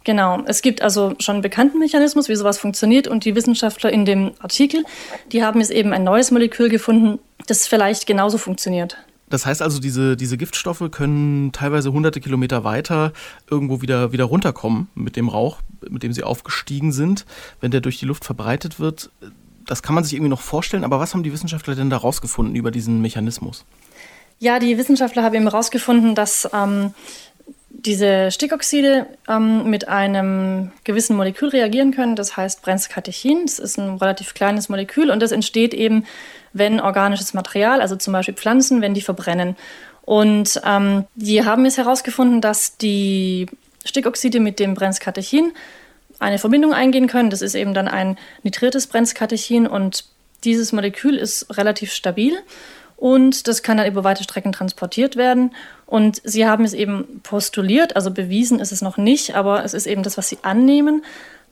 Genau, 0.06 0.44
es 0.46 0.62
gibt 0.62 0.84
also 0.84 1.16
schon 1.20 1.38
einen 1.38 1.42
bekannten 1.42 1.80
Mechanismus, 1.80 2.30
wie 2.30 2.36
sowas 2.36 2.60
funktioniert 2.60 3.08
und 3.08 3.26
die 3.26 3.36
Wissenschaftler 3.36 3.92
in 3.92 4.06
dem 4.06 4.34
Artikel, 4.40 4.86
die 5.32 5.44
haben 5.44 5.60
jetzt 5.60 5.72
eben 5.72 5.94
ein 5.94 6.04
neues 6.04 6.30
Molekül 6.30 6.70
gefunden, 6.70 7.20
das 7.48 7.68
vielleicht 7.68 8.06
genauso 8.06 8.38
funktioniert. 8.38 8.98
Das 9.30 9.48
heißt 9.48 9.64
also, 9.64 9.80
diese, 9.80 10.16
diese 10.16 10.38
Giftstoffe 10.38 10.84
können 10.92 11.52
teilweise 11.52 11.92
hunderte 11.92 12.22
Kilometer 12.22 12.64
weiter 12.64 13.14
irgendwo 13.50 13.82
wieder, 13.82 14.12
wieder 14.12 14.26
runterkommen 14.26 14.90
mit 14.94 15.16
dem 15.16 15.28
Rauch, 15.28 15.58
mit 15.90 16.04
dem 16.04 16.14
sie 16.14 16.24
aufgestiegen 16.24 16.92
sind, 16.92 17.26
wenn 17.60 17.72
der 17.72 17.82
durch 17.82 17.98
die 17.98 18.06
Luft 18.06 18.26
verbreitet 18.26 18.80
wird. 18.80 19.10
Das 19.66 19.82
kann 19.82 19.96
man 19.96 20.04
sich 20.04 20.14
irgendwie 20.14 20.30
noch 20.30 20.42
vorstellen, 20.42 20.84
aber 20.84 21.00
was 21.00 21.16
haben 21.16 21.24
die 21.24 21.34
Wissenschaftler 21.34 21.74
denn 21.74 21.90
da 21.90 21.98
rausgefunden 21.98 22.56
über 22.56 22.70
diesen 22.70 23.02
Mechanismus? 23.02 23.66
Ja, 24.38 24.60
die 24.60 24.78
Wissenschaftler 24.78 25.24
haben 25.24 25.34
eben 25.34 25.50
herausgefunden, 25.50 26.14
dass 26.14 26.48
ähm, 26.54 26.94
diese 27.70 28.32
Stickoxide 28.32 29.06
ähm, 29.30 29.70
mit 29.70 29.88
einem 29.88 30.72
gewissen 30.84 31.16
Molekül 31.16 31.50
reagieren 31.50 31.92
können. 31.92 32.16
Das 32.16 32.36
heißt 32.36 32.62
Brenzkatechin. 32.62 33.46
Das 33.46 33.60
ist 33.60 33.78
ein 33.78 33.98
relativ 33.98 34.34
kleines 34.34 34.70
Molekül 34.70 35.12
und 35.12 35.20
das 35.22 35.32
entsteht 35.32 35.74
eben, 35.74 36.06
wenn 36.54 36.80
organisches 36.80 37.34
Material, 37.34 37.82
also 37.82 37.96
zum 37.96 38.14
Beispiel 38.14 38.34
Pflanzen, 38.34 38.82
wenn 38.82 38.94
die 38.94 39.02
verbrennen. 39.02 39.56
Und 40.02 40.62
ähm, 40.66 41.06
die 41.16 41.44
haben 41.44 41.66
jetzt 41.66 41.78
herausgefunden, 41.78 42.42
dass 42.42 42.78
die 42.78 43.48
Stickoxide 43.86 44.40
mit 44.40 44.60
dem 44.60 44.74
Brenzkatechin 44.74 45.52
eine 46.20 46.40
Verbindung 46.40 46.74
eingehen 46.74 47.08
können. 47.08 47.30
Das 47.30 47.42
ist 47.42 47.56
eben 47.56 47.74
dann 47.74 47.88
ein 47.88 48.18
nitriertes 48.44 48.88
Brenzkatechin 48.88 49.68
und 49.68 50.06
dieses 50.44 50.72
Molekül 50.72 51.18
ist 51.18 51.58
relativ 51.58 51.92
stabil 51.92 52.38
und 52.98 53.48
das 53.48 53.64
kann 53.64 53.78
dann 53.78 53.88
über 53.88 54.04
weite 54.04 54.24
Strecken 54.24 54.52
transportiert 54.52 55.16
werden. 55.16 55.52
Und 55.86 56.22
sie 56.24 56.46
haben 56.48 56.64
es 56.64 56.74
eben 56.74 57.22
postuliert, 57.24 57.96
also 57.96 58.12
bewiesen 58.12 58.60
ist 58.60 58.72
es 58.72 58.82
noch 58.82 58.98
nicht, 58.98 59.36
aber 59.36 59.64
es 59.64 59.74
ist 59.74 59.86
eben 59.86 60.04
das, 60.04 60.18
was 60.18 60.30
sie 60.30 60.40
annehmen, 60.42 61.04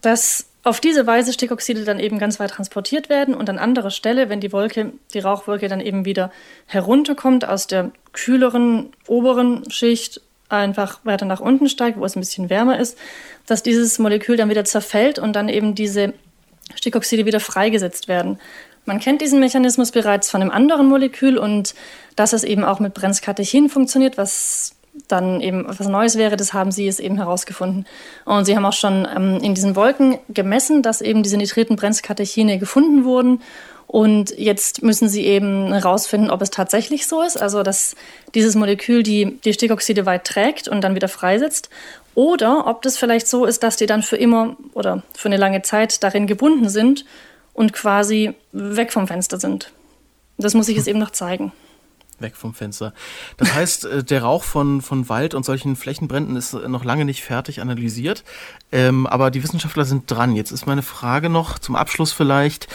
dass 0.01 0.47
auf 0.63 0.79
diese 0.79 1.05
Weise 1.05 1.33
Stickoxide 1.33 1.83
dann 1.83 1.99
eben 1.99 2.19
ganz 2.19 2.39
weit 2.39 2.51
transportiert 2.51 3.09
werden 3.09 3.35
und 3.35 3.49
an 3.49 3.59
anderer 3.59 3.91
Stelle, 3.91 4.29
wenn 4.29 4.39
die 4.39 4.53
Wolke, 4.53 4.93
die 5.13 5.19
Rauchwolke 5.19 5.67
dann 5.67 5.81
eben 5.81 6.05
wieder 6.05 6.31
herunterkommt 6.67 7.45
aus 7.47 7.67
der 7.67 7.91
kühleren 8.13 8.93
oberen 9.07 9.69
Schicht 9.69 10.21
einfach 10.47 10.99
weiter 11.03 11.25
nach 11.25 11.41
unten 11.41 11.67
steigt, 11.67 11.99
wo 11.99 12.05
es 12.05 12.15
ein 12.15 12.21
bisschen 12.21 12.49
wärmer 12.49 12.79
ist, 12.79 12.97
dass 13.45 13.63
dieses 13.63 13.99
Molekül 13.99 14.37
dann 14.37 14.49
wieder 14.49 14.63
zerfällt 14.63 15.19
und 15.19 15.33
dann 15.33 15.49
eben 15.49 15.75
diese 15.75 16.13
Stickoxide 16.75 17.25
wieder 17.25 17.41
freigesetzt 17.41 18.07
werden. 18.07 18.39
Man 18.85 18.99
kennt 18.99 19.21
diesen 19.21 19.39
Mechanismus 19.39 19.91
bereits 19.91 20.29
von 20.29 20.41
einem 20.41 20.51
anderen 20.51 20.87
Molekül 20.87 21.37
und 21.37 21.73
dass 22.15 22.33
es 22.33 22.43
eben 22.43 22.63
auch 22.63 22.79
mit 22.79 22.93
Brenzkatechin 22.93 23.69
funktioniert, 23.69 24.17
was 24.17 24.75
dann 25.07 25.41
eben 25.41 25.65
was 25.67 25.87
Neues 25.87 26.17
wäre. 26.17 26.35
Das 26.35 26.53
haben 26.53 26.71
sie 26.71 26.87
es 26.87 26.99
eben 26.99 27.17
herausgefunden. 27.17 27.85
Und 28.25 28.45
sie 28.45 28.55
haben 28.55 28.65
auch 28.65 28.73
schon 28.73 29.07
ähm, 29.15 29.39
in 29.41 29.55
diesen 29.55 29.75
Wolken 29.75 30.19
gemessen, 30.29 30.83
dass 30.83 31.01
eben 31.01 31.23
diese 31.23 31.37
nitriten 31.37 31.75
Brenzkatechine 31.75 32.59
gefunden 32.59 33.05
wurden. 33.05 33.41
Und 33.87 34.37
jetzt 34.37 34.81
müssen 34.81 35.07
sie 35.07 35.25
eben 35.25 35.71
herausfinden, 35.71 36.29
ob 36.29 36.41
es 36.41 36.49
tatsächlich 36.49 37.05
so 37.05 37.21
ist, 37.21 37.39
also 37.39 37.63
dass 37.63 37.95
dieses 38.33 38.55
Molekül 38.55 39.03
die, 39.03 39.39
die 39.43 39.53
Stickoxide 39.53 40.05
weit 40.05 40.25
trägt 40.25 40.67
und 40.67 40.81
dann 40.81 40.95
wieder 40.95 41.07
freisetzt. 41.07 41.69
Oder 42.15 42.67
ob 42.67 42.81
das 42.81 42.97
vielleicht 42.97 43.27
so 43.27 43.45
ist, 43.45 43.63
dass 43.63 43.75
die 43.75 43.85
dann 43.85 44.03
für 44.03 44.17
immer 44.17 44.55
oder 44.73 45.03
für 45.15 45.27
eine 45.27 45.37
lange 45.37 45.61
Zeit 45.61 46.03
darin 46.03 46.27
gebunden 46.27 46.69
sind 46.69 47.05
und 47.53 47.73
quasi 47.73 48.33
weg 48.51 48.91
vom 48.91 49.07
Fenster 49.07 49.39
sind. 49.39 49.71
Das 50.37 50.53
muss 50.53 50.67
ich 50.67 50.77
jetzt 50.77 50.87
eben 50.89 50.99
noch 50.99 51.11
zeigen. 51.11 51.51
Weg 52.19 52.35
vom 52.35 52.53
Fenster. 52.53 52.93
Das 53.37 53.53
heißt, 53.53 53.85
äh, 53.85 54.03
der 54.03 54.23
Rauch 54.23 54.43
von, 54.43 54.81
von 54.81 55.09
Wald 55.09 55.33
und 55.33 55.45
solchen 55.45 55.75
Flächenbränden 55.75 56.35
ist 56.35 56.53
noch 56.53 56.83
lange 56.83 57.05
nicht 57.05 57.23
fertig 57.23 57.61
analysiert. 57.61 58.23
Ähm, 58.71 59.07
aber 59.07 59.31
die 59.31 59.43
Wissenschaftler 59.43 59.85
sind 59.85 60.09
dran. 60.09 60.35
Jetzt 60.35 60.51
ist 60.51 60.65
meine 60.65 60.83
Frage 60.83 61.29
noch 61.29 61.59
zum 61.59 61.75
Abschluss 61.75 62.11
vielleicht, 62.11 62.67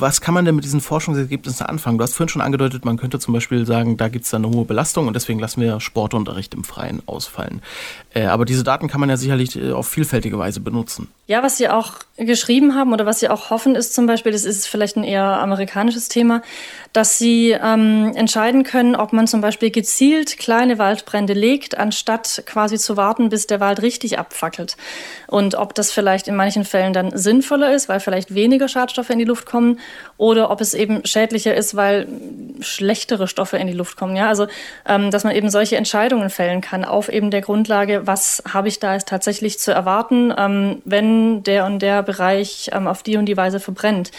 was 0.00 0.20
kann 0.20 0.34
man 0.34 0.44
denn 0.44 0.54
mit 0.54 0.64
diesen 0.64 0.80
Forschungsergebnissen 0.80 1.66
anfangen? 1.66 1.98
Du 1.98 2.04
hast 2.04 2.14
vorhin 2.14 2.28
schon 2.28 2.42
angedeutet, 2.42 2.84
man 2.84 2.96
könnte 2.96 3.18
zum 3.18 3.34
Beispiel 3.34 3.66
sagen, 3.66 3.96
da 3.96 4.08
gibt 4.08 4.26
es 4.26 4.34
eine 4.34 4.48
hohe 4.48 4.64
Belastung 4.64 5.08
und 5.08 5.14
deswegen 5.14 5.40
lassen 5.40 5.60
wir 5.60 5.80
Sportunterricht 5.80 6.54
im 6.54 6.64
Freien 6.64 7.02
ausfallen. 7.06 7.62
Äh, 8.14 8.26
aber 8.26 8.44
diese 8.44 8.64
Daten 8.64 8.88
kann 8.88 9.00
man 9.00 9.10
ja 9.10 9.16
sicherlich 9.16 9.56
äh, 9.56 9.72
auf 9.72 9.88
vielfältige 9.88 10.38
Weise 10.38 10.60
benutzen. 10.60 11.08
Ja, 11.28 11.42
was 11.42 11.58
Sie 11.58 11.68
auch 11.68 11.92
geschrieben 12.16 12.74
haben 12.74 12.94
oder 12.94 13.04
was 13.04 13.20
Sie 13.20 13.28
auch 13.28 13.50
hoffen, 13.50 13.74
ist 13.74 13.94
zum 13.94 14.06
Beispiel, 14.06 14.32
das 14.32 14.46
ist 14.46 14.66
vielleicht 14.66 14.96
ein 14.96 15.04
eher 15.04 15.22
amerikanisches 15.22 16.08
Thema, 16.08 16.40
dass 16.94 17.18
Sie 17.18 17.50
ähm, 17.50 18.12
entscheiden 18.16 18.64
können, 18.64 18.96
ob 18.96 19.12
man 19.12 19.26
zum 19.26 19.42
Beispiel 19.42 19.70
gezielt 19.70 20.38
kleine 20.38 20.78
Waldbrände 20.78 21.34
legt, 21.34 21.76
anstatt 21.76 22.44
quasi 22.46 22.78
zu 22.78 22.96
warten, 22.96 23.28
bis 23.28 23.46
der 23.46 23.60
Wald 23.60 23.82
richtig 23.82 24.18
abfackelt. 24.18 24.78
Und 25.26 25.54
ob 25.54 25.74
das 25.74 25.92
vielleicht 25.92 26.28
in 26.28 26.34
manchen 26.34 26.64
Fällen 26.64 26.94
dann 26.94 27.14
sinnvoller 27.14 27.74
ist, 27.74 27.90
weil 27.90 28.00
vielleicht 28.00 28.34
weniger 28.34 28.66
Schadstoffe 28.66 29.10
in 29.10 29.18
die 29.18 29.26
Luft 29.26 29.44
kommen, 29.44 29.80
oder 30.16 30.50
ob 30.50 30.62
es 30.62 30.72
eben 30.72 31.04
schädlicher 31.04 31.54
ist, 31.54 31.76
weil 31.76 32.08
schlechtere 32.60 33.28
Stoffe 33.28 33.58
in 33.58 33.66
die 33.66 33.74
Luft 33.74 33.98
kommen. 33.98 34.16
Ja, 34.16 34.28
also 34.28 34.46
ähm, 34.86 35.10
dass 35.10 35.24
man 35.24 35.36
eben 35.36 35.50
solche 35.50 35.76
Entscheidungen 35.76 36.30
fällen 36.30 36.62
kann 36.62 36.86
auf 36.86 37.10
eben 37.10 37.30
der 37.30 37.42
Grundlage, 37.42 38.06
was 38.06 38.42
habe 38.50 38.68
ich 38.68 38.80
da 38.80 38.94
jetzt 38.94 39.08
tatsächlich 39.08 39.58
zu 39.58 39.72
erwarten, 39.72 40.32
ähm, 40.36 40.82
wenn 40.86 41.17
der 41.42 41.66
und 41.66 41.80
der 41.80 42.02
Bereich 42.02 42.70
ähm, 42.72 42.86
auf 42.86 43.02
die 43.02 43.16
und 43.16 43.26
die 43.26 43.36
Weise 43.36 43.60
verbrennt. 43.60 44.10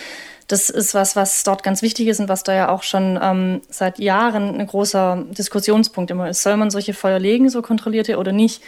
Das 0.47 0.69
ist 0.69 0.95
was, 0.95 1.15
was 1.15 1.43
dort 1.43 1.61
ganz 1.61 1.81
wichtig 1.83 2.07
ist 2.07 2.19
und 2.19 2.27
was 2.27 2.43
da 2.43 2.55
ja 2.55 2.69
auch 2.69 2.81
schon 2.81 3.19
ähm, 3.21 3.61
seit 3.69 3.99
Jahren 3.99 4.59
ein 4.59 4.65
großer 4.65 5.25
Diskussionspunkt 5.29 6.09
immer 6.09 6.29
ist. 6.29 6.41
Soll 6.41 6.57
man 6.57 6.71
solche 6.71 6.93
Feuer 6.93 7.19
legen, 7.19 7.49
so 7.49 7.61
kontrollierte 7.61 8.17
oder 8.17 8.31
nicht? 8.31 8.63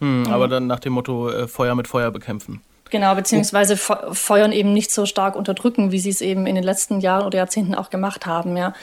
Hm, 0.00 0.26
aber 0.30 0.48
dann 0.48 0.66
nach 0.66 0.80
dem 0.80 0.92
Motto 0.92 1.30
äh, 1.30 1.48
Feuer 1.48 1.74
mit 1.74 1.88
Feuer 1.88 2.10
bekämpfen. 2.10 2.60
Genau, 2.92 3.14
beziehungsweise 3.14 3.78
Feuern 3.78 4.52
eben 4.52 4.74
nicht 4.74 4.90
so 4.92 5.06
stark 5.06 5.34
unterdrücken, 5.34 5.92
wie 5.92 5.98
sie 5.98 6.10
es 6.10 6.20
eben 6.20 6.46
in 6.46 6.54
den 6.54 6.62
letzten 6.62 7.00
Jahren 7.00 7.24
oder 7.24 7.38
Jahrzehnten 7.38 7.74
auch 7.74 7.88
gemacht 7.88 8.26
haben. 8.26 8.54
Ja. 8.54 8.74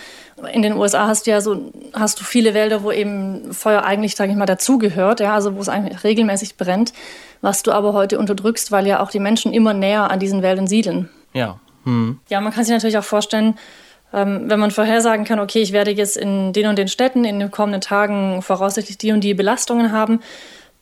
In 0.52 0.64
den 0.64 0.74
USA 0.74 1.06
hast 1.06 1.28
du 1.28 1.32
ja 1.32 1.42
so, 1.42 1.72
hast 1.94 2.20
du 2.20 2.24
viele 2.24 2.56
Wälder, 2.56 2.82
wo 2.82 2.92
eben 2.92 3.54
Feuer 3.54 3.84
eigentlich, 3.84 4.16
sage 4.16 4.32
ich 4.32 4.38
mal, 4.38 4.48
dazugehört, 4.48 5.20
ja, 5.20 5.36
also 5.36 5.56
wo 5.56 5.62
es 5.62 5.70
eigentlich 5.70 6.04
regelmäßig 6.04 6.58
brennt, 6.58 6.92
was 7.42 7.62
du 7.62 7.72
aber 7.72 7.94
heute 7.94 8.18
unterdrückst, 8.18 8.72
weil 8.72 8.88
ja 8.88 9.00
auch 9.00 9.12
die 9.12 9.20
Menschen 9.20 9.54
immer 9.54 9.76
näher 9.76 10.10
an 10.10 10.20
diesen 10.20 10.42
Wäldern 10.42 10.66
siedeln. 10.66 11.08
Ja. 11.34 11.60
Hm. 11.84 12.20
Ja, 12.30 12.42
man 12.42 12.52
kann 12.52 12.64
sich 12.64 12.74
natürlich 12.74 12.98
auch 12.98 13.04
vorstellen, 13.04 13.60
ähm, 14.12 14.50
wenn 14.50 14.60
man 14.60 14.72
vorhersagen 14.72 15.24
kann, 15.24 15.40
okay, 15.40 15.62
ich 15.62 15.72
werde 15.72 15.92
jetzt 15.92 16.18
in 16.18 16.52
den 16.52 16.66
und 16.66 16.80
den 16.80 16.88
Städten 16.88 17.26
in 17.26 17.38
den 17.38 17.52
kommenden 17.52 17.82
Tagen 17.82 18.42
voraussichtlich 18.42 18.98
die 18.98 19.12
und 19.12 19.24
die 19.24 19.36
Belastungen 19.36 19.92
haben, 19.92 20.20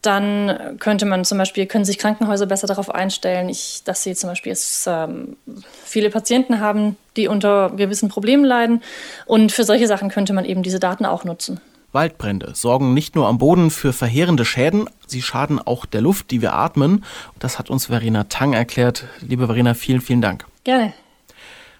dann 0.08 0.78
könnte 0.80 1.05
man 1.05 1.26
zum 1.26 1.38
Beispiel, 1.38 1.66
können 1.66 1.86
sich 1.86 1.97
Krankenhäuser 1.97 2.45
besser 2.45 2.66
darauf 2.66 2.89
einstellen, 2.89 3.49
ich, 3.49 3.82
dass 3.84 4.03
sie 4.03 4.16
zum 4.16 4.30
Beispiel 4.30 4.51
jetzt, 4.51 4.88
ähm, 4.88 5.36
viele 5.84 6.10
Patienten 6.10 6.60
haben, 6.60 6.95
die 7.18 7.28
unter 7.28 7.72
gewissen 7.72 8.10
Problemen 8.10 8.45
leiden. 8.45 8.82
Und 9.26 9.51
für 9.51 9.66
solche 9.66 9.86
Sachen 9.88 10.10
könnte 10.10 10.34
man 10.34 10.45
eben 10.45 10.64
diese 10.64 10.80
Daten 10.80 11.05
auch 11.05 11.26
nutzen. 11.26 11.60
Waldbrände 11.91 12.51
sorgen 12.53 12.93
nicht 12.93 13.16
nur 13.16 13.28
am 13.28 13.38
Boden 13.38 13.70
für 13.70 13.93
verheerende 13.93 14.45
Schäden, 14.45 14.89
sie 15.08 15.22
schaden 15.22 15.60
auch 15.60 15.86
der 15.86 16.01
Luft, 16.01 16.32
die 16.32 16.41
wir 16.41 16.53
atmen. 16.53 17.03
Das 17.39 17.60
hat 17.60 17.70
uns 17.70 17.88
Verena 17.88 18.26
Tang 18.26 18.53
erklärt. 18.53 19.05
Liebe 19.22 19.47
Verena, 19.47 19.74
vielen, 19.74 20.01
vielen 20.01 20.22
Dank. 20.22 20.45
Gerne. 20.64 20.93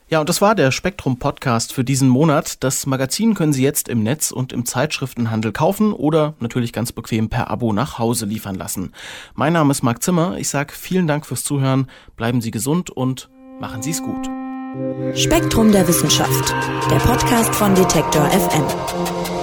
Ja, 0.10 0.22
und 0.22 0.30
das 0.30 0.42
war 0.42 0.56
der 0.56 0.72
Spektrum 0.72 1.20
Podcast 1.20 1.74
für 1.74 1.84
diesen 1.84 2.08
Monat. 2.08 2.64
Das 2.64 2.86
Magazin 2.86 3.34
können 3.34 3.52
Sie 3.52 3.64
jetzt 3.64 3.90
im 3.90 4.04
Netz 4.04 4.32
und 4.32 4.54
im 4.54 4.66
Zeitschriftenhandel 4.66 5.52
kaufen 5.52 5.92
oder 5.92 6.34
natürlich 6.40 6.72
ganz 6.72 6.94
bequem 6.94 7.28
per 7.28 7.50
Abo 7.50 7.74
nach 7.74 8.00
Hause 8.00 8.26
liefern 8.26 8.56
lassen. 8.56 8.94
Mein 9.36 9.52
Name 9.52 9.72
ist 9.72 9.84
Marc 9.84 10.02
Zimmer. 10.02 10.38
Ich 10.38 10.48
sage 10.48 10.72
vielen 10.74 11.08
Dank 11.08 11.26
fürs 11.26 11.44
Zuhören. 11.44 11.90
Bleiben 12.16 12.40
Sie 12.40 12.52
gesund 12.52 12.90
und 12.90 13.30
machen 13.60 13.82
Sie 13.82 13.92
es 13.92 14.02
gut. 14.02 14.30
Spektrum 15.14 15.74
der 15.74 15.86
Wissenschaft, 15.90 16.56
der 16.90 16.98
Podcast 17.00 17.54
von 17.54 17.76
Detektor 17.76 18.30
FM. 18.30 19.37